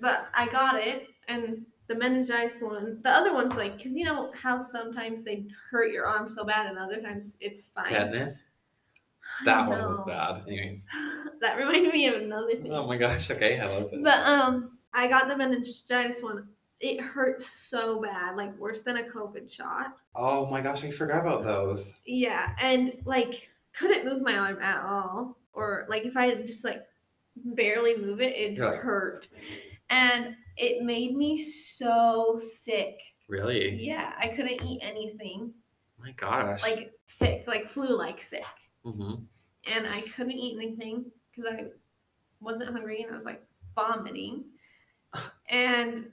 but 0.00 0.28
I 0.34 0.48
got 0.48 0.80
it, 0.80 1.08
and 1.28 1.64
the 1.88 1.94
meningitis 1.94 2.62
one, 2.62 2.98
the 3.02 3.10
other 3.10 3.34
one's 3.34 3.54
like, 3.54 3.72
cause 3.82 3.92
you 3.92 4.04
know 4.04 4.32
how 4.34 4.58
sometimes 4.58 5.24
they 5.24 5.46
hurt 5.70 5.92
your 5.92 6.06
arm 6.06 6.30
so 6.30 6.44
bad, 6.44 6.66
and 6.66 6.78
other 6.78 7.00
times 7.00 7.36
it's 7.40 7.66
fine. 7.74 7.90
Tetanus. 7.90 8.44
That 9.44 9.68
one 9.68 9.88
was 9.88 10.02
bad. 10.04 10.42
Anyways. 10.46 10.86
that 11.40 11.56
reminded 11.56 11.92
me 11.92 12.06
of 12.06 12.22
another 12.22 12.54
thing. 12.54 12.72
Oh 12.72 12.86
my 12.86 12.96
gosh. 12.96 13.30
Okay, 13.30 13.58
I 13.58 13.66
love 13.66 13.90
this. 13.90 14.00
But 14.02 14.18
um, 14.26 14.78
I 14.92 15.08
got 15.08 15.28
the 15.28 15.36
meningitis 15.36 16.22
one. 16.22 16.48
It 16.82 17.00
hurt 17.00 17.42
so 17.44 18.02
bad, 18.02 18.36
like 18.36 18.58
worse 18.58 18.82
than 18.82 18.96
a 18.96 19.04
COVID 19.04 19.50
shot. 19.50 19.96
oh 20.16 20.46
my 20.46 20.60
gosh, 20.60 20.84
I 20.84 20.90
forgot 20.90 21.20
about 21.20 21.44
those. 21.44 21.94
Yeah, 22.04 22.54
and 22.60 22.92
like 23.04 23.48
couldn't 23.72 24.04
move 24.04 24.20
my 24.20 24.36
arm 24.36 24.60
at 24.60 24.84
all, 24.84 25.38
or 25.52 25.86
like 25.88 26.04
if 26.04 26.16
I 26.16 26.34
just 26.42 26.64
like 26.64 26.84
barely 27.36 27.96
move 27.96 28.20
it, 28.20 28.34
it 28.34 28.54
You're 28.54 28.76
hurt, 28.76 29.28
and 29.90 30.34
it 30.56 30.82
made 30.82 31.16
me 31.16 31.40
so 31.40 32.38
sick. 32.42 32.98
Really? 33.28 33.76
Yeah, 33.76 34.12
I 34.18 34.28
couldn't 34.28 34.62
eat 34.64 34.80
anything, 34.82 35.54
my 35.98 36.10
gosh. 36.12 36.62
like 36.62 36.92
sick, 37.06 37.44
like 37.46 37.66
flu-like 37.66 38.20
sick, 38.20 38.44
hmm 38.84 39.14
and 39.72 39.86
I 39.86 40.00
couldn't 40.00 40.32
eat 40.32 40.56
anything 40.56 41.04
because 41.30 41.48
I 41.48 41.66
wasn't 42.40 42.70
hungry 42.72 43.02
and 43.02 43.12
I 43.12 43.16
was 43.16 43.24
like 43.24 43.40
vomiting, 43.76 44.46
and 45.48 46.06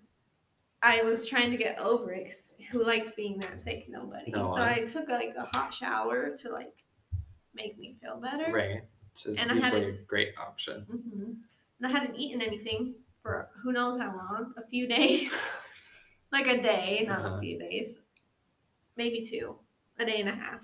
I 0.82 1.04
was 1.04 1.26
trying 1.26 1.52
to 1.52 1.58
get 1.58 1.78
over 1.80 2.12
it. 2.13 2.26
'cause 2.26 2.56
who 2.72 2.84
likes 2.86 3.12
being 3.12 3.38
that 3.39 3.60
sick? 3.60 3.88
Nobody. 3.89 4.32
No 4.32 4.44
so 4.46 4.52
one. 4.52 4.62
I 4.62 4.86
took 4.86 5.10
like 5.10 5.36
a 5.36 5.44
hot 5.46 5.74
shower 5.74 6.38
to 6.38 6.50
like 6.50 6.74
make 7.54 7.78
me 7.78 7.98
feel 8.02 8.18
better. 8.18 8.52
Right. 8.52 8.82
which 9.13 9.26
is 9.26 9.38
And 9.38 9.52
I 9.52 9.56
usually 9.56 9.89
a 9.89 9.92
great 10.04 10.38
option. 10.38 10.84
hmm 10.84 11.34
And 11.82 11.86
I 11.88 11.89
hadn't 11.89 12.15
eaten 12.15 12.42
anything 12.42 12.96
for 13.22 13.50
who 13.62 13.74
knows 13.74 13.98
how 13.98 14.15
long, 14.15 14.54
a 14.58 14.65
few 14.68 14.88
days, 14.88 15.50
like 16.32 16.48
a 16.48 16.62
day, 16.62 17.04
not 17.08 17.26
Uh-huh. 17.26 17.36
a 17.36 17.39
few 17.42 17.60
days, 17.60 18.02
maybe 18.96 19.22
two, 19.22 19.60
a 19.98 20.06
day 20.06 20.20
and 20.22 20.30
a 20.30 20.34
half. 20.36 20.62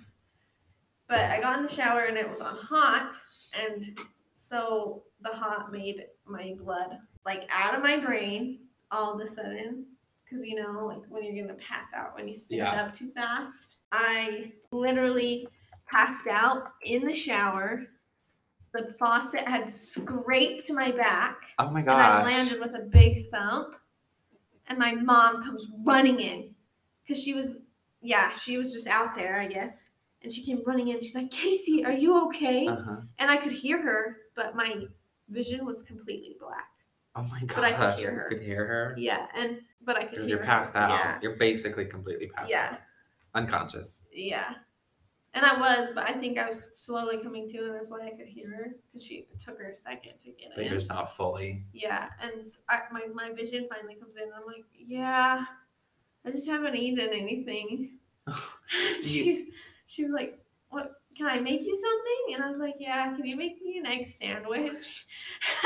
But 1.07 1.19
I 1.31 1.41
got 1.41 1.57
in 1.57 1.65
the 1.65 1.71
shower 1.71 2.01
and 2.05 2.17
it 2.17 2.29
was 2.29 2.39
on 2.41 2.55
hot, 2.57 3.19
and 3.53 3.99
so 4.33 5.03
the 5.21 5.29
hot 5.29 5.71
made 5.71 6.07
my 6.25 6.55
blood 6.57 6.99
like 7.25 7.45
out 7.49 7.75
of 7.75 7.83
my 7.83 7.97
brain 7.97 8.67
all 8.91 9.13
of 9.13 9.19
a 9.19 9.27
sudden. 9.27 9.85
Because 10.25 10.45
you 10.45 10.55
know, 10.55 10.87
like 10.87 11.03
when 11.09 11.23
you're 11.23 11.45
gonna 11.45 11.57
pass 11.59 11.93
out 11.93 12.15
when 12.15 12.27
you 12.27 12.33
stand 12.33 12.59
Yeah. 12.59 12.83
up 12.83 12.93
too 12.93 13.11
fast. 13.11 13.77
I 13.91 14.51
literally 14.71 15.47
passed 15.87 16.27
out 16.27 16.73
in 16.83 17.05
the 17.05 17.15
shower. 17.15 17.85
The 18.73 18.93
faucet 18.99 19.47
had 19.47 19.71
scraped 19.71 20.69
my 20.71 20.91
back, 20.91 21.37
Oh 21.59 21.69
my 21.69 21.79
and 21.79 21.89
I 21.89 22.23
landed 22.23 22.59
with 22.59 22.75
a 22.75 22.81
big 22.81 23.29
thump. 23.31 23.75
And 24.67 24.79
my 24.79 24.93
mom 24.95 25.43
comes 25.43 25.67
running 25.83 26.19
in 26.19 26.55
because 27.03 27.21
she 27.23 27.33
was, 27.35 27.59
yeah, 28.01 28.33
she 28.33 28.57
was 28.57 28.73
just 28.73 28.87
out 28.87 29.13
there, 29.13 29.39
I 29.39 29.45
guess. 29.47 29.89
And 30.23 30.33
she 30.33 30.43
came 30.43 30.63
running 30.65 30.87
in. 30.87 30.99
She's 31.01 31.13
like, 31.13 31.29
Kaysee, 31.29 31.85
are 31.85 31.91
you 31.93 32.25
okay? 32.25 32.65
Uh-huh. 32.67 32.95
And 33.19 33.29
I 33.29 33.37
could 33.37 33.51
hear 33.51 33.79
her, 33.79 34.17
but 34.35 34.55
my 34.55 34.85
vision 35.29 35.65
was 35.65 35.83
completely 35.83 36.35
black. 36.39 36.67
Oh 37.15 37.23
my 37.23 37.39
god! 37.41 37.55
But 37.55 37.63
I 37.63 37.71
could 37.73 37.99
hear 37.99 38.11
her. 38.13 38.27
You 38.29 38.37
could 38.37 38.45
hear 38.45 38.65
her. 38.65 38.95
Yeah, 38.97 39.27
and 39.35 39.59
but 39.85 39.95
I 39.95 40.01
could 40.01 40.11
Because 40.11 40.27
hear 40.27 40.37
you're 40.37 40.45
her. 40.45 40.51
passed 40.51 40.75
out. 40.75 40.89
Yeah, 40.89 41.17
You're 41.21 41.37
basically 41.37 41.85
completely 41.85 42.27
passed 42.27 42.45
out. 42.45 42.49
Yeah. 42.49 42.69
out. 42.73 42.79
Unconscious. 43.35 44.01
yeah. 44.13 44.53
And 45.33 45.45
I 45.45 45.59
was, 45.59 45.89
but 45.93 46.09
I 46.09 46.13
think 46.13 46.37
I 46.37 46.45
was 46.45 46.79
slowly 46.79 47.21
coming 47.21 47.49
to, 47.49 47.57
and 47.57 47.75
that's 47.75 47.91
why 47.91 48.07
I 48.07 48.11
could 48.11 48.27
hear 48.27 48.49
her 48.51 48.67
because 48.87 49.05
she 49.05 49.27
took 49.43 49.57
her 49.59 49.69
a 49.69 49.75
second 49.75 50.13
to 50.23 50.31
get 50.31 50.51
But 50.55 50.61
in. 50.63 50.67
you're 50.71 50.77
just 50.79 50.87
not 50.89 51.13
fully. 51.17 51.65
Yeah, 51.73 52.07
and 52.21 52.41
I, 52.69 52.79
my 52.91 53.01
my 53.13 53.33
vision 53.33 53.67
finally 53.69 53.95
comes 53.95 54.15
in. 54.15 54.23
And 54.23 54.31
I'm 54.33 54.45
like, 54.45 54.63
yeah, 54.77 55.43
I 56.25 56.31
just 56.31 56.47
haven't 56.47 56.75
eaten 56.77 57.09
anything. 57.13 57.97
she 59.03 59.49
she 59.87 60.03
was 60.05 60.13
like? 60.13 60.39
Can 61.15 61.27
I 61.27 61.39
make 61.39 61.63
you 61.63 61.75
something? 61.75 62.35
And 62.35 62.43
I 62.43 62.49
was 62.49 62.59
like, 62.59 62.75
yeah. 62.77 63.15
Can 63.15 63.25
you 63.25 63.37
make 63.37 63.61
me 63.63 63.77
an 63.77 63.85
egg 63.85 64.07
sandwich? 64.07 65.05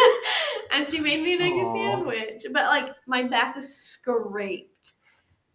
and 0.72 0.88
she 0.88 1.00
made 1.00 1.24
me 1.24 1.34
an 1.36 1.42
egg 1.42 1.54
Aw. 1.54 1.74
sandwich, 1.74 2.46
but 2.52 2.66
like 2.66 2.94
my 3.08 3.24
back 3.24 3.56
was 3.56 3.74
scraped. 3.74 4.94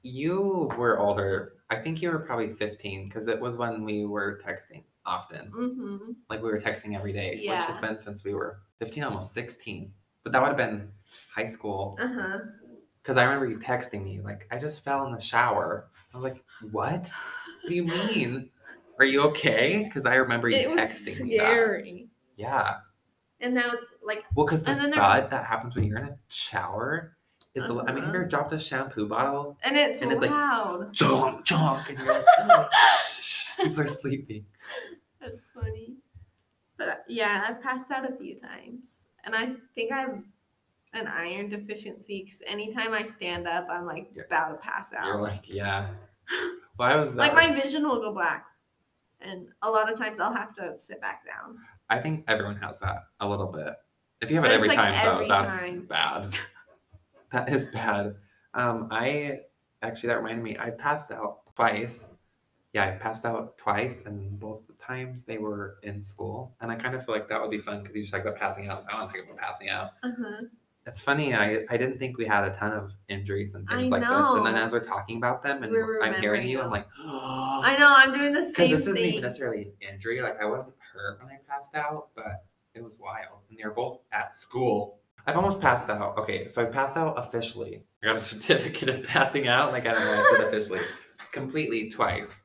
You 0.02 0.70
were 0.76 0.98
older. 0.98 1.54
I 1.70 1.76
think 1.76 2.02
you 2.02 2.10
were 2.10 2.18
probably 2.18 2.52
15 2.52 3.08
because 3.08 3.28
it 3.28 3.40
was 3.40 3.56
when 3.56 3.84
we 3.84 4.04
were 4.04 4.40
texting 4.44 4.82
often. 5.06 5.50
Mm-hmm. 5.50 6.12
Like 6.28 6.42
we 6.42 6.50
were 6.50 6.60
texting 6.60 6.96
every 6.96 7.12
day, 7.12 7.36
which 7.46 7.62
has 7.62 7.78
been 7.78 7.98
since 7.98 8.24
we 8.24 8.34
were 8.34 8.60
15, 8.80 9.04
almost 9.04 9.32
16. 9.32 9.92
But 10.22 10.32
that 10.32 10.40
would 10.42 10.48
have 10.48 10.56
been 10.56 10.88
high 11.34 11.46
school. 11.46 11.96
Uh 12.00 12.08
huh. 12.08 12.38
Because 13.02 13.18
I 13.18 13.24
remember 13.24 13.46
you 13.46 13.58
texting 13.58 14.02
me, 14.02 14.20
like, 14.22 14.48
I 14.50 14.58
just 14.58 14.82
fell 14.82 15.06
in 15.06 15.12
the 15.12 15.20
shower. 15.20 15.88
I 16.12 16.16
was 16.16 16.24
like, 16.24 16.42
what? 16.72 17.10
What 17.60 17.68
do 17.68 17.74
you 17.74 17.84
mean? 17.84 18.50
Are 18.98 19.04
you 19.04 19.22
okay? 19.22 19.82
Because 19.84 20.06
I 20.06 20.14
remember 20.14 20.48
you 20.48 20.56
It 20.56 20.70
was 20.70 20.80
texting 20.90 21.26
me 21.26 21.36
that. 21.36 21.42
scary. 21.44 22.08
Yeah. 22.36 22.74
And 23.40 23.56
that 23.56 23.66
was 23.66 23.78
like, 24.02 24.24
Well, 24.34 24.46
because 24.46 24.62
the 24.62 24.70
And 24.72 24.80
then 24.80 24.90
there 24.90 25.00
was- 25.02 25.28
that 25.28 25.44
happens 25.44 25.74
when 25.74 25.84
you're 25.84 25.98
in 25.98 26.04
a 26.04 26.16
shower 26.28 27.16
is 27.54 27.64
the. 27.66 27.74
I 27.80 27.92
mean, 27.92 28.04
have 28.04 28.14
you 28.14 28.20
ever 28.20 28.24
dropped 28.24 28.52
a 28.52 28.58
shampoo 28.58 29.06
bottle? 29.08 29.58
and 29.62 29.76
it's 29.76 30.02
And 30.02 30.12
it's 30.12 30.20
like-. 30.20 30.30
Chonk, 30.30 31.44
chonk, 31.44 31.88
and 31.88 31.98
you're 31.98 32.08
like, 32.14 32.24
oh, 32.40 32.68
people 33.62 33.80
are 33.82 33.86
sleeping. 33.86 34.44
That's 35.20 35.46
funny. 35.54 35.94
But 36.76 37.04
yeah, 37.08 37.44
I've 37.48 37.62
passed 37.62 37.90
out 37.90 38.10
a 38.10 38.16
few 38.16 38.40
times. 38.40 39.08
And 39.24 39.34
I 39.34 39.52
think 39.74 39.92
I 39.92 40.00
have 40.00 40.22
an 40.94 41.06
iron 41.06 41.48
deficiency 41.48 42.22
because 42.24 42.42
anytime 42.46 42.92
I 42.92 43.02
stand 43.04 43.46
up, 43.48 43.66
I'm 43.70 43.86
like 43.86 44.10
Yeah. 44.14 44.24
about 44.26 44.48
to 44.50 44.54
pass 44.56 44.92
out. 44.92 45.06
You're 45.06 45.20
like, 45.20 45.48
yeah. 45.48 45.88
Well, 46.78 46.88
I 46.90 46.96
was. 46.96 47.14
like 47.14 47.30
uh, 47.32 47.34
my 47.36 47.52
vision 47.54 47.84
will 47.86 48.00
go 48.00 48.12
black. 48.12 48.46
And 49.20 49.48
a 49.62 49.70
lot 49.70 49.90
of 49.90 49.98
times 49.98 50.20
I'll 50.20 50.34
have 50.34 50.54
to 50.56 50.76
sit 50.76 51.00
back 51.00 51.22
down. 51.24 51.58
I 51.88 51.98
think 51.98 52.24
everyone 52.28 52.56
has 52.56 52.78
that 52.80 53.04
a 53.20 53.28
little 53.28 53.46
bit. 53.46 53.74
If 54.20 54.30
you 54.30 54.36
have 54.36 54.44
it 54.44 54.52
every 54.52 54.68
like, 54.68 54.76
time, 54.76 54.94
every 54.94 55.28
though, 55.28 55.34
that's 55.34 55.54
time. 55.54 55.86
bad. 55.86 56.36
that 57.32 57.52
is 57.52 57.66
bad. 57.66 58.16
Um, 58.54 58.88
I 58.90 59.40
actually 59.82 60.08
that 60.08 60.16
reminded 60.16 60.42
me. 60.42 60.56
I 60.58 60.70
passed 60.70 61.10
out 61.10 61.40
twice. 61.54 62.10
Yeah, 62.72 62.86
I 62.88 62.90
passed 62.92 63.24
out 63.24 63.56
twice, 63.56 64.02
and 64.04 64.38
both 64.40 64.66
the 64.66 64.72
times 64.74 65.24
they 65.24 65.38
were 65.38 65.76
in 65.82 66.02
school. 66.02 66.56
And 66.60 66.72
I 66.72 66.76
kind 66.76 66.94
of 66.94 67.04
feel 67.04 67.14
like 67.14 67.28
that 67.28 67.40
would 67.40 67.50
be 67.50 67.58
fun 67.58 67.82
because 67.82 67.94
you 67.94 68.02
just 68.02 68.12
talk 68.12 68.22
about 68.22 68.36
passing 68.36 68.68
out. 68.68 68.82
So 68.82 68.88
I 68.90 69.00
want 69.00 69.12
to 69.12 69.18
talk 69.18 69.26
about 69.26 69.38
passing 69.38 69.68
out. 69.68 69.90
Uh-huh. 70.02 70.46
It's 70.86 71.00
funny. 71.00 71.34
I 71.34 71.64
I 71.70 71.76
didn't 71.78 71.98
think 71.98 72.18
we 72.18 72.26
had 72.26 72.44
a 72.44 72.54
ton 72.54 72.72
of 72.72 72.92
injuries 73.08 73.54
and 73.54 73.66
things 73.68 73.90
I 73.90 73.98
like 73.98 74.02
this. 74.02 74.28
And 74.36 74.44
then 74.46 74.54
as 74.56 74.72
we're 74.72 74.84
talking 74.84 75.16
about 75.16 75.42
them, 75.42 75.62
and 75.62 75.72
We're 75.72 76.02
I'm 76.02 76.20
hearing 76.20 76.42
remembering 76.46 76.48
you, 76.48 76.58
I'm 76.58 76.64
them. 76.64 76.72
like, 76.72 76.86
I 77.06 77.76
know, 77.78 77.92
I'm 77.96 78.12
doing 78.16 78.32
the 78.34 78.40
because 78.40 78.54
same 78.54 78.70
this 78.70 78.80
isn't 78.82 78.94
thing. 78.94 79.04
even 79.10 79.22
necessarily 79.22 79.62
an 79.62 79.94
injury. 79.94 80.20
Like 80.20 80.38
I 80.40 80.44
wasn't 80.44 80.74
hurt 80.92 81.18
when 81.22 81.32
I 81.32 81.38
passed 81.48 81.74
out, 81.74 82.08
but 82.14 82.44
it 82.74 82.82
was 82.84 82.98
wild. 82.98 83.38
And 83.48 83.58
they 83.58 83.64
were 83.64 83.70
both 83.74 84.00
at 84.12 84.34
school. 84.34 84.98
I've 85.26 85.36
almost 85.36 85.58
passed 85.60 85.88
out. 85.88 86.18
Okay, 86.18 86.48
so 86.48 86.60
I 86.60 86.66
passed 86.66 86.98
out 86.98 87.14
officially. 87.16 87.82
I 88.02 88.06
got 88.08 88.16
a 88.16 88.20
certificate 88.32 88.90
of 88.90 89.02
passing 89.04 89.48
out. 89.48 89.72
Like 89.72 89.86
I 89.86 89.92
don't 89.94 90.04
know, 90.04 90.12
I 90.22 90.36
said 90.36 90.46
officially, 90.48 90.80
completely 91.32 91.90
twice, 91.90 92.42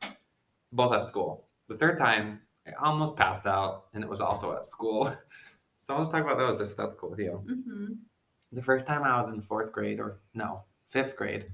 both 0.71 0.93
at 0.93 1.03
school. 1.03 1.45
The 1.67 1.75
third 1.75 1.97
time, 1.97 2.39
I 2.65 2.71
almost 2.81 3.17
passed 3.17 3.45
out, 3.45 3.87
and 3.93 4.01
it 4.01 4.09
was 4.09 4.21
also 4.21 4.55
at 4.55 4.65
school. 4.65 5.13
So 5.81 5.97
let's 5.97 6.09
talk 6.09 6.23
about 6.23 6.37
those 6.37 6.59
if 6.59 6.75
that's 6.75 6.93
cool 6.93 7.09
with 7.09 7.19
you. 7.19 7.31
hmm 7.47 7.93
The 8.51 8.61
first 8.63 8.87
time 8.87 9.03
I 9.03 9.17
was 9.17 9.29
in 9.29 9.41
fourth 9.41 9.71
grade, 9.71 9.99
or 9.99 10.19
no, 10.33 10.63
fifth 10.87 11.15
grade, 11.15 11.47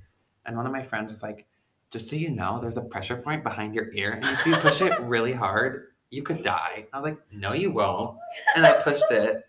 and 0.46 0.56
one 0.56 0.66
of 0.66 0.72
my 0.72 0.84
friends 0.84 1.10
was 1.10 1.22
like, 1.24 1.46
just 1.92 2.10
so 2.10 2.16
you 2.16 2.30
know, 2.30 2.60
there's 2.62 2.78
a 2.78 2.82
pressure 2.82 3.18
point 3.18 3.44
behind 3.44 3.76
your 3.76 3.92
ear, 3.94 4.14
and 4.14 4.24
if 4.26 4.46
you 4.46 4.56
push 4.58 4.82
it 4.82 5.00
really 5.02 5.34
hard, 5.34 5.88
you 6.10 6.24
could 6.24 6.44
die. 6.44 6.86
I 6.94 7.00
was 7.00 7.04
like, 7.12 7.20
no, 7.32 7.54
you 7.54 7.72
won't. 7.72 8.18
And 8.56 8.66
I 8.66 8.82
pushed 8.82 9.12
it 9.12 9.44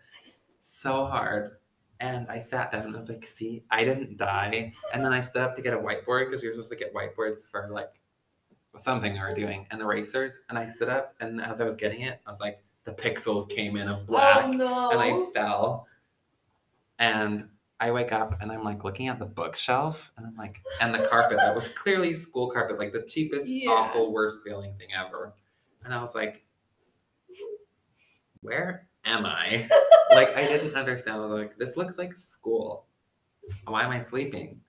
so 0.61 1.04
hard. 1.06 1.52
And 2.00 2.26
I 2.28 2.40
sat 2.40 2.72
down 2.72 2.82
and 2.87 2.94
I 2.94 2.98
was 2.98 3.09
like, 3.09 3.26
see, 3.26 3.62
I 3.70 3.85
didn't 3.85 4.18
die. 4.18 4.72
And 4.92 5.02
then 5.04 5.12
I 5.14 5.20
stood 5.22 5.42
up 5.42 5.56
to 5.56 5.62
get 5.62 5.72
a 5.72 5.76
whiteboard 5.78 6.28
because 6.28 6.42
we 6.42 6.48
were 6.48 6.54
supposed 6.54 6.70
to 6.70 6.76
get 6.76 6.92
whiteboards 6.92 7.46
for 7.50 7.68
like 7.70 7.92
something 8.76 9.14
we 9.14 9.18
were 9.20 9.35
doing 9.35 9.66
and 9.70 9.80
erasers. 9.80 10.40
And 10.50 10.59
I 10.59 10.66
stood 10.66 10.88
up 10.90 11.14
and 11.20 11.40
as 11.40 11.61
I 11.61 11.64
was 11.64 11.76
getting 11.76 12.02
it, 12.02 12.20
I 12.26 12.30
was 12.30 12.40
like, 12.40 12.62
the 12.85 12.92
pixels 12.92 13.48
came 13.48 13.76
in 13.76 13.88
of 13.88 14.00
oh, 14.00 14.04
black 14.06 14.44
Oh 14.44 14.50
no. 14.52 14.90
and 14.90 15.00
I 15.00 15.26
fell. 15.32 15.87
And 16.98 17.48
I 17.78 17.90
wake 17.90 18.11
up 18.12 18.40
and 18.40 18.50
I'm 18.50 18.64
like 18.64 18.85
looking 18.85 19.09
at 19.09 19.18
the 19.18 19.26
bookshelf 19.26 20.11
and 20.16 20.26
I'm 20.26 20.37
like, 20.37 20.61
and 20.80 20.94
the 20.94 21.06
carpet 21.06 21.37
that 21.38 21.54
was 21.54 21.68
clearly 21.68 22.14
school 22.14 22.50
carpet, 22.50 22.78
like 22.78 22.92
the 22.92 23.02
cheapest, 23.02 23.46
Yeah. 23.46 23.70
awful, 23.70 24.12
worst 24.12 24.38
feeling 24.44 24.74
thing 24.78 24.88
ever. 24.98 25.35
And 25.85 25.92
I 25.92 26.00
was 26.00 26.14
like, 26.14 26.44
where 28.40 28.87
am 29.04 29.26
I? 29.26 29.68
like, 30.11 30.35
I 30.37 30.46
didn't 30.46 30.74
understand. 30.74 31.16
I 31.16 31.20
was 31.26 31.30
like, 31.38 31.59
this 31.59 31.76
looks 31.76 31.98
like 31.98 32.16
school. 32.16 32.87
Why 33.66 33.82
am 33.85 33.90
I 33.90 33.98
sleeping? 33.98 34.61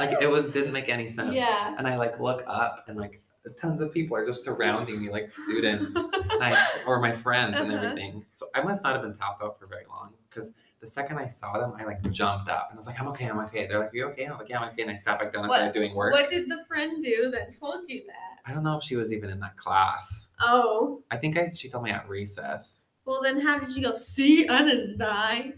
Like, 0.00 0.20
it 0.20 0.26
was, 0.30 0.48
didn't 0.48 0.72
make 0.72 0.88
any 0.88 1.08
sense. 1.10 1.34
yeah. 1.36 1.74
And 1.78 1.86
I 1.86 1.96
like 1.96 2.18
look 2.18 2.42
up 2.46 2.84
and 2.88 2.98
like 2.98 3.22
tons 3.60 3.80
of 3.80 3.92
people 3.92 4.16
are 4.16 4.26
just 4.26 4.44
surrounding 4.44 5.00
me, 5.00 5.10
like 5.10 5.30
students 5.48 5.94
and 5.96 6.42
I, 6.42 6.66
or 6.86 6.98
my 7.00 7.14
friends 7.14 7.60
and 7.60 7.70
Uh-huh. 7.72 7.84
everything. 7.84 8.24
So 8.32 8.48
I 8.54 8.62
must 8.62 8.82
not 8.82 8.94
have 8.94 9.02
been 9.02 9.14
passed 9.14 9.40
out 9.42 9.58
for 9.58 9.66
very 9.66 9.84
long 9.88 10.14
because 10.28 10.50
the 10.86 10.90
second 10.92 11.18
I 11.18 11.28
saw 11.28 11.58
them, 11.58 11.72
I 11.78 11.84
like 11.84 12.00
jumped 12.12 12.48
up 12.48 12.68
and 12.70 12.76
I 12.76 12.78
was 12.78 12.86
like, 12.86 12.98
I'm 13.00 13.08
okay, 13.08 13.26
I'm 13.26 13.40
okay. 13.40 13.66
They're 13.66 13.80
like, 13.80 13.92
Are 13.92 13.96
you 13.96 14.06
okay? 14.10 14.26
I 14.26 14.30
was 14.30 14.38
like, 14.38 14.48
yeah, 14.48 14.60
I'm 14.60 14.70
okay. 14.70 14.82
And 14.82 14.90
I 14.90 14.94
sat 14.94 15.18
back 15.18 15.32
down 15.32 15.42
and 15.42 15.48
What- 15.48 15.56
started 15.56 15.74
doing 15.74 15.94
work. 15.94 16.12
What 16.12 16.30
did 16.30 16.48
the 16.48 16.64
friend 16.68 17.04
do 17.04 17.30
that 17.32 17.54
told 17.58 17.88
you 17.88 18.02
that? 18.06 18.40
I 18.48 18.54
don't 18.54 18.62
know 18.62 18.76
if 18.78 18.84
she 18.84 18.94
was 18.94 19.12
even 19.12 19.30
in 19.30 19.40
that 19.40 19.56
class. 19.56 20.28
Oh. 20.40 21.02
I 21.10 21.16
think 21.16 21.36
I 21.36 21.48
she 21.48 21.68
told 21.68 21.82
me 21.82 21.90
at 21.90 22.08
recess. 22.08 22.86
Well, 23.04 23.20
then 23.20 23.40
how 23.40 23.58
did 23.58 23.72
she 23.72 23.82
go? 23.82 23.96
See, 23.96 24.48
I 24.48 24.62
didn't 24.62 24.98
die. 24.98 25.54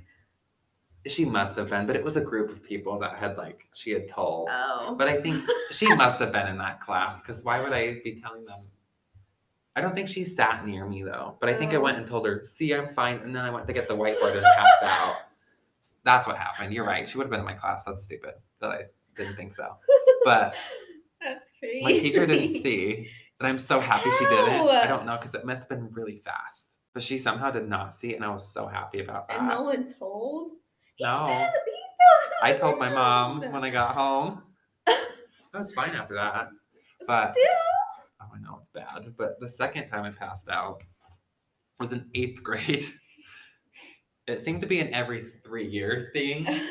She 1.07 1.25
must 1.25 1.57
have 1.57 1.69
been, 1.69 1.87
but 1.87 1.97
it 1.97 2.05
was 2.05 2.17
a 2.17 2.21
group 2.21 2.51
of 2.51 2.63
people 2.63 2.99
that 3.01 3.17
had 3.17 3.37
like 3.37 3.67
she 3.75 3.91
had 3.91 4.09
told. 4.09 4.49
Oh. 4.51 4.95
But 4.99 5.09
I 5.09 5.21
think 5.21 5.45
she 5.71 5.95
must 5.95 6.19
have 6.21 6.33
been 6.33 6.49
in 6.49 6.57
that 6.59 6.81
class 6.81 7.21
because 7.21 7.45
why 7.45 7.61
would 7.61 7.73
I 7.73 8.01
be 8.03 8.21
telling 8.23 8.47
them? 8.47 8.61
I 9.79 9.81
don't 9.81 9.95
think 9.95 10.09
she 10.09 10.25
sat 10.25 10.67
near 10.67 10.85
me 10.87 11.05
though, 11.05 11.37
but 11.41 11.49
I 11.49 11.55
think 11.55 11.73
I 11.73 11.77
Oh. 11.77 11.81
went 11.83 11.99
and 11.99 12.07
told 12.07 12.27
her, 12.27 12.45
"See, 12.45 12.75
I'm 12.75 12.93
fine," 12.95 13.19
and 13.19 13.35
then 13.35 13.45
I 13.45 13.51
went 13.51 13.69
to 13.69 13.73
get 13.73 13.87
the 13.87 13.95
whiteboard 13.95 14.35
and 14.35 14.43
passed 14.43 14.83
out. 14.83 15.17
That's 16.05 16.27
what 16.27 16.37
happened. 16.37 16.75
You're 16.75 16.85
right. 16.85 17.09
She 17.09 17.17
would 17.17 17.25
have 17.25 17.31
been 17.31 17.39
in 17.41 17.47
my 17.47 17.55
class. 17.55 17.85
That's 17.85 18.03
stupid 18.03 18.35
that 18.61 18.71
I 18.71 18.81
didn't 19.17 19.37
think 19.37 19.55
so. 19.55 19.77
But 20.25 20.55
That's 21.23 21.45
crazy. 21.61 21.83
my 21.85 21.93
teacher 21.93 22.27
didn't 22.27 22.61
see, 22.63 23.09
and 23.39 23.47
I'm 23.49 23.61
so 23.61 23.79
happy 23.79 24.11
she 24.11 24.25
didn't. 24.25 24.69
I 24.69 24.89
don't 24.89 25.07
know 25.07 25.17
because 25.17 25.35
it 25.37 25.45
must 25.45 25.61
have 25.63 25.69
been 25.69 25.89
really 25.93 26.19
fast, 26.19 26.77
but 26.93 27.03
she 27.05 27.17
somehow 27.19 27.53
did 27.53 27.69
not 27.69 27.95
see, 27.95 28.15
and 28.17 28.25
I 28.25 28.31
was 28.31 28.49
so 28.53 28.67
happy 28.67 29.01
about 29.01 29.29
that. 29.29 29.39
And 29.39 29.49
no 29.49 29.63
one 29.63 29.87
told? 29.89 30.53
No. 31.01 31.49
I 32.43 32.53
told 32.53 32.79
my 32.81 32.89
mom 32.89 33.53
when 33.53 33.63
I 33.63 33.71
got 33.71 33.95
home. 33.95 34.43
I 34.89 35.59
was 35.59 35.73
fine 35.73 35.91
after 35.95 36.15
that. 36.15 36.49
but- 37.07 37.33
Still? 37.33 37.45
It's 38.61 38.69
bad. 38.69 39.15
But 39.17 39.39
the 39.41 39.49
second 39.49 39.89
time 39.89 40.05
I 40.05 40.11
passed 40.11 40.49
out, 40.49 40.83
was 41.79 41.93
in 41.93 42.09
eighth 42.15 42.43
grade. 42.43 42.85
It 44.27 44.41
seemed 44.41 44.61
to 44.61 44.67
be 44.67 44.81
an 44.81 44.93
every 44.93 45.25
three 45.45 45.69
year 45.69 46.11
thing. 46.13 46.47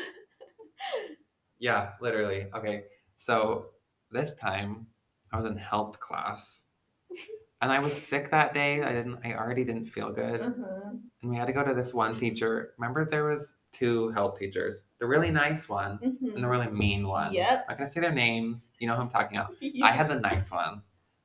Yeah, 1.60 1.90
literally. 2.00 2.46
Okay. 2.54 2.84
So 3.16 3.66
this 4.12 4.34
time 4.34 4.86
I 5.32 5.36
was 5.36 5.46
in 5.46 5.56
health 5.56 5.98
class. 6.00 6.62
And 7.60 7.72
I 7.72 7.80
was 7.80 7.92
sick 8.00 8.30
that 8.30 8.54
day. 8.54 8.82
I 8.84 8.92
didn't 8.92 9.18
I 9.24 9.34
already 9.34 9.64
didn't 9.64 9.86
feel 9.86 10.12
good. 10.12 10.40
uh-huh. 10.42 10.90
And 11.22 11.28
we 11.28 11.36
had 11.36 11.46
to 11.48 11.52
go 11.52 11.64
to 11.64 11.74
this 11.74 11.92
one 11.92 12.14
teacher. 12.14 12.74
Remember 12.78 13.04
there 13.04 13.24
was 13.24 13.54
two 13.72 14.10
health 14.12 14.38
teachers. 14.38 14.82
The 15.00 15.06
really 15.08 15.32
nice 15.32 15.68
one 15.68 15.98
and 16.00 16.44
the 16.44 16.46
really 16.46 16.68
mean 16.68 17.08
one. 17.08 17.32
Yep. 17.34 17.64
I'm 17.68 17.72
not 17.72 17.78
gonna 17.78 17.90
say 17.90 18.00
their 18.00 18.12
names. 18.12 18.68
You 18.78 18.86
know 18.86 18.94
who 18.94 19.02
I'm 19.02 19.10
talking 19.10 19.38
about. 19.38 19.54
I 19.82 19.90
had 19.90 20.08
the 20.08 20.20
nice 20.20 20.52
one. 20.52 20.82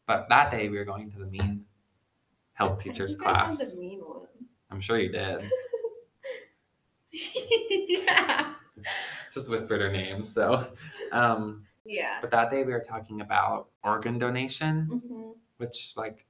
But 0.08 0.28
that 0.30 0.52
day 0.52 0.70
we 0.70 0.78
were 0.78 0.86
going 0.86 1.10
to 1.12 1.18
the 1.20 1.26
mean 1.26 1.66
health 2.54 2.82
teacher's 2.84 3.16
I 3.16 3.18
think 3.18 3.28
I 3.28 3.32
class. 3.44 3.74
the 3.76 3.80
mean 3.82 4.00
one. 4.00 4.28
I'm 4.72 4.82
sure 4.82 5.00
you 5.00 5.12
did. 5.12 5.50
yeah. 7.12 8.54
Just 9.34 9.50
whispered 9.50 9.82
her 9.82 9.92
name. 9.92 10.26
So 10.26 10.68
um 11.12 11.66
Yeah. 11.86 12.18
but 12.22 12.32
that 12.32 12.50
day 12.50 12.64
we 12.64 12.74
were 12.74 12.84
talking 12.88 13.22
about 13.22 13.68
organ 13.84 14.18
donation. 14.20 14.86
hmm 15.08 15.30
which 15.58 15.94
like 15.96 16.26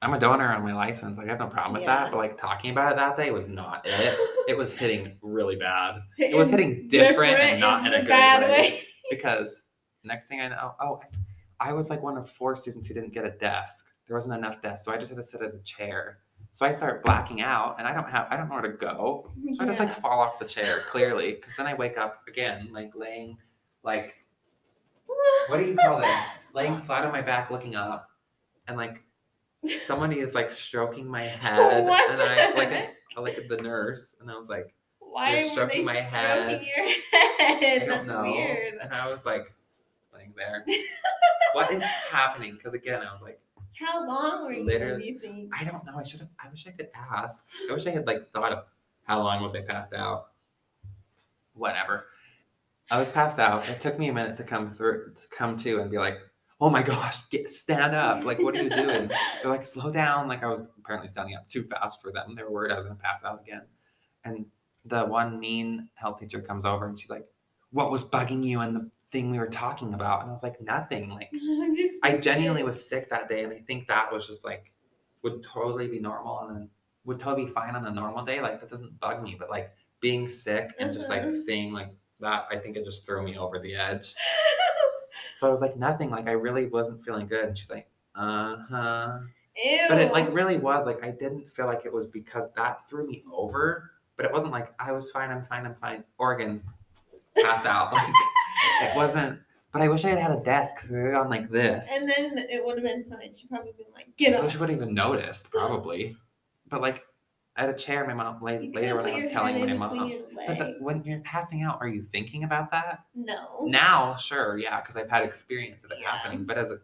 I'm 0.00 0.14
a 0.14 0.18
donor 0.18 0.52
on 0.52 0.62
my 0.64 0.72
license. 0.74 1.18
Like 1.18 1.26
I 1.26 1.30
have 1.30 1.38
no 1.38 1.46
problem 1.48 1.74
with 1.74 1.82
Yeah. 1.82 2.04
that. 2.04 2.10
But 2.10 2.16
like 2.18 2.40
talking 2.40 2.70
about 2.70 2.92
it 2.92 2.96
that 2.96 3.16
day 3.16 3.30
was 3.30 3.46
not 3.46 3.82
it. 3.84 4.18
It 4.48 4.56
was 4.56 4.72
hitting 4.74 5.16
really 5.22 5.56
bad 5.56 6.00
It 6.18 6.36
was 6.36 6.50
hitting 6.50 6.88
different 6.88 7.38
and 7.38 7.60
not 7.60 7.86
in 7.86 7.92
a 7.92 7.98
good 7.98 8.08
bad 8.08 8.42
way. 8.48 8.82
because 9.10 9.64
next 10.04 10.26
thing 10.26 10.40
I 10.40 10.48
know, 10.48 10.74
oh, 10.80 11.00
I 11.60 11.72
was 11.72 11.90
like 11.90 12.02
one 12.02 12.16
of 12.16 12.28
four 12.30 12.54
students 12.56 12.88
who 12.88 12.94
didn't 12.94 13.12
get 13.12 13.24
a 13.24 13.30
desk. 13.30 13.86
There 14.06 14.16
wasn't 14.16 14.34
enough 14.34 14.62
desks, 14.62 14.84
so 14.84 14.92
I 14.92 14.96
just 14.96 15.10
had 15.10 15.16
to 15.16 15.22
sit 15.22 15.42
at 15.42 15.54
a 15.54 15.58
chair. 15.64 16.18
So 16.52 16.64
I 16.64 16.72
start 16.72 17.04
blacking 17.04 17.40
out, 17.40 17.76
and 17.78 17.86
I 17.86 17.92
don't 17.92 18.08
have 18.08 18.26
I 18.30 18.36
don't 18.36 18.48
know 18.48 18.54
where 18.54 18.62
to 18.70 18.76
go. 18.78 19.30
So 19.52 19.62
I 19.64 19.66
just 19.66 19.80
like 19.80 19.92
fall 19.94 20.20
off 20.20 20.38
the 20.38 20.44
chair 20.44 20.80
clearly, 20.88 21.32
because 21.34 21.56
then 21.56 21.66
I 21.66 21.74
wake 21.74 21.98
up 21.98 22.22
again, 22.28 22.70
like 22.72 22.92
laying, 22.94 23.36
like 23.82 24.14
what 25.48 25.58
do 25.58 25.64
you 25.64 25.76
call 25.76 26.00
this? 26.00 26.24
Laying 26.54 26.80
flat 26.80 27.04
on 27.04 27.12
my 27.12 27.20
back, 27.20 27.50
looking 27.50 27.74
up, 27.76 28.08
and 28.66 28.76
like 28.76 29.02
somebody 29.86 30.20
is 30.20 30.34
like 30.34 30.50
stroking 30.52 31.06
my 31.06 31.22
head, 31.24 31.84
What 31.84 32.10
and 32.10 32.22
I 32.22 32.50
like 32.54 32.70
I 33.16 33.20
look 33.20 33.36
at 33.36 33.48
the 33.48 33.56
nurse, 33.58 34.16
and 34.20 34.30
I 34.30 34.36
was 34.36 34.48
like, 34.48 34.74
Why 34.98 35.36
were 35.36 35.42
stroking 35.50 35.84
my 35.84 35.94
head. 35.94 36.48
stroking 36.50 36.68
your 36.76 36.86
I 37.40 37.76
don't 37.80 37.88
That's 37.88 38.08
know, 38.08 38.22
weird. 38.22 38.74
and 38.80 38.92
I 38.92 39.10
was 39.10 39.26
like, 39.26 39.42
laying 40.14 40.32
there, 40.36 40.64
what 41.52 41.70
is 41.72 41.82
happening? 41.82 42.54
Because 42.56 42.74
again, 42.74 43.00
I 43.06 43.10
was 43.10 43.22
like, 43.22 43.40
How 43.78 44.06
long 44.06 44.44
were 44.44 44.52
you? 44.52 44.64
Literally- 44.64 45.08
you 45.08 45.18
think? 45.18 45.50
I 45.58 45.64
don't 45.64 45.84
know. 45.84 45.96
I 45.98 46.02
should 46.02 46.20
have. 46.20 46.28
I 46.44 46.48
wish 46.50 46.66
I 46.66 46.70
could 46.72 46.88
ask. 46.94 47.46
I 47.70 47.72
wish 47.72 47.86
I 47.86 47.90
had 47.90 48.06
like 48.06 48.30
thought 48.32 48.52
of 48.52 48.64
how 49.04 49.22
long 49.22 49.42
was 49.42 49.54
I 49.54 49.62
passed 49.62 49.92
out. 49.94 50.28
Whatever. 51.54 52.06
I 52.90 52.98
was 52.98 53.08
passed 53.08 53.38
out. 53.38 53.68
It 53.68 53.80
took 53.80 53.98
me 53.98 54.08
a 54.08 54.12
minute 54.12 54.36
to 54.38 54.44
come 54.44 54.70
through, 54.70 55.12
to 55.20 55.36
come 55.36 55.56
to, 55.58 55.80
and 55.80 55.90
be 55.90 55.98
like, 55.98 56.18
"Oh 56.60 56.70
my 56.70 56.82
gosh, 56.82 57.28
get 57.28 57.48
stand 57.50 57.94
up! 57.94 58.24
Like, 58.24 58.38
what 58.38 58.54
are 58.56 58.62
you 58.62 58.70
doing?" 58.70 59.08
They're 59.42 59.50
like, 59.50 59.64
"Slow 59.66 59.90
down!" 59.90 60.26
Like 60.28 60.42
I 60.42 60.46
was 60.46 60.62
apparently 60.78 61.08
standing 61.08 61.34
up 61.36 61.48
too 61.48 61.64
fast 61.64 62.00
for 62.00 62.12
them. 62.12 62.34
They 62.34 62.42
were 62.42 62.50
worried 62.50 62.72
I 62.72 62.76
was 62.76 62.86
gonna 62.86 62.98
pass 62.98 63.24
out 63.24 63.40
again. 63.42 63.62
And 64.24 64.46
the 64.84 65.04
one 65.04 65.38
mean 65.38 65.88
health 65.94 66.20
teacher 66.20 66.40
comes 66.40 66.64
over 66.64 66.86
and 66.86 66.98
she's 66.98 67.10
like, 67.10 67.26
"What 67.72 67.90
was 67.90 68.04
bugging 68.04 68.42
you 68.44 68.62
in 68.62 68.72
the 68.72 68.90
thing 69.10 69.30
we 69.30 69.38
were 69.38 69.46
talking 69.48 69.94
about?" 69.94 70.20
And 70.22 70.30
I 70.30 70.32
was 70.32 70.42
like, 70.42 70.60
"Nothing." 70.60 71.10
Like. 71.10 71.30
I'm 71.34 71.74
just. 71.74 71.98
I 72.02 72.16
genuinely 72.16 72.62
was 72.62 72.88
sick 72.88 73.10
that 73.10 73.28
day, 73.28 73.44
and 73.44 73.52
I 73.52 73.60
think 73.66 73.88
that 73.88 74.12
was 74.12 74.26
just 74.26 74.44
like 74.44 74.72
would 75.22 75.42
totally 75.42 75.88
be 75.88 75.98
normal 75.98 76.40
and 76.40 76.56
then 76.56 76.70
would 77.04 77.18
totally 77.18 77.46
be 77.46 77.50
fine 77.50 77.74
on 77.74 77.84
a 77.86 77.90
normal 77.90 78.24
day. 78.24 78.40
Like 78.40 78.60
that 78.60 78.70
doesn't 78.70 78.98
bug 79.00 79.22
me, 79.22 79.36
but 79.38 79.50
like 79.50 79.72
being 80.00 80.28
sick 80.28 80.68
and 80.78 80.92
just 80.94 81.10
like 81.10 81.22
Uh-huh. 81.22 81.34
seeing 81.44 81.72
like 81.72 81.92
that, 82.20 82.46
I 82.52 82.56
think 82.56 82.76
it 82.76 82.84
just 82.84 83.04
threw 83.04 83.22
me 83.24 83.36
over 83.36 83.58
the 83.58 83.74
edge. 83.74 84.14
So 85.34 85.46
I 85.46 85.50
was 85.50 85.60
like 85.60 85.76
nothing, 85.76 86.10
like 86.10 86.26
I 86.26 86.32
really 86.32 86.66
wasn't 86.66 87.04
feeling 87.04 87.28
good. 87.28 87.44
And 87.44 87.56
she's 87.56 87.70
like, 87.70 87.88
uh 88.16 88.56
huh. 88.68 89.18
Ew. 89.64 89.86
But 89.88 89.98
it 89.98 90.10
like 90.12 90.32
really 90.34 90.56
was 90.56 90.84
like 90.84 91.02
I 91.04 91.10
didn't 91.10 91.48
feel 91.48 91.66
like 91.66 91.82
it 91.84 91.92
was 91.92 92.06
because 92.08 92.48
that 92.56 92.88
threw 92.88 93.06
me 93.06 93.22
over, 93.32 93.92
but 94.16 94.26
it 94.26 94.32
wasn't 94.32 94.52
like 94.52 94.72
I 94.80 94.90
was 94.90 95.10
fine, 95.12 95.30
I'm 95.30 95.44
fine, 95.44 95.64
I'm 95.64 95.76
fine. 95.76 96.02
Oregon, 96.18 96.62
pass 97.36 97.66
out. 97.66 97.92
Like 97.92 98.14
it 98.82 98.96
wasn't. 98.96 99.40
But 99.72 99.82
I 99.82 99.88
wish 99.88 100.04
I 100.04 100.08
had 100.10 100.18
had 100.18 100.30
a 100.30 100.40
desk 100.42 100.76
because 100.76 100.90
we 100.90 100.98
were 100.98 101.14
on 101.14 101.28
like 101.28 101.50
this. 101.50 101.88
And 101.92 102.08
then 102.08 102.38
it 102.48 102.64
would 102.64 102.76
have 102.78 102.84
been 102.84 103.04
fine. 103.08 103.34
She'd 103.34 103.50
probably 103.50 103.72
been 103.72 103.86
like, 103.94 104.16
"Get 104.16 104.32
I 104.34 104.38
up." 104.38 104.44
wish 104.44 104.56
I 104.56 104.60
would 104.60 104.70
have 104.70 104.78
even 104.80 104.94
noticed, 104.94 105.50
probably. 105.50 106.16
But 106.70 106.80
like, 106.80 107.02
I 107.56 107.62
had 107.62 107.70
a 107.70 107.74
chair. 107.74 108.06
My 108.06 108.14
mom 108.14 108.40
la- 108.40 108.50
later 108.52 108.96
when 108.96 109.04
I 109.06 109.12
was 109.14 109.26
telling 109.26 109.60
my 109.66 109.72
mom. 109.74 110.12
But 110.46 110.58
the, 110.58 110.76
when 110.80 111.02
you're 111.04 111.20
passing 111.20 111.62
out, 111.62 111.78
are 111.80 111.88
you 111.88 112.02
thinking 112.02 112.44
about 112.44 112.70
that? 112.70 113.00
no. 113.14 113.64
Now, 113.66 114.16
sure, 114.16 114.56
yeah, 114.58 114.80
because 114.80 114.96
I've 114.96 115.10
had 115.10 115.22
experience 115.22 115.84
of 115.84 115.90
it 115.90 115.98
Yeah. 116.00 116.10
happening. 116.16 116.44
But 116.44 116.56
as 116.56 116.70
a 116.70 116.78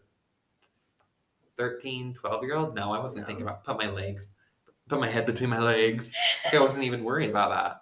13, 1.57 2.15
12 2.15 2.43
year 2.45 2.57
old, 2.57 2.75
no, 2.75 2.93
I 2.93 2.99
wasn't 3.01 3.23
No. 3.23 3.27
thinking 3.29 3.45
about 3.45 3.65
put 3.65 3.79
my 3.79 3.89
legs, 3.89 4.29
put 4.89 5.01
my 5.01 5.09
head 5.11 5.25
between 5.27 5.51
my 5.51 5.61
legs. 5.61 6.11
I 6.53 6.59
wasn't 6.59 6.85
even 6.85 7.05
worried 7.05 7.31
about 7.31 7.51
that. 7.51 7.81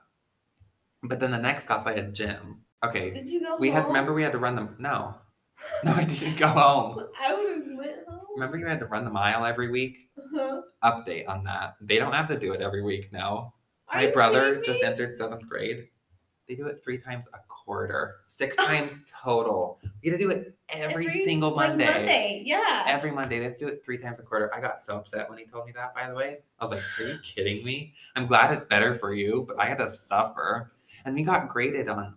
But 1.02 1.18
then 1.20 1.30
the 1.32 1.38
next 1.38 1.64
class, 1.66 1.86
I 1.86 1.94
had 1.94 2.14
gym. 2.14 2.60
Okay, 2.84 3.10
Did 3.10 3.28
you 3.28 3.40
go 3.40 3.56
we 3.58 3.70
had 3.70 3.82
home? 3.82 3.88
remember 3.88 4.12
we 4.12 4.22
had 4.22 4.32
to 4.32 4.38
run 4.38 4.56
them. 4.56 4.74
No, 4.78 5.14
no, 5.84 5.92
I 5.92 6.04
didn't 6.04 6.36
go 6.36 6.48
home. 6.48 7.06
I 7.20 7.34
would 7.34 7.50
have 7.50 7.78
went 7.78 7.96
home. 8.08 8.20
Remember 8.34 8.58
you 8.58 8.66
had 8.66 8.80
to 8.80 8.86
run 8.86 9.04
the 9.04 9.10
mile 9.10 9.44
every 9.44 9.70
week. 9.70 10.08
Uh-huh. 10.18 10.62
update 10.82 11.28
on 11.28 11.44
that. 11.44 11.76
They 11.80 11.98
don't 11.98 12.12
have 12.12 12.28
to 12.28 12.38
do 12.38 12.52
it 12.52 12.60
every 12.60 12.82
week 12.82 13.12
now. 13.12 13.54
Are 13.88 14.00
My 14.00 14.06
brother 14.10 14.60
just 14.62 14.82
entered 14.82 15.12
seventh 15.12 15.46
grade. 15.48 15.88
They 16.48 16.54
do 16.54 16.66
it 16.66 16.82
three 16.82 16.98
times 16.98 17.28
a 17.34 17.38
quarter, 17.48 18.16
six 18.26 18.56
times 18.68 19.00
total. 19.22 19.78
You 20.02 20.10
got 20.10 20.18
to 20.18 20.24
do 20.24 20.30
it 20.30 20.56
every, 20.70 21.08
single 21.08 21.54
like, 21.54 21.70
Monday. 21.70 21.86
Monday, 21.86 22.42
yeah. 22.44 22.84
Every 22.86 23.10
Monday, 23.12 23.38
they 23.38 23.44
have 23.44 23.58
to 23.58 23.66
do 23.66 23.68
it 23.68 23.82
three 23.84 23.98
times 23.98 24.18
a 24.18 24.22
quarter. 24.22 24.52
I 24.54 24.60
got 24.60 24.80
so 24.80 24.96
upset 24.96 25.28
when 25.30 25.38
he 25.38 25.46
told 25.46 25.66
me 25.66 25.72
that, 25.72 25.94
by 25.94 26.08
the 26.08 26.14
way. 26.14 26.38
I 26.58 26.64
was 26.64 26.70
like, 26.70 26.82
Are 26.98 27.04
you 27.04 27.18
kidding 27.22 27.64
me? 27.64 27.94
I'm 28.16 28.26
glad 28.26 28.52
it's 28.52 28.66
better 28.66 28.94
for 28.94 29.14
you, 29.14 29.44
but 29.46 29.58
I 29.58 29.66
had 29.66 29.78
to 29.78 29.90
suffer. 29.90 30.72
And 31.04 31.14
we 31.14 31.22
got 31.22 31.48
graded 31.48 31.88
on 31.88 32.14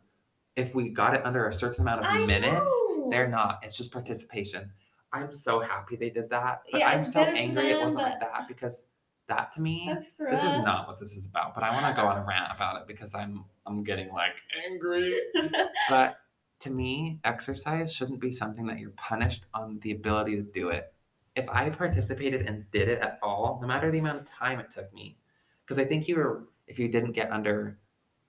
if 0.55 0.73
we 0.75 0.89
got 0.89 1.13
it 1.15 1.25
under 1.25 1.47
a 1.47 1.53
certain 1.53 1.81
amount 1.81 2.01
of 2.01 2.05
I 2.07 2.25
minutes. 2.25 2.59
know. 2.65 3.07
They're 3.09 3.27
not. 3.27 3.59
It's 3.63 3.77
just 3.77 3.91
participation. 3.91 4.71
I'm 5.13 5.31
so 5.31 5.59
happy 5.59 5.95
they 5.95 6.09
did 6.09 6.29
that. 6.29 6.63
But 6.71 6.79
Yeah, 6.79 6.89
I'm 6.89 7.03
so 7.03 7.21
angry 7.21 7.71
it 7.71 7.81
wasn't 7.81 8.03
like 8.03 8.19
that 8.19 8.47
because 8.47 8.83
that 9.27 9.51
to 9.53 9.61
me, 9.61 9.89
this 10.29 10.43
us. 10.43 10.55
is 10.57 10.63
not 10.63 10.87
what 10.87 10.99
this 10.99 11.15
is 11.15 11.25
about. 11.25 11.55
But 11.55 11.63
I 11.63 11.71
want 11.71 11.85
to 11.95 11.99
go 12.01 12.07
on 12.07 12.17
a 12.17 12.25
rant 12.25 12.51
about 12.53 12.81
it 12.81 12.87
because 12.87 13.13
I'm 13.15 13.45
I'm 13.65 13.83
getting 13.83 14.09
like 14.09 14.35
angry. 14.69 15.13
But 15.89 16.17
to 16.61 16.69
me, 16.69 17.19
exercise 17.23 17.93
shouldn't 17.93 18.19
be 18.19 18.31
something 18.31 18.65
that 18.67 18.79
you're 18.79 18.91
punished 18.91 19.45
on 19.53 19.79
the 19.83 19.91
ability 19.91 20.35
to 20.37 20.41
do 20.41 20.69
it. 20.69 20.93
If 21.35 21.49
I 21.49 21.69
participated 21.69 22.45
and 22.47 22.69
did 22.71 22.87
it 22.87 22.99
at 23.01 23.19
all, 23.21 23.59
no 23.61 23.67
matter 23.67 23.91
the 23.91 23.99
amount 23.99 24.21
of 24.21 24.27
time 24.29 24.59
it 24.59 24.71
took 24.71 24.93
me, 24.93 25.17
because 25.65 25.77
I 25.79 25.85
think 25.85 26.07
you 26.07 26.15
were 26.15 26.47
if 26.67 26.79
you 26.79 26.87
didn't 26.87 27.11
get 27.11 27.31
under 27.31 27.77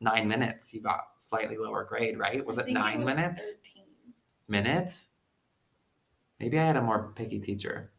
nine 0.00 0.28
minutes, 0.28 0.72
you 0.74 0.80
got 0.80 1.04
slightly 1.18 1.56
lower 1.56 1.84
grade, 1.84 2.18
right? 2.18 2.44
Was 2.44 2.58
it 2.58 2.68
nine 2.68 3.02
was 3.04 3.16
minutes? 3.16 3.54
13. 3.54 3.84
Minutes? 4.48 5.06
Maybe 6.38 6.58
I 6.58 6.66
had 6.66 6.76
a 6.76 6.82
more 6.82 7.12
picky 7.16 7.40
teacher. 7.40 7.90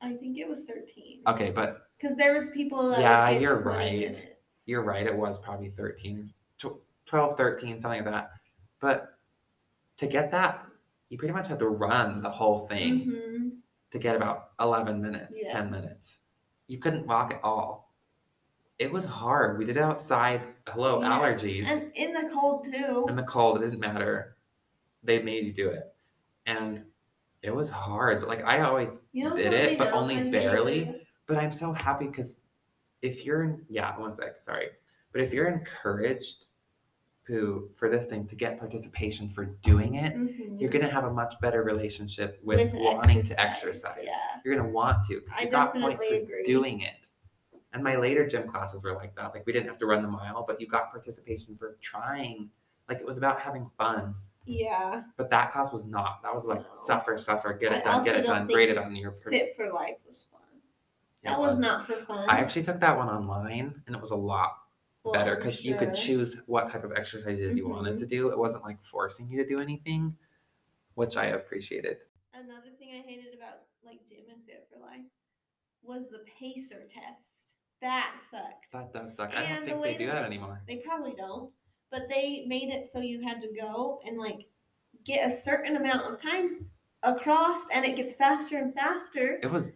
I 0.00 0.14
think 0.14 0.36
it 0.38 0.48
was 0.48 0.64
13. 0.64 1.22
Okay, 1.26 1.50
but 1.50 1.88
Because 1.98 2.16
there 2.16 2.34
was 2.34 2.48
people 2.48 2.90
that 2.90 3.00
Yeah, 3.00 3.30
you're 3.30 3.58
right. 3.60 3.92
minutes. 4.10 4.20
you're 4.66 4.82
right. 4.82 5.06
It 5.06 5.16
was 5.16 5.38
probably 5.38 5.70
13, 5.70 6.32
12, 7.06 7.36
13, 7.36 7.80
something 7.80 8.04
like 8.04 8.12
that. 8.12 8.30
But 8.80 9.18
to 9.98 10.06
get 10.06 10.30
that, 10.32 10.66
you 11.08 11.16
pretty 11.16 11.32
much 11.32 11.48
had 11.48 11.58
to 11.60 11.68
run 11.68 12.20
the 12.20 12.28
whole 12.30 12.66
thing 12.66 13.06
Mhm. 13.06 13.58
to 13.92 13.98
get 13.98 14.16
about 14.16 14.50
11 14.60 15.00
minutes, 15.00 15.40
Yeah. 15.42 15.52
10 15.52 15.70
minutes. 15.70 16.18
You 16.66 16.78
couldn't 16.78 17.06
walk 17.06 17.32
at 17.32 17.40
all. 17.42 17.85
It 18.78 18.92
was 18.92 19.04
hard. 19.06 19.58
We 19.58 19.64
did 19.64 19.76
it 19.78 19.82
outside. 19.82 20.42
Hello, 20.68 21.00
Yeah, 21.00 21.18
allergies. 21.18 21.66
And 21.66 21.90
in 21.94 22.12
the 22.12 22.28
cold 22.32 22.64
too. 22.64 23.06
in 23.08 23.16
the 23.16 23.22
cold, 23.22 23.56
it 23.58 23.64
didn't 23.64 23.80
matter. 23.80 24.36
They 25.02 25.22
made 25.22 25.46
you 25.46 25.52
do 25.52 25.68
it. 25.70 25.94
And 26.46 26.84
it 27.42 27.54
was 27.54 27.70
hard. 27.70 28.24
Like 28.24 28.44
I 28.44 28.60
always 28.60 29.00
You 29.12 29.28
know 29.30 29.36
did 29.36 29.52
it, 29.52 29.78
but 29.78 29.92
only 29.92 30.30
barely. 30.30 31.06
But 31.26 31.38
I'm 31.38 31.52
so 31.52 31.72
happy 31.72 32.06
because 32.06 32.38
if 33.02 33.24
you're 33.24 33.44
in, 33.44 33.64
yeah, 33.68 33.98
one 33.98 34.14
sec, 34.14 34.42
sorry. 34.42 34.68
But 35.12 35.22
if 35.22 35.32
you're 35.32 35.48
encouraged 35.48 36.44
to 37.26 37.70
for 37.74 37.88
this 37.88 38.04
thing 38.04 38.26
to 38.28 38.36
get 38.36 38.58
participation 38.58 39.28
for 39.28 39.46
doing 39.62 39.94
it, 39.96 40.14
Mhm. 40.14 40.60
you're 40.60 40.70
gonna 40.70 40.90
have 40.90 41.04
a 41.04 41.10
much 41.12 41.34
better 41.40 41.62
relationship 41.62 42.38
with, 42.44 42.72
With 42.72 42.74
wanting 42.82 43.24
to 43.24 43.40
exercise, 43.40 43.84
exercise. 43.84 44.04
yeah. 44.06 44.40
You're 44.44 44.54
gonna 44.56 44.68
want 44.68 45.04
to 45.06 45.20
because 45.22 45.40
you 45.42 45.50
got 45.50 45.72
points 45.74 46.06
for 46.06 46.14
agree. 46.14 46.44
doing 46.44 46.82
it. 46.82 47.05
And 47.76 47.84
my 47.84 47.96
later 47.96 48.26
gym 48.26 48.48
classes 48.48 48.82
were 48.82 48.94
like 48.94 49.14
that. 49.16 49.34
Like 49.34 49.44
we 49.44 49.52
didn't 49.52 49.68
have 49.68 49.76
to 49.80 49.86
run 49.86 50.00
the 50.00 50.08
mile, 50.08 50.44
but 50.46 50.58
you 50.62 50.66
got 50.66 50.90
participation 50.90 51.56
for 51.58 51.76
trying. 51.82 52.48
Like 52.88 53.00
it 53.00 53.06
was 53.06 53.18
about 53.18 53.38
having 53.38 53.70
fun. 53.76 54.14
Yeah. 54.46 55.02
But 55.18 55.28
that 55.28 55.52
class 55.52 55.70
was 55.72 55.84
not. 55.84 56.22
That 56.22 56.32
was 56.34 56.46
like 56.46 56.60
No. 56.60 56.66
suffer, 56.72 57.18
suffer, 57.18 57.52
get 57.52 57.72
I 57.72 57.76
it 57.76 57.84
done, 57.84 58.02
get 58.02 58.16
it 58.16 58.26
done, 58.26 58.46
grade 58.46 58.70
it 58.70 58.78
on 58.78 58.96
your. 58.96 59.10
per- 59.10 59.30
Fit 59.30 59.54
for 59.56 59.70
life 59.70 59.96
was 60.08 60.24
fun. 60.30 60.40
That 61.22 61.38
was, 61.38 61.60
not 61.60 61.86
for 61.86 61.96
fun. 62.06 62.24
I 62.30 62.38
actually 62.38 62.62
took 62.62 62.80
that 62.80 62.96
one 62.96 63.08
online, 63.10 63.82
and 63.86 63.94
it 63.94 64.00
was 64.00 64.12
a 64.12 64.16
lot 64.16 64.56
Well, 65.04 65.12
better 65.12 65.36
because 65.36 65.62
you 65.66 65.74
could 65.74 65.94
choose 65.94 66.38
what 66.46 66.70
type 66.70 66.84
of 66.84 66.92
exercises 66.92 67.58
you 67.58 67.68
wanted 67.68 67.96
Mhm. 67.96 68.00
to 68.00 68.06
do. 68.06 68.30
It 68.30 68.38
wasn't 68.38 68.64
like 68.64 68.80
forcing 68.82 69.28
you 69.28 69.36
to 69.42 69.46
do 69.46 69.60
anything, 69.60 70.16
which 70.94 71.16
I 71.16 71.26
appreciated. 71.26 71.98
Another 72.34 72.70
thing 72.78 72.90
I 72.94 73.02
hated 73.02 73.34
about 73.34 73.66
like 73.84 74.06
gym 74.08 74.30
and 74.30 74.42
Fit 74.46 74.68
for 74.72 74.78
Life 74.80 75.06
was 75.82 76.10
the 76.10 76.24
pacer 76.38 76.86
test. 76.88 77.45
That 77.82 78.16
sucked. 78.30 78.66
That 78.72 78.92
does 78.92 79.14
suck. 79.14 79.30
I 79.34 79.42
don't 79.42 79.50
And 79.50 79.62
the 79.62 79.70
think 79.72 79.82
way 79.82 79.92
they 79.92 79.98
do 79.98 80.06
that 80.06 80.14
that 80.14 80.24
anymore. 80.24 80.62
They 80.66 80.76
probably 80.76 81.14
don't, 81.16 81.50
but 81.90 82.02
they 82.08 82.44
made 82.46 82.70
it 82.70 82.86
so 82.86 83.00
you 83.00 83.22
had 83.22 83.40
to 83.42 83.48
go 83.58 84.00
and 84.06 84.18
like 84.18 84.46
get 85.04 85.28
a 85.28 85.32
certain 85.32 85.76
amount 85.76 86.12
of 86.12 86.20
times 86.20 86.54
across, 87.02 87.68
and 87.72 87.84
it 87.84 87.96
gets 87.96 88.14
faster 88.14 88.58
and 88.58 88.74
faster. 88.74 89.38
It 89.42 89.50
was 89.50 89.68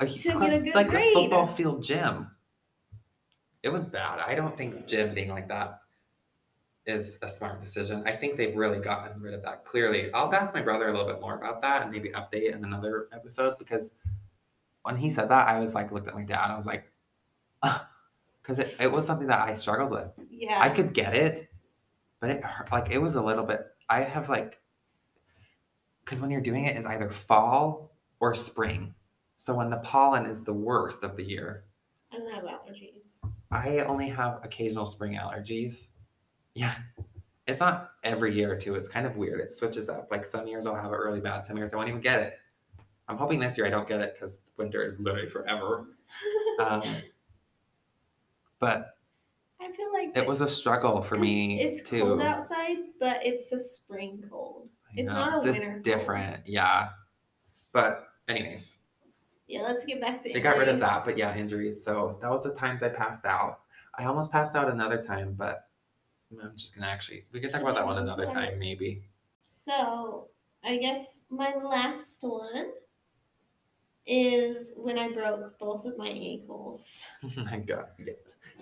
a, 0.00 0.06
To 0.06 0.40
get 0.40 0.52
a 0.52 0.60
good 0.60 0.74
like 0.74 0.92
a 0.92 1.12
football 1.12 1.46
field 1.46 1.82
gym. 1.82 2.30
It 3.62 3.70
was 3.70 3.86
bad. 3.86 4.20
I 4.20 4.34
don't 4.34 4.56
think 4.58 4.86
gym 4.86 5.14
being 5.14 5.30
like 5.30 5.48
that 5.48 5.80
is 6.86 7.18
a 7.22 7.28
smart 7.28 7.60
decision. 7.60 8.02
I 8.06 8.14
think 8.14 8.36
they've 8.36 8.54
really 8.54 8.78
gotten 8.78 9.20
rid 9.22 9.32
of 9.32 9.42
that. 9.42 9.64
Clearly, 9.64 10.12
I'll 10.12 10.32
ask 10.34 10.52
my 10.52 10.60
brother 10.60 10.88
a 10.88 10.92
little 10.92 11.10
bit 11.10 11.20
more 11.20 11.36
about 11.38 11.62
that 11.62 11.82
and 11.82 11.90
maybe 11.90 12.10
update 12.10 12.54
in 12.54 12.62
another 12.64 13.08
episode 13.12 13.58
because 13.58 13.92
when 14.82 14.96
he 14.96 15.10
said 15.10 15.30
that, 15.30 15.48
I 15.48 15.60
was 15.60 15.74
like, 15.74 15.92
looked 15.92 16.08
at 16.08 16.14
my 16.14 16.24
dad. 16.24 16.50
I 16.50 16.56
was 16.58 16.66
like, 16.66 16.84
because 18.42 18.58
it, 18.58 18.84
it 18.84 18.92
was 18.92 19.06
something 19.06 19.26
that 19.28 19.40
I 19.40 19.54
struggled 19.54 19.90
with. 19.90 20.08
Yeah. 20.30 20.60
I 20.60 20.68
could 20.68 20.92
get 20.92 21.14
it, 21.14 21.48
but 22.20 22.30
it 22.30 22.44
hurt- 22.44 22.70
like 22.72 22.90
it 22.90 22.98
was 22.98 23.14
a 23.14 23.22
little 23.22 23.44
bit. 23.44 23.66
I 23.88 24.02
have 24.02 24.28
like 24.28 24.60
because 26.04 26.20
when 26.20 26.30
you're 26.30 26.40
doing 26.40 26.66
it 26.66 26.76
is 26.76 26.84
either 26.86 27.08
fall 27.10 27.92
or 28.20 28.34
spring. 28.34 28.94
So 29.36 29.54
when 29.54 29.70
the 29.70 29.78
pollen 29.78 30.26
is 30.26 30.44
the 30.44 30.52
worst 30.52 31.02
of 31.02 31.16
the 31.16 31.22
year, 31.24 31.64
I 32.12 32.18
don't 32.18 32.32
have 32.32 32.44
allergies. 32.44 33.20
I 33.50 33.80
only 33.80 34.08
have 34.08 34.40
occasional 34.42 34.86
spring 34.86 35.14
allergies. 35.14 35.88
Yeah. 36.56 36.72
It's 37.48 37.58
not 37.58 37.90
every 38.04 38.32
year 38.32 38.56
too. 38.56 38.76
It's 38.76 38.88
kind 38.88 39.06
of 39.08 39.16
weird. 39.16 39.40
It 39.40 39.50
switches 39.50 39.88
up. 39.88 40.06
Like 40.12 40.24
some 40.24 40.46
years 40.46 40.66
I'll 40.66 40.76
have 40.76 40.92
it 40.92 41.00
really 41.00 41.18
bad. 41.18 41.44
Some 41.44 41.56
years 41.56 41.72
I 41.72 41.76
won't 41.76 41.88
even 41.88 42.00
get 42.00 42.20
it. 42.20 42.38
I'm 43.08 43.16
hoping 43.16 43.40
this 43.40 43.58
year 43.58 43.66
I 43.66 43.70
don't 43.70 43.88
get 43.88 44.00
it 44.00 44.14
because 44.14 44.38
winter 44.56 44.84
is 44.86 45.00
literally 45.00 45.28
forever. 45.28 45.86
Um, 46.60 46.84
but 48.64 48.96
I 49.60 49.70
feel 49.72 49.92
like 49.92 50.16
it 50.16 50.26
was 50.26 50.40
a 50.40 50.48
struggle 50.48 51.02
for 51.02 51.16
me 51.18 51.60
It's 51.60 51.82
too. 51.82 52.00
cold 52.00 52.20
outside, 52.22 52.78
but 53.00 53.24
it's 53.24 53.52
a 53.52 53.58
spring 53.58 54.24
cold. 54.30 54.68
It's 54.96 55.10
not 55.10 55.32
a 55.34 55.36
it's 55.36 55.44
winter 55.46 55.72
cold. 55.72 55.82
different, 55.84 56.46
yeah. 56.46 56.90
But 57.72 58.08
anyways, 58.28 58.78
Yeah, 59.46 59.62
let's 59.62 59.84
get 59.84 60.00
back 60.00 60.22
to 60.22 60.28
injuries. 60.28 60.34
they 60.34 60.40
got 60.40 60.58
rid 60.58 60.68
of 60.68 60.80
that. 60.80 61.04
But 61.04 61.18
yeah, 61.18 61.36
injuries. 61.36 61.82
So 61.84 62.18
that 62.22 62.30
was 62.30 62.42
the 62.44 62.54
times 62.54 62.82
I 62.82 62.88
passed 62.88 63.24
out. 63.24 63.60
I 63.98 64.04
almost 64.04 64.30
passed 64.32 64.54
out 64.56 64.70
another 64.70 65.02
time, 65.02 65.34
but 65.34 65.68
I'm 66.42 66.56
just 66.56 66.74
gonna 66.74 66.86
actually 66.88 67.26
we 67.32 67.40
can 67.40 67.50
talk 67.50 67.62
about 67.62 67.74
that 67.76 67.86
one 67.86 67.98
another 67.98 68.26
time 68.26 68.58
maybe. 68.58 69.04
So 69.46 70.28
I 70.64 70.78
guess 70.78 71.22
my 71.30 71.54
last 71.54 72.22
one 72.22 72.72
is 74.06 74.72
when 74.76 74.98
I 74.98 75.12
broke 75.12 75.58
both 75.58 75.84
of 75.86 75.96
my 75.96 76.08
ankles. 76.08 77.04
Oh 77.24 77.44
my 77.44 77.58
god. 77.58 77.86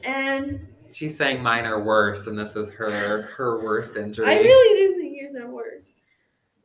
And 0.04 0.66
She's 0.92 1.16
saying 1.16 1.42
mine 1.42 1.64
are 1.64 1.82
worse, 1.82 2.26
and 2.26 2.38
this 2.38 2.54
is 2.54 2.68
her 2.70 3.22
her 3.22 3.62
worst 3.64 3.96
injury. 3.96 4.26
I 4.26 4.34
really 4.40 4.78
didn't 4.78 5.00
think 5.00 5.16
yours 5.16 5.36
are 5.42 5.50
worse. 5.50 5.96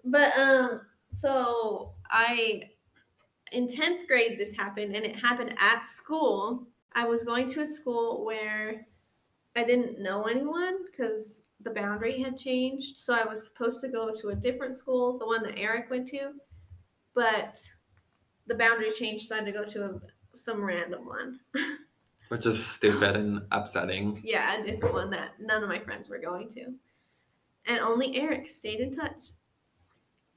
But 0.03 0.37
um 0.37 0.81
so 1.11 1.93
I 2.09 2.63
in 3.53 3.67
10th 3.67 4.07
grade 4.07 4.37
this 4.37 4.53
happened 4.53 4.95
and 4.95 5.05
it 5.05 5.15
happened 5.15 5.55
at 5.57 5.85
school. 5.85 6.67
I 6.93 7.05
was 7.05 7.23
going 7.23 7.49
to 7.51 7.61
a 7.61 7.65
school 7.65 8.25
where 8.25 8.85
I 9.55 9.63
didn't 9.63 9.99
know 9.99 10.23
anyone 10.23 10.85
because 10.89 11.43
the 11.61 11.69
boundary 11.69 12.21
had 12.21 12.37
changed. 12.37 12.97
So 12.97 13.13
I 13.13 13.25
was 13.25 13.45
supposed 13.45 13.81
to 13.81 13.89
go 13.89 14.13
to 14.13 14.29
a 14.29 14.35
different 14.35 14.75
school, 14.75 15.17
the 15.17 15.25
one 15.25 15.43
that 15.43 15.57
Eric 15.57 15.89
went 15.89 16.07
to, 16.09 16.33
but 17.15 17.59
the 18.47 18.55
boundary 18.55 18.91
changed, 18.91 19.27
so 19.27 19.35
I 19.35 19.39
had 19.39 19.45
to 19.45 19.51
go 19.51 19.63
to 19.65 19.85
a, 19.85 19.99
some 20.33 20.63
random 20.63 21.05
one. 21.05 21.39
which 22.29 22.45
is 22.45 22.65
stupid 22.65 23.15
and 23.15 23.41
upsetting. 23.51 24.21
Yeah, 24.23 24.61
a 24.61 24.65
different 24.65 24.93
one 24.95 25.09
that 25.11 25.31
none 25.39 25.63
of 25.63 25.69
my 25.69 25.79
friends 25.79 26.09
were 26.09 26.19
going 26.19 26.53
to. 26.55 26.73
And 27.65 27.79
only 27.79 28.17
Eric 28.17 28.49
stayed 28.49 28.79
in 28.79 28.91
touch. 28.95 29.31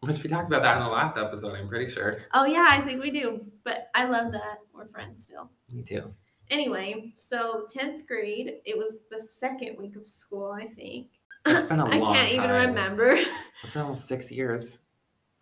Which 0.00 0.22
we 0.22 0.30
talked 0.30 0.46
about 0.48 0.62
that 0.62 0.78
in 0.78 0.82
the 0.82 0.88
last 0.88 1.16
episode, 1.18 1.54
I'm 1.56 1.68
pretty 1.68 1.90
sure. 1.92 2.22
Oh 2.32 2.46
yeah, 2.46 2.66
I 2.68 2.80
think 2.80 3.02
we 3.02 3.10
do. 3.10 3.44
But 3.64 3.88
I 3.94 4.04
love 4.06 4.32
that 4.32 4.60
we're 4.74 4.88
friends 4.88 5.22
still. 5.22 5.50
Me 5.70 5.82
too. 5.82 6.12
Anyway, 6.50 7.12
so 7.14 7.64
tenth 7.68 8.06
grade, 8.06 8.54
it 8.64 8.76
was 8.76 9.02
the 9.10 9.20
second 9.20 9.76
week 9.78 9.94
of 9.96 10.08
school, 10.08 10.50
I 10.50 10.66
think. 10.68 11.08
It's 11.46 11.68
been 11.68 11.78
a 11.80 11.84
I 11.88 11.96
long 11.98 12.16
I 12.16 12.18
can't 12.18 12.32
even 12.32 12.48
time. 12.48 12.68
remember. 12.68 13.20
It's 13.62 13.76
almost 13.76 14.08
six 14.08 14.30
years. 14.32 14.78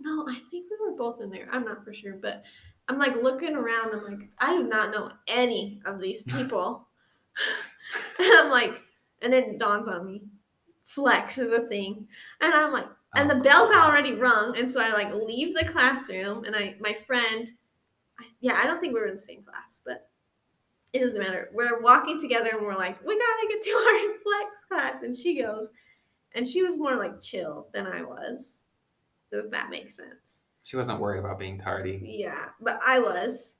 no, 0.01 0.27
I 0.29 0.35
think 0.51 0.67
we 0.69 0.77
were 0.91 0.97
both 0.97 1.21
in 1.21 1.31
there. 1.31 1.47
I'm 1.53 1.65
not 1.65 1.85
for 1.85 1.95
sure, 1.95 2.15
but 2.21 2.43
I'm 2.89 2.99
like 2.99 3.15
looking 3.23 3.55
around. 3.55 3.93
I'm 3.95 4.05
like, 4.05 4.29
I 4.39 4.57
do 4.57 4.65
not 4.65 4.91
know 4.93 5.11
any 5.27 5.81
of 5.85 6.01
these 6.01 6.23
people. 6.35 6.89
and 8.19 8.33
I'm 8.39 8.51
like, 8.51 8.75
and 9.23 9.35
it 9.35 9.59
dawns 9.59 9.89
on 9.89 10.07
me, 10.07 10.23
flex 10.85 11.39
is 11.39 11.53
a 11.53 11.67
thing, 11.69 12.07
and 12.41 12.53
I'm 12.55 12.73
like. 12.73 12.87
and 13.17 13.31
Oh 13.31 13.35
the 13.35 13.41
bell's 13.41 13.71
already 13.71 14.13
rung 14.15 14.57
and 14.59 14.71
so 14.71 14.81
i 14.81 14.93
like 14.93 15.13
leave 15.15 15.55
the 15.55 15.65
classroom 15.65 16.45
and 16.45 16.55
i 16.55 16.77
my 16.79 16.93
friend 16.93 17.51
I, 18.21 18.25
yeah 18.41 18.59
i 18.63 18.67
don't 18.67 18.81
think 18.81 18.93
we 18.93 19.01
were 19.01 19.07
in 19.07 19.15
the 19.15 19.21
same 19.21 19.43
class 19.43 19.79
but 19.85 20.11
it 20.93 21.01
doesn't 21.01 21.19
matter 21.19 21.49
we're 21.55 21.81
walking 21.81 22.21
together 22.21 22.51
and 22.53 22.63
we're 22.67 22.77
like 22.77 23.01
we 23.07 23.19
gotta 23.19 23.49
get 23.49 23.63
to 23.63 23.71
our 23.71 23.99
flex 24.23 24.65
class 24.69 25.03
and 25.03 25.17
she 25.17 25.41
goes 25.41 25.71
and 26.35 26.47
she 26.47 26.63
was 26.63 26.77
more 26.77 26.97
like 26.97 27.19
chill 27.21 27.69
than 27.73 27.87
i 27.87 28.03
was 28.03 28.65
if 29.33 29.51
that 29.51 29.71
makes 29.71 29.97
sense 29.97 30.45
She 30.69 30.77
wasn't 30.77 31.01
worried 31.01 31.21
about 31.21 31.39
being 31.39 31.59
tardy. 31.59 31.99
yeah 32.05 32.47
but 32.61 32.79
i 32.87 32.99
was 32.99 33.57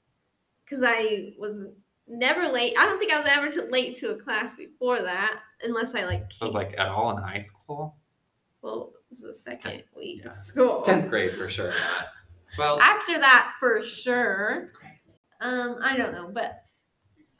because 0.63 0.83
i 0.85 1.33
was 1.39 1.65
never 2.07 2.47
late 2.47 2.75
i 2.77 2.85
don't 2.85 2.99
think 2.99 3.11
i 3.11 3.19
was 3.19 3.27
ever 3.27 3.49
t- 3.51 3.71
late 3.71 3.95
to 3.97 4.11
a 4.11 4.15
class 4.15 4.53
before 4.53 5.01
that 5.01 5.39
unless 5.63 5.95
i 5.95 6.03
like 6.05 6.23
I 6.39 6.45
was 6.45 6.53
like 6.53 6.75
at 6.77 6.87
all 6.87 7.09
in 7.17 7.23
high 7.23 7.39
school. 7.39 7.95
well 8.61 8.91
it 8.93 9.09
was 9.09 9.21
the 9.21 9.33
second 9.33 9.83
week 9.97 10.21
Yeah. 10.23 10.31
of 10.31 10.37
school 10.37 10.81
Tenth 10.83 11.09
grade 11.09 11.33
for 11.33 11.49
sure. 11.49 11.71
Well, 12.59 12.79
after 12.79 13.17
that 13.19 13.53
for 13.59 13.81
sure 13.81 14.69
um 15.41 15.77
i 15.81 15.97
don't 15.97 16.13
know 16.13 16.29
but 16.31 16.61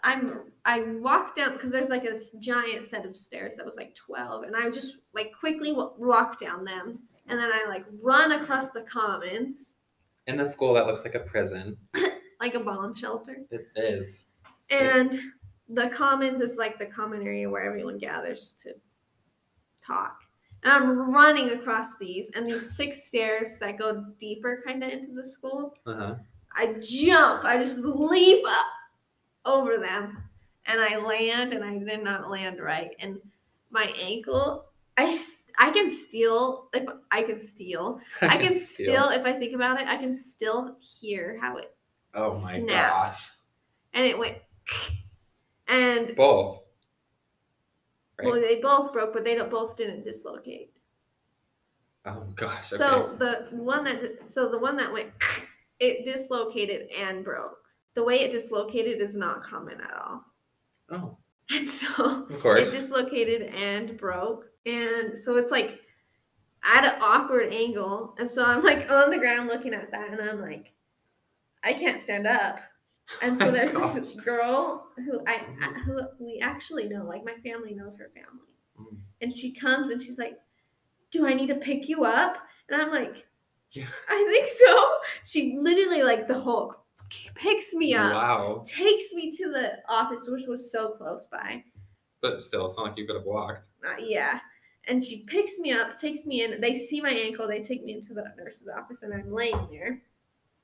i'm 0.04 0.40
i 0.66 0.82
walked 0.82 1.38
down 1.38 1.54
because 1.54 1.72
there's 1.72 1.90
like 1.90 2.04
this 2.04 2.32
giant 2.40 2.86
set 2.86 3.06
of 3.06 3.16
stairs 3.18 3.56
that 3.56 3.66
was 3.66 3.76
like 3.78 3.94
12 3.96 4.44
and 4.46 4.56
i 4.56 4.70
just 4.70 4.98
like 5.14 5.32
quickly 5.40 5.70
w- 5.70 5.94
walk 5.98 6.40
down 6.40 6.64
them 6.64 7.00
and 7.30 7.40
then 7.40 7.50
i 7.54 7.66
like 7.68 7.86
run 8.02 8.32
across 8.34 8.72
the 8.72 8.82
commons 8.82 9.76
in 10.28 10.38
the 10.38 10.46
school 10.46 10.74
that 10.76 10.86
looks 10.86 11.04
like 11.04 11.16
a 11.16 11.20
prison. 11.22 11.76
like 12.42 12.54
a 12.56 12.60
bomb 12.60 12.94
shelter 12.96 13.38
It 13.52 13.68
is. 13.76 14.26
and 14.70 15.20
the 15.70 15.90
commons 15.90 16.42
is 16.42 16.58
like 16.58 16.78
the 16.80 16.86
common 16.86 17.22
area 17.24 17.50
where 17.50 17.64
everyone 17.64 17.98
gathers 17.98 18.56
to 18.64 18.74
talk 19.86 20.20
and 20.64 20.72
i'm 20.74 21.12
running 21.14 21.50
across 21.52 21.98
these 21.98 22.30
and 22.36 22.48
these 22.48 22.76
six 22.76 23.04
stairs 23.04 23.58
that 23.60 23.78
go 23.80 24.06
deeper 24.20 24.62
kind 24.66 24.84
of 24.84 24.90
into 24.92 25.14
the 25.14 25.26
school 25.26 25.74
Uh-huh. 25.86 26.16
I 26.56 26.74
jump. 26.82 27.46
I 27.46 27.64
just 27.64 27.80
leap 27.86 28.44
up 28.48 28.66
over 29.46 29.78
them, 29.78 30.18
and 30.66 30.82
I 30.82 30.98
land, 30.98 31.54
and 31.54 31.64
I 31.64 31.78
did 31.78 32.04
not 32.04 32.32
land 32.32 32.60
right, 32.60 32.96
and 33.00 33.20
my 33.70 33.94
ankle. 34.02 34.66
I, 35.08 35.68
I 35.68 35.72
can 35.72 35.90
steal 35.90 36.70
if 36.74 36.88
I 37.12 37.24
can 37.24 37.40
steal. 37.40 38.00
I 38.22 38.38
can 38.38 38.58
still 38.60 39.10
if 39.10 39.26
I 39.26 39.34
think 39.34 39.54
about 39.54 39.82
it, 39.82 39.88
I 39.88 39.98
can 39.98 40.14
still 40.14 40.76
hear 40.80 41.38
how 41.42 41.58
it 41.58 41.76
Oh 42.14 42.32
my 42.42 42.58
snap. 42.60 42.92
gosh. 42.92 43.30
and 43.94 44.06
it 44.06 44.18
went 44.18 44.38
and 45.68 46.16
Both. 46.16 46.62
Right. 48.20 48.26
well 48.32 48.42
they 48.42 48.60
both 48.62 48.92
broke, 48.94 49.14
but 49.14 49.24
they 49.24 49.36
don't 49.36 49.50
both 49.52 49.78
didn't 49.78 50.04
dislocate. 50.04 50.72
Oh 52.06 52.24
gosh. 52.36 52.72
Okay. 52.74 52.78
So 52.78 53.16
the 53.20 53.48
one 53.52 53.84
that 53.86 54.28
so 54.30 54.50
the 54.50 54.60
one 54.60 54.76
that 54.78 54.92
went 54.92 55.10
it 55.80 56.06
dislocated 56.06 56.90
and 56.92 57.24
broke. 57.24 57.58
The 57.96 58.04
way 58.04 58.22
it 58.22 58.32
dislocated 58.32 59.02
is 59.02 59.16
not 59.16 59.44
common 59.44 59.80
at 59.82 59.94
all. 60.00 60.24
oh, 60.92 61.18
And 61.50 61.70
so 61.70 62.26
of 62.30 62.40
course. 62.42 62.70
it 62.74 62.78
dislocated 62.82 63.42
and 63.54 63.98
broke. 63.98 64.46
And 64.66 65.18
so 65.18 65.38
it's 65.38 65.52
like 65.52 65.80
at 66.64 66.86
an 66.86 67.02
awkward 67.02 67.54
angle. 67.54 68.16
And 68.18 68.30
so 68.30 68.44
I'm 68.44 68.62
like 68.62 68.90
on 68.92 69.10
the 69.10 69.18
ground 69.18 69.48
looking 69.48 69.74
at 69.74 69.92
that 69.92 70.12
and 70.12 70.22
I'm 70.22 70.42
like, 70.42 70.74
I 71.64 71.74
can't 71.74 72.00
stand 72.00 72.28
up. 72.28 72.60
And 73.22 73.38
so 73.38 73.46
my 73.52 73.52
there's 73.52 73.74
this 73.74 74.16
girl 74.16 74.88
who 74.98 75.22
I 75.28 75.38
who 75.86 76.02
we 76.20 76.40
actually 76.42 76.88
know, 76.88 77.04
like 77.04 77.26
my 77.26 77.36
family 77.44 77.74
knows 77.74 77.98
her 77.98 78.12
family. 78.14 78.48
Mm. 78.80 78.98
And 79.22 79.34
she 79.34 79.52
comes 79.52 79.90
and 79.90 80.02
she's 80.02 80.18
like, 80.18 80.38
Do 81.12 81.28
I 81.28 81.34
need 81.34 81.48
to 81.48 81.56
pick 81.56 81.90
you 81.90 82.06
up? 82.06 82.38
And 82.70 82.82
I'm 82.82 82.92
like, 82.92 83.26
Yeah. 83.72 83.88
I 84.10 84.28
think 84.32 84.48
so. 84.48 84.90
She 85.26 85.58
literally 85.60 86.04
like 86.04 86.28
the 86.28 86.40
Hulk 86.40 86.80
picks 87.36 87.74
me 87.74 87.96
up, 87.96 88.14
Wow. 88.14 88.64
takes 88.66 89.14
me 89.14 89.32
to 89.32 89.52
the 89.52 89.78
office, 89.88 90.28
which 90.28 90.46
was 90.48 90.72
so 90.72 90.90
close 90.90 91.28
by. 91.28 91.64
But 92.22 92.42
still, 92.42 92.66
it's 92.66 92.78
not 92.78 92.88
like 92.88 92.98
you 92.98 93.08
could 93.08 93.16
have 93.16 93.26
walked. 93.26 93.64
Uh, 93.84 93.96
yeah. 94.00 94.40
And 94.90 95.04
she 95.04 95.20
picks 95.20 95.60
me 95.60 95.72
up, 95.72 95.98
takes 95.98 96.26
me 96.26 96.44
in. 96.44 96.60
They 96.60 96.76
see 96.76 97.00
my 97.00 97.12
ankle. 97.12 97.48
They 97.48 97.62
take 97.62 97.84
me 97.84 97.94
into 97.94 98.14
the 98.14 98.34
nurse's 98.38 98.68
office, 98.68 99.04
and 99.04 99.14
I'm 99.14 99.32
laying 99.32 99.68
there. 99.70 100.02